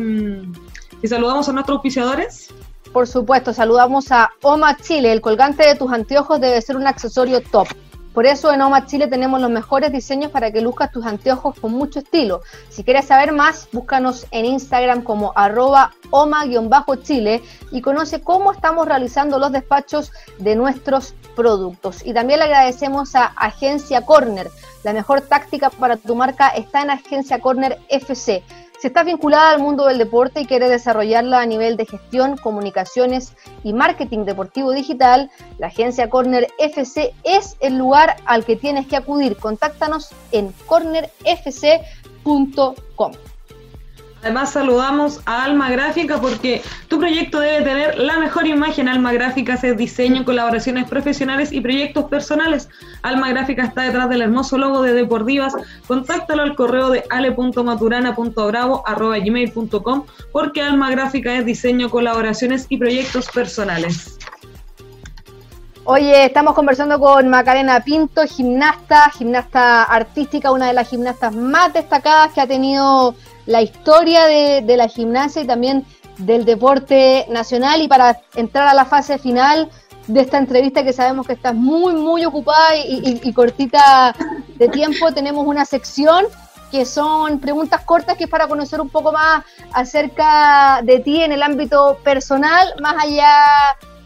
si 1.01 1.09
saludamos 1.09 1.49
a 1.49 1.53
nuestros 1.53 1.77
auspiciadores? 1.77 2.49
Por 2.93 3.07
supuesto, 3.07 3.53
saludamos 3.53 4.11
a 4.11 4.31
Oma 4.43 4.77
Chile. 4.77 5.13
El 5.13 5.21
colgante 5.21 5.67
de 5.67 5.75
tus 5.75 5.93
anteojos 5.93 6.41
debe 6.41 6.61
ser 6.63 6.77
un 6.77 6.87
accesorio 6.87 7.43
top. 7.43 7.69
Por 8.17 8.25
eso 8.25 8.51
en 8.51 8.63
OMA 8.63 8.87
Chile 8.87 9.09
tenemos 9.09 9.43
los 9.43 9.51
mejores 9.51 9.93
diseños 9.93 10.31
para 10.31 10.51
que 10.51 10.63
luzcas 10.63 10.91
tus 10.91 11.05
anteojos 11.05 11.61
con 11.61 11.73
mucho 11.73 11.99
estilo. 11.99 12.41
Si 12.71 12.83
quieres 12.83 13.05
saber 13.05 13.31
más, 13.31 13.69
búscanos 13.73 14.27
en 14.31 14.47
Instagram 14.47 15.03
como 15.03 15.35
arroba 15.37 15.93
oma-chile 16.09 17.43
y 17.73 17.83
conoce 17.83 18.23
cómo 18.23 18.53
estamos 18.53 18.89
realizando 18.89 19.39
los 19.39 19.53
despachos 19.53 20.13
de 20.39 20.57
nuestros 20.57 21.15
productos. 21.35 22.07
Y 22.07 22.15
también 22.15 22.39
le 22.39 22.47
agradecemos 22.47 23.15
a 23.15 23.27
Agencia 23.37 24.01
Corner. 24.01 24.51
La 24.83 24.95
mejor 24.95 25.21
táctica 25.21 25.69
para 25.69 25.99
tu 25.99 26.15
marca 26.15 26.49
está 26.49 26.81
en 26.81 26.89
Agencia 26.89 27.39
Corner 27.41 27.79
FC. 27.91 28.43
Si 28.79 28.89
estás 28.89 29.07
vinculada 29.07 29.51
al 29.51 29.61
mundo 29.61 29.87
del 29.87 29.97
deporte 29.97 30.41
y 30.41 30.47
quieres 30.47 30.69
desarrollarla 30.69 31.41
a 31.41 31.47
nivel 31.47 31.79
de 31.79 31.87
gestión, 31.87 32.37
comunicaciones 32.37 33.35
y 33.65 33.73
marketing 33.73 34.27
deportivo 34.27 34.73
digital, 34.73 35.31
la 35.59 35.69
agencia 35.69 36.11
Corner 36.11 36.49
FC 36.59 37.15
es 37.25 37.57
el 37.61 37.79
lugar 37.79 38.17
al 38.27 38.45
que 38.45 38.57
tienes 38.57 38.87
que 38.87 38.97
acudir. 38.97 39.39
Contáctanos 39.39 40.11
en 40.31 40.53
cornerfc.com. 40.67 43.13
Además 44.23 44.53
saludamos 44.53 45.21
a 45.27 45.45
Alma 45.45 45.69
Gráfica 45.71 46.19
porque 46.21 46.63
tu 46.89 46.99
proyecto 46.99 47.39
debe 47.39 47.63
tener 47.63 47.97
la 47.99 48.19
mejor 48.19 48.47
imagen. 48.47 48.89
Alma 48.89 49.13
Gráfica 49.13 49.55
es 49.55 49.77
diseño, 49.77 50.25
colaboraciones 50.25 50.89
profesionales 50.89 51.53
y 51.53 51.61
proyectos 51.61 52.07
personales. 52.07 52.69
Alma 53.03 53.29
Gráfica 53.29 53.65
está 53.65 53.83
detrás 53.83 54.09
del 54.09 54.23
hermoso 54.23 54.57
logo 54.59 54.83
de 54.83 54.95
Deportivas. 54.95 55.53
Contáctalo 55.87 56.43
al 56.43 56.57
correo 56.57 56.91
de 56.91 57.05
ale.maturana.bravo.gmail.com 57.11 60.07
porque 60.33 60.63
Alma 60.63 60.91
Gráfica 60.91 61.35
es 61.35 61.45
diseño, 61.45 61.91
colaboraciones 61.91 62.67
y 62.69 62.79
proyectos 62.79 63.29
personales. 63.29 64.19
Oye, 65.89 66.25
estamos 66.25 66.55
conversando 66.55 66.99
con 66.99 67.29
Macarena 67.29 67.79
Pinto, 67.79 68.23
gimnasta, 68.27 69.09
gimnasta 69.11 69.85
artística, 69.85 70.51
una 70.51 70.67
de 70.67 70.73
las 70.73 70.89
gimnastas 70.89 71.33
más 71.33 71.73
destacadas 71.73 72.33
que 72.33 72.41
ha 72.41 72.47
tenido 72.49 73.15
la 73.47 73.63
historia 73.63 74.27
de, 74.27 74.77
la 74.77 74.89
gimnasia 74.89 75.43
y 75.43 75.47
también 75.47 75.85
del 76.19 76.45
deporte 76.45 77.27
nacional. 77.31 77.81
Y 77.81 77.89
para 77.89 78.21
entrar 78.35 78.69
a 78.69 78.75
la 78.75 78.85
fase 78.85 79.19
final 79.19 79.71
de 80.07 80.21
esta 80.21 80.39
entrevista, 80.39 80.85
que 80.85 80.93
sabemos 80.93 81.27
que 81.27 81.33
estás 81.33 81.55
muy, 81.55 81.95
muy 81.95 82.25
ocupada 82.25 82.77
y, 82.77 83.33
cortita 83.33 84.15
de 84.57 84.69
tiempo, 84.69 85.13
tenemos 85.13 85.47
una 85.47 85.65
sección 85.65 86.27
que 86.71 86.85
son 86.85 87.39
preguntas 87.39 87.83
cortas 87.83 88.17
que 88.17 88.25
es 88.25 88.31
para 88.31 88.49
conocer 88.49 88.81
un 88.81 88.89
poco 88.89 89.13
más 89.13 89.45
acerca 89.73 90.81
de 90.83 90.99
ti 90.99 91.23
en 91.23 91.31
el 91.31 91.43
ámbito 91.43 91.99
personal, 92.03 92.75
más 92.81 92.97
allá 92.99 93.33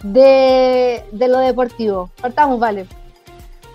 de, 0.03 1.05
de 1.11 1.29
lo 1.29 1.39
deportivo. 1.39 2.11
Partamos, 2.21 2.59
vale. 2.59 2.87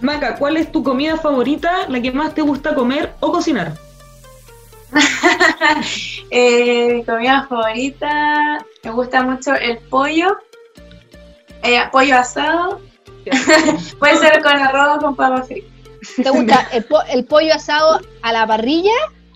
Maca, 0.02 0.36
¿cuál 0.36 0.58
es 0.58 0.72
tu 0.72 0.84
comida 0.84 1.18
favorita, 1.18 1.88
la 1.88 2.00
que 2.00 2.12
más 2.12 2.34
te 2.36 2.42
gusta 2.42 2.76
comer 2.76 3.14
o 3.22 3.32
cocinar? 3.32 3.74
eh, 6.30 6.94
mi 6.94 7.04
comida 7.04 7.46
favorita, 7.48 8.66
me 8.84 8.92
gusta 8.92 9.24
mucho 9.24 9.54
el 9.56 9.78
pollo, 9.90 10.38
eh, 11.64 11.82
pollo 11.92 12.18
asado. 12.18 12.82
Puede 14.00 14.18
ser 14.18 14.44
con 14.44 14.56
arroz 14.56 14.98
o 14.98 15.00
con 15.00 15.16
papas 15.16 15.48
fritas. 15.48 15.72
¿Te 16.16 16.30
gusta 16.30 16.68
el, 17.10 17.26
pollo 17.26 17.54
asado 17.54 18.00
a 18.22 18.32
la 18.32 18.46
parrilla 18.46 18.94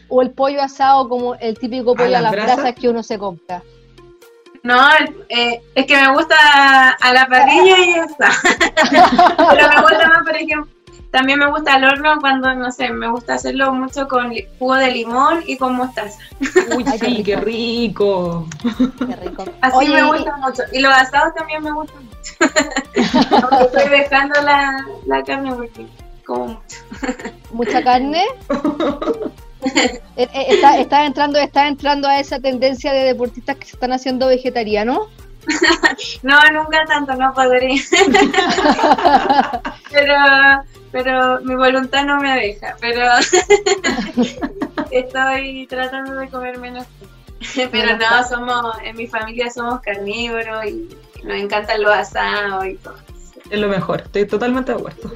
o 0.08 0.22
el 0.22 0.32
pollo 0.32 0.62
asado 0.62 1.10
como 1.10 1.36
el 1.36 1.58
típico 1.58 1.96
pollo 1.96 2.18
a, 2.18 2.22
las 2.22 2.32
brasas? 2.32 2.76
que 2.76 2.90
uno 2.90 3.02
se 3.02 3.18
compra? 3.18 3.64
No, 4.62 4.78
eh, 5.30 5.62
es 5.74 5.86
que 5.86 5.96
me 5.96 6.14
gusta 6.14 6.90
a 6.92 7.14
la 7.14 7.28
parrilla 7.28 7.78
y 7.80 7.96
ya 7.96 8.04
está. 8.04 8.30
Pero 9.38 9.70
me 9.70 9.82
gusta 9.82 10.08
más, 10.08 10.24
por 10.24 10.36
ejemplo, 10.36 10.79
también 11.12 11.40
me 11.40 11.50
gusta 11.50 11.78
el 11.78 11.86
horno 11.86 12.20
cuando, 12.20 12.54
no 12.54 12.72
sé, 12.72 12.90
me 12.92 13.10
gusta 13.10 13.36
hacerlo 13.36 13.74
mucho 13.74 14.08
con 14.08 14.32
jugo 14.60 14.76
de 14.76 14.92
limón 14.92 15.44
y 15.48 15.58
con 15.58 15.76
mostaza. 15.76 16.20
Uy, 16.76 16.86
sí, 17.00 17.24
qué 17.24 17.36
rico. 17.36 18.48
Qué 18.62 19.16
rico. 19.16 19.46
Así 19.62 19.88
me 19.90 20.04
gusta 20.04 20.38
mucho. 20.38 20.64
Y 20.72 20.80
los 20.80 20.94
asados 20.94 21.34
también 21.34 21.64
me 21.64 21.72
gustan 21.72 22.06
mucho. 22.06 22.34
Aunque 23.32 23.78
estoy 23.78 23.90
dejando 23.90 24.42
la, 24.42 24.86
la 25.08 25.24
carne 25.24 25.56
porque 25.56 25.88
como 26.26 26.46
mucho. 26.46 26.78
¿Mucha 27.52 27.84
carne? 27.84 28.24
Eh, 29.62 30.30
eh, 30.34 30.46
está, 30.52 30.78
está, 30.78 31.06
entrando, 31.06 31.38
está 31.38 31.68
entrando 31.68 32.08
a 32.08 32.22
esa 32.22 32.40
tendencia 32.40 32.94
de 32.94 33.04
deportistas 33.04 33.58
que 33.58 33.66
se 33.66 33.76
están 33.76 33.92
haciendo 33.92 34.28
vegetarianos. 34.28 35.10
no, 36.24 36.40
nunca 36.54 36.86
tanto, 36.86 37.16
no 37.16 37.34
podría. 37.34 37.82
pero 39.92 40.16
pero 40.92 41.40
mi 41.42 41.56
voluntad 41.56 42.06
no 42.06 42.20
me 42.20 42.36
deja, 42.36 42.76
pero 42.80 43.06
estoy 44.92 45.68
tratando 45.68 46.16
de 46.16 46.30
comer 46.30 46.58
menos. 46.58 46.86
pero 47.72 47.98
no, 47.98 48.28
somos, 48.28 48.76
en 48.84 48.96
mi 48.96 49.08
familia 49.08 49.50
somos 49.52 49.82
carnívoros 49.82 50.66
y 50.66 50.90
nos 51.24 51.38
encantan 51.38 51.84
los 51.84 51.94
asados 51.94 52.66
y 52.66 52.76
todo. 52.76 52.96
Es 53.50 53.60
lo 53.60 53.68
mejor, 53.68 54.02
estoy 54.02 54.26
totalmente 54.26 54.72
de 54.72 54.78
acuerdo. 54.78 55.12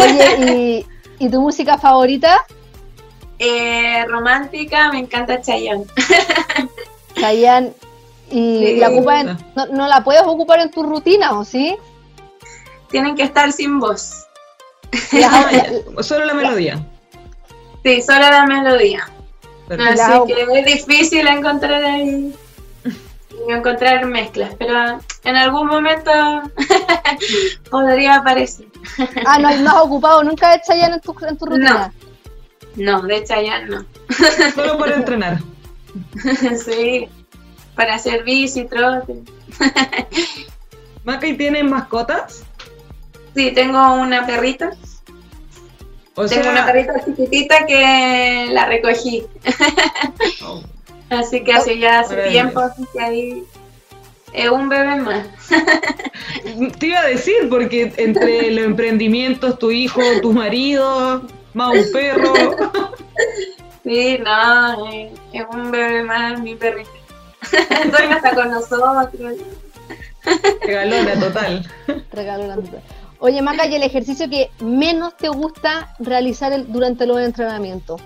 Oye, 0.00 0.86
¿y, 1.18 1.28
tu 1.28 1.40
música 1.40 1.78
favorita? 1.78 2.44
Eh, 3.38 4.04
romántica, 4.06 4.90
me 4.92 5.00
encanta 5.00 5.40
Chayanne. 5.40 5.86
Chayanne, 7.14 7.72
¿y 8.32 8.76
la 8.76 8.88
no, 8.88 9.66
no 9.66 9.86
la 9.88 10.02
puedes 10.02 10.22
ocupar 10.22 10.60
en 10.60 10.70
tu 10.70 10.82
rutina 10.82 11.38
o 11.38 11.44
sí? 11.44 11.76
Tienen 12.90 13.14
que 13.14 13.22
estar 13.22 13.52
sin 13.52 13.78
voz. 13.78 14.26
solo 16.00 16.24
la 16.24 16.34
melodía. 16.34 16.84
Sí, 17.84 18.02
solo 18.02 18.20
la 18.20 18.46
melodía. 18.46 19.08
Así 19.68 20.12
que 20.26 20.58
es 20.58 20.86
difícil 20.86 21.26
encontrar 21.26 21.82
ahí, 21.84 22.34
encontrar 23.48 24.04
mezclas, 24.06 24.54
pero 24.58 25.00
en 25.24 25.36
algún 25.36 25.66
momento 25.68 26.10
podría 27.70 28.16
aparecer. 28.16 28.66
ah, 29.26 29.38
no, 29.38 29.56
no 29.58 29.70
has 29.70 29.82
ocupado 29.84 30.22
nunca 30.22 30.52
de 30.52 30.62
Chayanne 30.62 30.94
en 30.94 31.00
tu, 31.00 31.14
en 31.26 31.38
tu 31.38 31.46
rutina. 31.46 31.92
No, 32.76 33.00
no 33.00 33.06
de 33.06 33.24
Chayanne 33.24 33.68
no. 33.68 33.84
Solo 34.54 34.78
para 34.78 34.96
entrenar. 34.96 35.38
sí, 36.64 37.08
para 37.82 37.96
hacer 37.96 38.22
bici, 38.22 38.64
trote. 38.64 39.12
Maca, 41.04 41.26
¿y 41.26 41.36
tienes 41.36 41.64
mascotas? 41.64 42.44
Sí, 43.34 43.50
tengo 43.50 43.94
una 43.94 44.24
perrita. 44.24 44.70
tengo 46.14 46.50
una 46.50 46.64
perrita 46.64 47.04
chiquitita 47.04 47.66
que 47.66 48.46
la 48.52 48.66
recogí. 48.66 49.24
Oh. 50.44 50.62
así 51.10 51.42
que 51.42 51.52
hace 51.52 51.78
ya 51.78 52.00
hace 52.00 52.16
tiempo, 52.28 52.60
así 52.60 52.84
que 52.92 53.00
ahí 53.00 53.44
es 54.32 54.48
un 54.48 54.68
bebé 54.68 54.96
más. 54.96 55.26
Te 56.78 56.86
iba 56.86 57.00
a 57.00 57.06
decir, 57.06 57.48
porque 57.50 57.92
entre 57.96 58.50
los 58.52 58.64
emprendimientos, 58.64 59.58
tu 59.58 59.72
hijo, 59.72 60.00
tu 60.20 60.32
marido, 60.32 61.22
más 61.54 61.74
un 61.74 61.92
perro. 61.92 62.32
sí, 63.84 64.18
no, 64.24 64.90
es, 64.92 65.46
un 65.52 65.70
bebé 65.70 66.04
más, 66.04 66.40
mi 66.40 66.54
perrita. 66.54 67.01
Duerme 67.90 68.14
hasta 68.14 68.34
con 68.34 68.50
nosotros. 68.50 69.34
Regalona 70.62 71.20
total. 71.20 71.70
Regalona 72.12 72.54
total. 72.56 72.82
Oye, 73.18 73.40
Maca, 73.40 73.66
¿y 73.66 73.74
el 73.74 73.82
ejercicio 73.82 74.28
que 74.28 74.50
menos 74.60 75.16
te 75.16 75.28
gusta 75.28 75.94
realizar 76.00 76.66
durante 76.66 77.06
los 77.06 77.20
entrenamientos? 77.20 78.00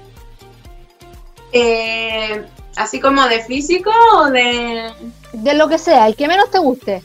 Eh, 1.53 2.45
¿Así 2.77 3.01
como 3.01 3.27
de 3.27 3.43
físico 3.43 3.91
o 4.15 4.31
de...? 4.31 4.93
De 5.33 5.55
lo 5.55 5.69
que 5.69 5.79
sea, 5.79 6.07
el 6.07 6.17
que 6.17 6.29
menos 6.29 6.51
te 6.51 6.59
guste. 6.59 7.03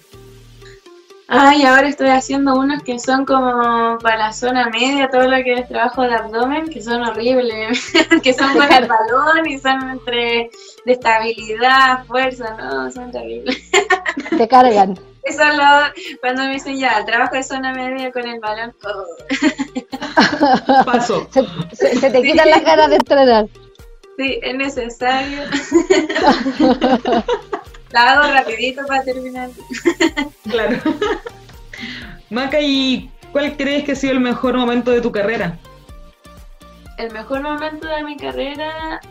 Ay, 1.34 1.64
ahora 1.64 1.88
estoy 1.88 2.10
haciendo 2.10 2.56
unos 2.56 2.84
que 2.84 3.00
son 3.00 3.26
como 3.26 3.98
para 4.00 4.18
la 4.18 4.34
zona 4.34 4.68
media, 4.68 5.10
todo 5.10 5.30
lo 5.30 5.42
que 5.46 5.54
es 5.54 5.68
trabajo 5.70 6.02
de 6.02 6.14
abdomen, 6.14 6.68
que 6.68 6.82
son 6.82 7.02
horribles, 7.04 7.94
que 8.22 8.34
son 8.34 8.52
con 8.52 8.70
el 8.70 8.86
balón 8.86 9.48
y 9.48 9.58
son 9.58 9.92
entre 9.92 10.52
de 10.84 10.92
estabilidad, 10.92 12.04
fuerza, 12.06 12.58
no, 12.58 12.92
son 12.92 13.12
terribles. 13.12 13.58
Te 14.38 14.46
cargan. 14.46 15.00
Eso 15.24 15.46
lo, 15.46 16.20
cuando 16.20 16.44
me 16.44 16.56
dicen 16.56 16.78
ya, 16.78 17.06
trabajo 17.06 17.36
de 17.36 17.44
zona 17.44 17.72
media 17.72 18.12
con 18.12 18.28
el 18.28 18.42
balón. 18.42 18.76
Paso. 20.86 21.30
Se, 21.72 22.12
te 22.12 22.22
quitan 22.22 22.50
las 22.50 22.64
ganas 22.66 22.90
de 22.90 22.96
entrenar. 22.98 23.48
Sí, 24.18 24.38
es 24.42 24.56
necesario. 24.56 25.44
La 27.92 28.14
hago 28.14 28.34
rapidito 28.34 28.86
para 28.88 29.04
terminar. 29.04 29.50
claro. 30.50 30.78
Maca, 32.30 32.60
¿y 32.62 33.12
cuál 33.32 33.58
crees 33.58 33.84
que 33.84 33.92
ha 33.94 33.96
sido 33.96 34.14
el 34.14 34.20
mejor 34.20 34.56
momento 34.56 34.92
de 34.92 35.02
tu 35.02 35.12
carrera? 35.12 35.58
El 36.98 37.12
mejor 37.12 37.42
momento 37.42 37.88
de 37.88 38.04
mi 38.04 38.16
carrera, 38.16 39.02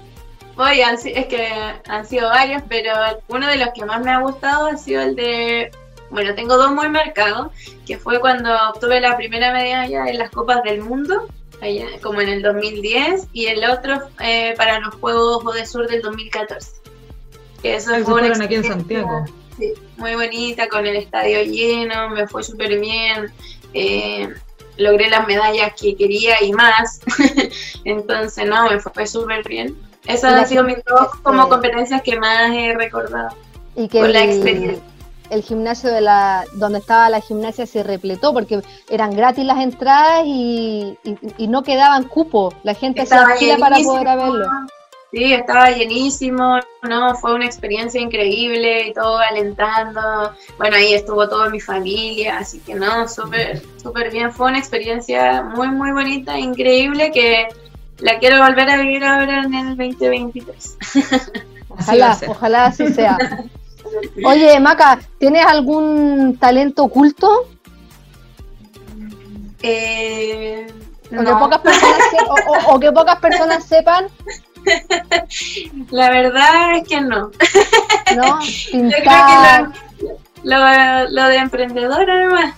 Oye, 0.56 0.84
es 1.04 1.26
que 1.26 1.48
han 1.88 2.06
sido 2.06 2.28
varios, 2.28 2.62
pero 2.68 2.92
uno 3.28 3.46
de 3.46 3.56
los 3.56 3.70
que 3.70 3.84
más 3.84 4.02
me 4.04 4.10
ha 4.10 4.20
gustado 4.20 4.66
ha 4.66 4.76
sido 4.76 5.00
el 5.00 5.16
de 5.16 5.70
bueno, 6.10 6.34
tengo 6.34 6.56
dos 6.56 6.72
muy 6.72 6.88
marcados, 6.88 7.52
que 7.86 7.96
fue 7.96 8.20
cuando 8.20 8.50
obtuve 8.68 9.00
la 9.00 9.16
primera 9.16 9.52
medalla 9.52 10.08
en 10.08 10.18
las 10.18 10.30
Copas 10.30 10.62
del 10.64 10.82
Mundo, 10.82 11.28
como 12.02 12.20
en 12.20 12.28
el 12.28 12.42
2010, 12.42 13.28
y 13.32 13.46
el 13.46 13.64
otro 13.64 14.00
eh, 14.18 14.54
para 14.56 14.80
los 14.80 14.94
Juegos 14.96 15.54
de 15.54 15.64
Sur 15.64 15.88
del 15.88 16.02
2014. 16.02 16.79
Eso 17.62 17.92
fue 18.04 18.22
una 18.22 18.44
aquí 18.44 18.54
en 18.54 18.64
Santiago. 18.64 19.24
Sí, 19.58 19.74
muy 19.96 20.14
bonita, 20.14 20.68
con 20.68 20.86
el 20.86 20.96
estadio 20.96 21.42
lleno, 21.42 22.10
me 22.10 22.26
fue 22.26 22.42
súper 22.42 22.78
bien. 22.80 23.30
Eh, 23.74 24.28
logré 24.76 25.10
las 25.10 25.26
medallas 25.26 25.72
que 25.80 25.96
quería 25.96 26.42
y 26.42 26.52
más. 26.52 27.00
Entonces, 27.84 28.46
no, 28.46 28.70
me 28.70 28.80
fue 28.80 29.06
súper 29.06 29.46
bien. 29.46 29.76
Esas 30.06 30.34
han 30.34 30.46
sido 30.46 30.64
mis 30.64 30.82
dos 30.84 31.08
como 31.22 31.48
competencias 31.48 32.02
que 32.02 32.18
más 32.18 32.50
he 32.52 32.74
recordado. 32.74 33.36
Y 33.76 33.88
que 33.88 34.08
la 34.08 34.24
experiencia 34.24 34.82
el 35.30 35.42
gimnasio 35.42 35.90
de 35.90 36.00
la 36.00 36.44
donde 36.54 36.78
estaba 36.78 37.08
la 37.08 37.20
gimnasia 37.20 37.66
se 37.66 37.82
repletó 37.82 38.32
porque 38.32 38.60
eran 38.88 39.14
gratis 39.14 39.44
las 39.44 39.58
entradas 39.58 40.24
y, 40.26 40.98
no 41.48 41.62
quedaban 41.62 42.04
cupo. 42.04 42.52
La 42.62 42.74
gente 42.74 43.06
se 43.06 43.14
hacía 43.14 43.56
para 43.56 43.78
poder 43.78 44.04
verlo. 44.04 44.46
Sí, 45.12 45.32
estaba 45.32 45.70
llenísimo, 45.70 46.60
no, 46.88 47.14
fue 47.16 47.34
una 47.34 47.44
experiencia 47.44 48.00
increíble 48.00 48.86
y 48.86 48.92
todo 48.92 49.18
alentando. 49.18 50.00
Bueno, 50.56 50.76
ahí 50.76 50.94
estuvo 50.94 51.28
toda 51.28 51.50
mi 51.50 51.58
familia, 51.58 52.38
así 52.38 52.60
que 52.60 52.76
no, 52.76 53.08
súper, 53.08 53.60
súper 53.82 54.12
bien. 54.12 54.32
Fue 54.32 54.46
una 54.48 54.58
experiencia 54.58 55.42
muy, 55.42 55.68
muy 55.68 55.90
bonita, 55.90 56.38
increíble 56.38 57.10
que 57.10 57.48
la 57.98 58.20
quiero 58.20 58.38
volver 58.38 58.70
a 58.70 58.76
vivir 58.76 59.04
ahora 59.04 59.42
en 59.42 59.54
el 59.54 59.76
2023. 59.76 60.76
Ojalá, 61.68 62.18
ojalá 62.28 62.66
así 62.66 62.92
sea. 62.92 63.16
Oye, 64.24 64.60
Maca, 64.60 64.98
¿tienes 65.18 65.46
algún 65.46 66.36
talento 66.38 66.84
oculto? 66.84 67.48
Eh, 69.62 70.66
o, 71.10 71.24
que 71.24 71.32
pocas 71.32 71.58
personas 71.60 71.98
o, 72.68 72.80
que 72.80 72.92
pocas 72.92 73.18
personas 73.18 73.64
sepan. 73.64 74.06
La 75.90 76.10
verdad 76.10 76.76
es 76.76 76.88
que 76.88 77.00
no. 77.00 77.30
No, 78.16 78.40
Yo 78.72 78.88
creo 78.88 79.26
que 79.26 79.90
lo, 80.42 81.08
lo, 81.10 81.24
de 81.26 81.36
emprendedora 81.36 82.14
además. 82.14 82.54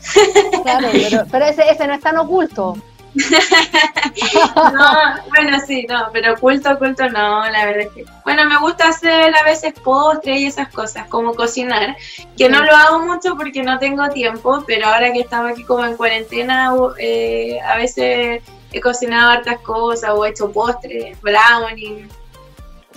Claro, 0.62 0.88
pero, 0.92 1.24
pero 1.30 1.44
ese, 1.46 1.68
ese 1.68 1.86
no 1.86 1.94
es 1.94 2.00
tan 2.00 2.16
oculto. 2.18 2.76
no, 3.14 4.92
bueno, 5.28 5.58
sí, 5.66 5.86
no, 5.86 6.08
pero 6.12 6.32
oculto, 6.32 6.70
oculto 6.70 7.08
no, 7.10 7.46
la 7.50 7.66
verdad 7.66 7.82
es 7.82 7.92
que. 7.92 8.04
Bueno, 8.24 8.46
me 8.46 8.56
gusta 8.58 8.88
hacer 8.88 9.34
a 9.36 9.42
veces 9.42 9.74
postres 9.74 10.40
y 10.40 10.46
esas 10.46 10.68
cosas, 10.68 11.08
como 11.08 11.34
cocinar, 11.34 11.96
que 12.38 12.48
no 12.48 12.62
lo 12.62 12.74
hago 12.74 13.00
mucho 13.00 13.36
porque 13.36 13.62
no 13.62 13.78
tengo 13.78 14.08
tiempo, 14.08 14.64
pero 14.66 14.86
ahora 14.86 15.12
que 15.12 15.20
estamos 15.20 15.52
aquí 15.52 15.64
como 15.64 15.84
en 15.84 15.96
cuarentena, 15.96 16.72
eh, 16.98 17.58
a 17.60 17.76
veces 17.76 18.42
he 18.72 18.80
cocinado 18.80 19.30
hartas 19.30 19.60
cosas 19.60 20.10
o 20.10 20.24
he 20.24 20.30
hecho 20.30 20.50
postres, 20.50 21.20
brownie. 21.20 22.08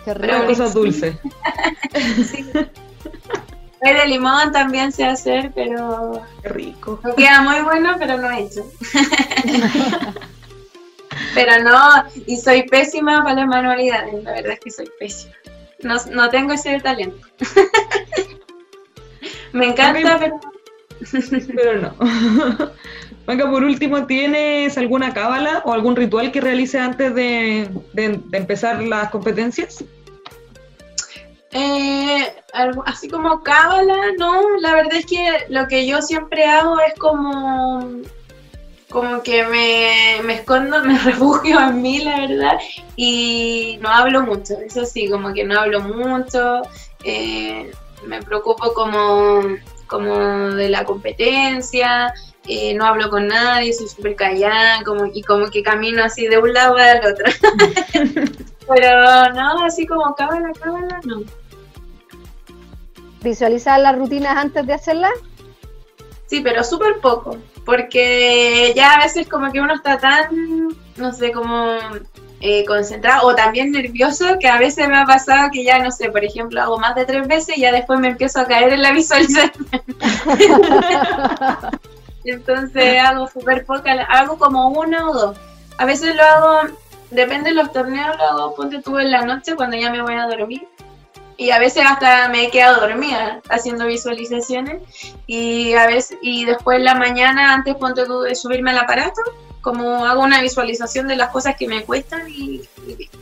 Qué 0.03 0.43
cosas 0.47 0.73
dulces. 0.73 1.15
sí 2.32 2.51
de 3.93 4.07
limón 4.07 4.51
también 4.51 4.91
sé 4.91 5.05
hacer, 5.05 5.51
pero. 5.53 6.23
Qué 6.41 6.49
rico. 6.49 6.99
Queda 7.15 7.41
muy 7.41 7.61
bueno, 7.61 7.95
pero 7.99 8.17
no 8.17 8.32
he 8.32 8.41
hecho. 8.43 8.65
pero 11.34 11.63
no, 11.63 11.80
y 12.26 12.36
soy 12.38 12.63
pésima 12.63 13.23
para 13.23 13.36
las 13.36 13.47
manualidades, 13.47 14.23
la 14.23 14.32
verdad 14.32 14.53
es 14.53 14.59
que 14.59 14.71
soy 14.71 14.89
pésima. 14.99 15.36
No, 15.84 15.97
no 16.11 16.30
tengo 16.30 16.53
ese 16.53 16.80
talento. 16.80 17.28
Me 19.51 19.67
encanta, 19.67 20.17
pero. 20.19 20.39
pero 21.55 21.82
no. 21.82 21.93
Venga, 23.28 23.49
por 23.49 23.63
último, 23.63 24.05
¿tienes 24.05 24.78
alguna 24.78 25.13
cábala 25.13 25.61
o 25.65 25.73
algún 25.73 25.95
ritual 25.95 26.32
que 26.32 26.41
realices 26.41 26.80
antes 26.80 27.15
de 27.15 27.69
empezar 28.32 28.84
las 28.84 29.09
competencias? 29.09 29.84
Eh, 31.57 32.36
así 32.86 33.07
como 33.07 33.41
cábala, 33.41 33.95
no, 34.17 34.57
la 34.59 34.76
verdad 34.76 34.95
es 34.95 35.05
que 35.05 35.45
lo 35.47 35.65
que 35.69 35.88
yo 35.88 36.01
siempre 36.01 36.43
hago 36.43 36.82
es 36.82 36.93
como, 36.99 38.01
como 38.89 39.23
que 39.23 39.45
me, 39.45 40.21
me 40.26 40.34
escondo, 40.34 40.82
me 40.84 40.99
refugio 40.99 41.61
en 41.61 41.82
mí, 41.82 41.99
la 41.99 42.28
verdad, 42.28 42.57
y 42.97 43.80
no 43.80 43.88
hablo 43.88 44.23
mucho, 44.23 44.55
eso 44.65 44.86
sí, 44.86 45.09
como 45.09 45.34
que 45.34 45.45
no 45.45 45.57
hablo 45.57 45.80
mucho, 45.80 46.63
eh, 47.05 47.71
me 48.05 48.21
preocupo 48.21 48.73
como, 48.73 49.41
como 49.88 50.13
de 50.55 50.67
la 50.67 50.84
competencia, 50.84 52.13
eh, 52.47 52.73
no 52.73 52.85
hablo 52.85 53.09
con 53.09 53.27
nadie, 53.27 53.73
soy 53.73 53.87
súper 53.87 54.15
callada, 54.15 54.83
como, 54.83 55.05
y 55.13 55.21
como 55.23 55.47
que 55.47 55.63
camino 55.63 56.03
así 56.03 56.27
de 56.27 56.37
un 56.37 56.53
lado 56.53 56.77
al 56.77 56.99
otro. 56.99 57.25
Pero 58.67 59.33
no, 59.33 59.63
así 59.63 59.85
como 59.85 60.15
cábala, 60.15 60.51
cábala, 60.59 60.99
no 61.03 61.21
visualizar 63.25 63.81
las 63.81 63.97
rutinas 63.97 64.37
antes 64.37 64.65
de 64.65 64.73
hacerlas? 64.73 65.11
Sí, 66.27 66.39
pero 66.41 66.63
súper 66.63 66.99
poco, 67.01 67.37
porque 67.65 68.71
ya 68.75 68.93
a 68.93 68.99
veces 68.99 69.27
como 69.27 69.51
que 69.51 69.59
uno 69.59 69.75
está 69.75 69.99
tan, 69.99 70.69
no 70.95 71.11
sé, 71.11 71.31
como 71.31 71.77
eh, 72.39 72.65
concentrado 72.65 73.27
o 73.27 73.35
también 73.35 73.71
nervioso 73.71 74.37
que 74.39 74.47
a 74.47 74.57
veces 74.57 74.87
me 74.87 74.97
ha 74.97 75.05
pasado 75.05 75.49
que 75.51 75.63
ya, 75.63 75.79
no 75.79 75.91
sé, 75.91 76.09
por 76.09 76.23
ejemplo, 76.23 76.61
hago 76.61 76.79
más 76.79 76.95
de 76.95 77.05
tres 77.05 77.27
veces 77.27 77.57
y 77.57 77.61
ya 77.61 77.71
después 77.71 77.99
me 77.99 78.07
empiezo 78.07 78.39
a 78.39 78.45
caer 78.45 78.73
en 78.73 78.81
la 78.81 78.91
visualización. 78.91 79.51
Entonces 82.26 82.99
hago 82.99 83.28
súper 83.28 83.65
poca, 83.65 83.93
hago 84.09 84.38
como 84.38 84.69
una 84.69 85.09
o 85.09 85.13
dos. 85.13 85.38
A 85.78 85.86
veces 85.86 86.15
lo 86.15 86.23
hago, 86.23 86.73
depende 87.11 87.49
de 87.49 87.55
los 87.55 87.71
torneos, 87.71 88.17
lo 88.17 88.23
hago, 88.23 88.55
ponte 88.55 88.82
tú 88.82 88.97
en 88.97 89.11
la 89.11 89.21
noche 89.26 89.55
cuando 89.55 89.78
ya 89.78 89.91
me 89.91 90.01
voy 90.01 90.15
a 90.15 90.28
dormir. 90.28 90.67
Y 91.38 91.51
a 91.51 91.59
veces 91.59 91.84
hasta 91.86 92.30
me 92.30 92.45
he 92.45 92.49
quedado 92.49 92.80
dormida 92.80 93.41
haciendo 93.49 93.86
visualizaciones. 93.86 94.82
Y 95.28 95.73
a 95.73 95.86
veces 95.86 96.17
y 96.21 96.45
después 96.45 96.78
en 96.78 96.86
la 96.86 96.95
mañana 96.95 97.53
antes 97.53 97.76
de 97.78 98.36
subirme 98.36 98.71
al 98.71 98.80
aparato 98.80 99.21
como 99.65 100.05
hago 100.05 100.21
una 100.21 100.41
visualización 100.41 101.07
de 101.07 101.15
las 101.15 101.32
cosas 101.32 101.55
que 101.57 101.67
me 101.67 101.84
cuestan 101.84 102.30
y, 102.30 102.61
listo. 102.86 103.17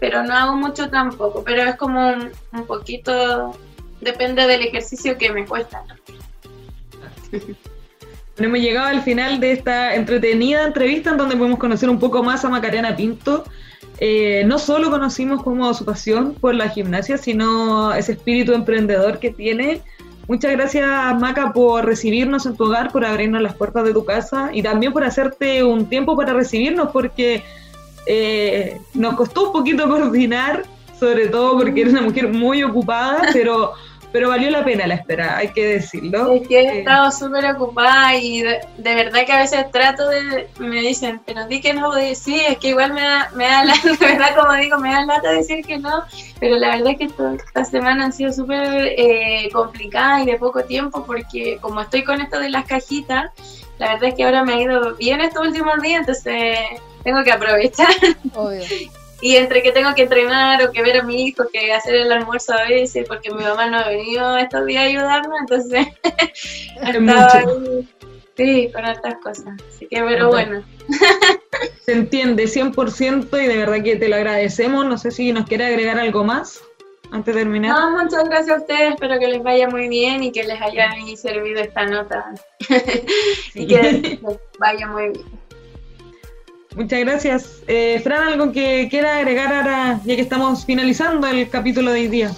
Pero 0.00 0.24
no 0.24 0.34
hago 0.34 0.56
mucho 0.56 0.90
tampoco 0.90 1.44
pero 1.44 1.62
es 1.62 1.76
como 1.76 2.08
un, 2.10 2.66
poquito 2.66 3.56
depende 4.00 4.48
del 4.48 4.62
ejercicio 4.62 5.16
que 5.16 5.32
me 5.32 5.46
cuesta 5.46 5.84
hemos 8.38 8.58
llegado 8.58 8.86
al 8.88 9.02
final 9.02 9.40
de 9.40 9.52
esta 9.52 9.94
entretenida 9.94 10.64
entrevista 10.64 11.10
en 11.10 11.16
donde 11.16 11.36
podemos 11.36 11.58
conocer 11.58 11.88
un 11.90 11.98
poco 11.98 12.22
más 12.22 12.44
a 12.44 12.48
Macarena 12.48 12.96
Pinto 12.96 13.44
eh, 14.04 14.42
no 14.46 14.58
solo 14.58 14.90
conocimos 14.90 15.44
como 15.44 15.72
su 15.74 15.84
pasión 15.84 16.34
por 16.34 16.56
la 16.56 16.68
gimnasia, 16.68 17.18
sino 17.18 17.94
ese 17.94 18.12
espíritu 18.12 18.52
emprendedor 18.52 19.20
que 19.20 19.30
tiene. 19.30 19.80
Muchas 20.26 20.50
gracias, 20.50 20.88
Maca, 21.20 21.52
por 21.52 21.84
recibirnos 21.84 22.44
en 22.46 22.56
tu 22.56 22.64
hogar, 22.64 22.90
por 22.90 23.04
abrirnos 23.04 23.42
las 23.42 23.54
puertas 23.54 23.84
de 23.84 23.92
tu 23.92 24.04
casa 24.04 24.50
y 24.52 24.60
también 24.60 24.92
por 24.92 25.04
hacerte 25.04 25.62
un 25.62 25.88
tiempo 25.88 26.16
para 26.16 26.32
recibirnos, 26.32 26.90
porque 26.90 27.44
eh, 28.06 28.80
nos 28.94 29.14
costó 29.14 29.46
un 29.46 29.52
poquito 29.52 29.88
coordinar, 29.88 30.64
sobre 30.98 31.28
todo 31.28 31.58
porque 31.58 31.82
eres 31.82 31.92
una 31.92 32.02
mujer 32.02 32.28
muy 32.28 32.64
ocupada, 32.64 33.28
pero 33.32 33.74
pero 34.12 34.28
valió 34.28 34.50
la 34.50 34.62
pena 34.64 34.86
la 34.86 34.94
espera, 34.94 35.38
hay 35.38 35.48
que 35.48 35.66
decirlo. 35.66 36.32
Es 36.32 36.46
que 36.46 36.60
he 36.60 36.64
eh, 36.64 36.78
estado 36.80 37.10
súper 37.10 37.46
ocupada 37.46 38.14
y 38.16 38.42
de, 38.42 38.60
verdad 38.76 39.24
que 39.24 39.32
a 39.32 39.38
veces 39.38 39.70
trato 39.70 40.08
de, 40.08 40.48
me 40.58 40.82
dicen, 40.82 41.20
pero 41.24 41.46
di 41.46 41.60
que 41.60 41.72
no, 41.72 41.92
sí, 42.14 42.40
es 42.46 42.58
que 42.58 42.68
igual 42.68 42.92
me 42.92 43.00
da, 43.00 43.30
me 43.34 43.44
da 43.44 43.64
la, 43.64 43.74
verdad 43.98 44.36
como 44.38 44.52
digo, 44.54 44.78
me 44.78 44.92
da 44.92 45.06
lata 45.06 45.30
decir 45.30 45.64
que 45.64 45.78
no, 45.78 46.04
pero 46.38 46.56
la 46.56 46.76
verdad 46.76 46.92
es 46.92 46.98
que 46.98 47.10
esta 47.46 47.64
semana 47.64 48.04
han 48.04 48.12
sido 48.12 48.32
súper 48.32 48.94
eh, 48.98 49.48
complicadas 49.52 50.22
y 50.22 50.26
de 50.26 50.38
poco 50.38 50.62
tiempo 50.64 51.04
porque 51.04 51.58
como 51.60 51.80
estoy 51.80 52.04
con 52.04 52.20
esto 52.20 52.38
de 52.38 52.50
las 52.50 52.66
cajitas, 52.66 53.30
la 53.78 53.94
verdad 53.94 54.10
es 54.10 54.14
que 54.14 54.24
ahora 54.24 54.44
me 54.44 54.54
ha 54.54 54.60
ido 54.60 54.94
bien 54.96 55.20
estos 55.20 55.46
últimos 55.46 55.80
días, 55.80 56.00
entonces 56.00 56.58
tengo 57.02 57.24
que 57.24 57.32
aprovechar. 57.32 57.88
Obvio. 58.34 58.62
Y 59.22 59.36
entre 59.36 59.62
que 59.62 59.70
tengo 59.70 59.94
que 59.94 60.02
entrenar 60.02 60.60
o 60.64 60.72
que 60.72 60.82
ver 60.82 60.98
a 60.98 61.04
mi 61.04 61.28
hijo, 61.28 61.44
que 61.52 61.72
hacer 61.72 61.94
el 61.94 62.10
almuerzo 62.10 62.54
a 62.54 62.64
veces, 62.64 63.06
porque 63.06 63.30
mi 63.30 63.44
mamá 63.44 63.70
no 63.70 63.78
ha 63.78 63.88
venido 63.88 64.36
estos 64.36 64.66
días 64.66 64.82
a 64.82 64.86
ayudarme, 64.86 65.36
entonces 65.38 65.86
estaba 66.82 67.32
ahí, 67.32 67.88
sí, 68.36 68.70
con 68.74 68.84
estas 68.84 69.14
cosas. 69.18 69.54
Así 69.68 69.86
que, 69.86 70.02
pero 70.02 70.28
bueno. 70.28 70.64
Se 71.86 71.92
entiende 71.92 72.44
100% 72.44 73.44
y 73.44 73.46
de 73.46 73.56
verdad 73.56 73.82
que 73.84 73.94
te 73.94 74.08
lo 74.08 74.16
agradecemos. 74.16 74.84
No 74.86 74.98
sé 74.98 75.12
si 75.12 75.32
nos 75.32 75.46
quiere 75.46 75.66
agregar 75.66 76.00
algo 76.00 76.24
más 76.24 76.60
antes 77.12 77.34
de 77.34 77.42
terminar. 77.42 77.78
No, 77.78 78.02
muchas 78.02 78.24
gracias 78.24 78.56
a 78.56 78.60
ustedes. 78.60 78.94
Espero 78.94 79.20
que 79.20 79.28
les 79.28 79.42
vaya 79.42 79.68
muy 79.68 79.88
bien 79.88 80.24
y 80.24 80.32
que 80.32 80.42
les 80.42 80.60
haya 80.60 80.90
servido 81.16 81.60
esta 81.60 81.86
nota. 81.86 82.32
y 83.54 83.66
que 83.68 83.82
les 83.82 84.20
vaya 84.58 84.88
muy 84.88 85.10
bien. 85.10 85.41
Muchas 86.76 87.00
gracias. 87.00 87.62
Eh, 87.66 88.00
Fran, 88.02 88.28
¿algo 88.28 88.52
que 88.52 88.88
quiera 88.88 89.18
agregar 89.18 89.52
ahora, 89.52 90.00
ya 90.04 90.16
que 90.16 90.22
estamos 90.22 90.64
finalizando 90.64 91.26
el 91.26 91.48
capítulo 91.50 91.92
de 91.92 92.00
hoy 92.00 92.08
día? 92.08 92.30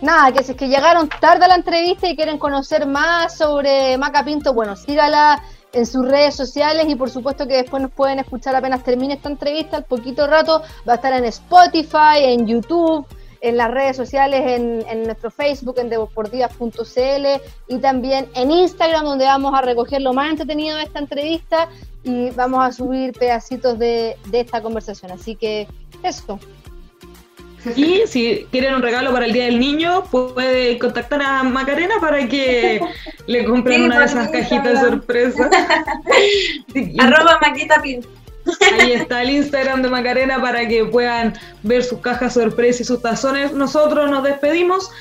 Nada, 0.00 0.32
que 0.32 0.42
si 0.42 0.52
es 0.52 0.56
que 0.56 0.68
llegaron 0.68 1.08
tarde 1.08 1.44
a 1.44 1.48
la 1.48 1.56
entrevista 1.56 2.08
y 2.08 2.16
quieren 2.16 2.38
conocer 2.38 2.86
más 2.86 3.36
sobre 3.36 3.96
Maca 3.98 4.24
Pinto, 4.24 4.52
bueno, 4.52 4.76
sígala 4.76 5.42
en 5.72 5.84
sus 5.84 6.06
redes 6.06 6.34
sociales 6.34 6.86
y 6.88 6.96
por 6.96 7.10
supuesto 7.10 7.46
que 7.46 7.54
después 7.54 7.82
nos 7.82 7.92
pueden 7.92 8.18
escuchar 8.18 8.54
apenas 8.56 8.82
termine 8.82 9.14
esta 9.14 9.28
entrevista, 9.28 9.78
al 9.78 9.84
poquito 9.84 10.26
rato 10.26 10.62
va 10.88 10.94
a 10.94 10.96
estar 10.96 11.12
en 11.12 11.24
Spotify, 11.24 12.18
en 12.24 12.46
YouTube, 12.46 13.06
en 13.40 13.56
las 13.56 13.70
redes 13.70 13.96
sociales, 13.96 14.42
en, 14.44 15.02
nuestro 15.04 15.30
Facebook, 15.30 15.78
en 15.78 15.88
deportivas.cl 15.88 17.26
y 17.68 17.78
también 17.78 18.26
en 18.34 18.50
Instagram, 18.50 19.04
donde 19.04 19.24
vamos 19.24 19.54
a 19.54 19.62
recoger 19.62 20.00
lo 20.02 20.12
más 20.12 20.30
entretenido 20.30 20.76
de 20.76 20.84
esta 20.84 20.98
entrevista 20.98 21.68
y 22.06 22.30
vamos 22.30 22.64
a 22.64 22.70
subir 22.70 23.12
pedacitos 23.12 23.76
de, 23.80 24.16
esta 24.30 24.62
conversación. 24.62 25.10
Así 25.10 25.34
que 25.34 25.66
eso. 26.04 26.38
Y 27.74 28.02
si 28.06 28.46
quieren 28.52 28.76
un 28.76 28.82
regalo 28.82 29.12
para 29.12 29.26
el 29.26 29.32
Día 29.32 29.46
del 29.46 29.58
Niño, 29.58 30.04
puede 30.04 30.78
contactar 30.78 31.20
a 31.20 31.42
Macarena 31.42 31.96
para 32.00 32.28
que 32.28 32.80
le 33.26 33.44
compren 33.44 33.82
una 33.82 33.98
de 33.98 34.04
esas 34.04 34.28
cajitas 34.28 34.82
de 34.82 34.88
sorpresa. 34.88 35.50
Arroba 37.00 37.40
Maquita 37.42 37.82
Pin. 37.82 38.06
Ahí 38.80 38.92
está 38.92 39.22
el 39.22 39.30
Instagram 39.30 39.82
de 39.82 39.88
Macarena 39.88 40.40
para 40.40 40.68
que 40.68 40.84
puedan 40.84 41.34
ver 41.64 41.82
sus 41.82 41.98
cajas 41.98 42.34
sorpresa 42.34 42.82
y 42.82 42.84
sus 42.84 43.02
tazones. 43.02 43.52
Nosotros 43.52 44.08
nos 44.08 44.22
despedimos. 44.22 44.92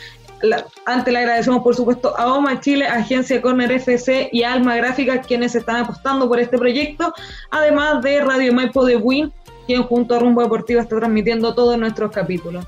Antes 0.85 1.13
le 1.13 1.19
agradecemos, 1.19 1.63
por 1.63 1.75
supuesto, 1.75 2.17
a 2.17 2.33
OMA 2.33 2.59
Chile, 2.59 2.85
Agencia 2.87 3.41
Corner 3.41 3.71
FC 3.71 4.29
y 4.31 4.43
Alma 4.43 4.75
Gráfica, 4.75 5.21
quienes 5.21 5.55
están 5.55 5.77
apostando 5.77 6.27
por 6.27 6.39
este 6.39 6.57
proyecto, 6.57 7.13
además 7.51 8.01
de 8.01 8.21
Radio 8.21 8.53
Maipo 8.53 8.85
de 8.85 8.97
Win, 8.97 9.33
quien 9.65 9.83
junto 9.83 10.15
a 10.15 10.19
Rumbo 10.19 10.41
Deportivo 10.41 10.81
está 10.81 10.97
transmitiendo 10.97 11.55
todos 11.55 11.77
nuestros 11.77 12.11
capítulos. 12.11 12.65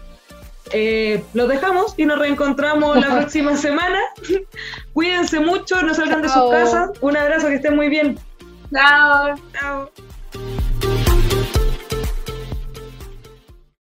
Eh, 0.74 1.24
los 1.34 1.48
dejamos 1.48 1.94
y 1.98 2.06
nos 2.06 2.20
reencontramos 2.20 2.98
la 2.98 3.08
próxima 3.20 3.56
semana. 3.56 4.00
Cuídense 4.94 5.40
mucho, 5.40 5.82
no 5.84 5.94
salgan 5.94 6.22
de 6.22 6.30
sus 6.30 6.50
casas. 6.52 6.92
Un 7.02 7.16
abrazo, 7.16 7.48
que 7.48 7.56
estén 7.56 7.76
muy 7.76 7.90
bien. 7.90 8.20
Chao. 8.74 9.36
Chao. 9.54 9.92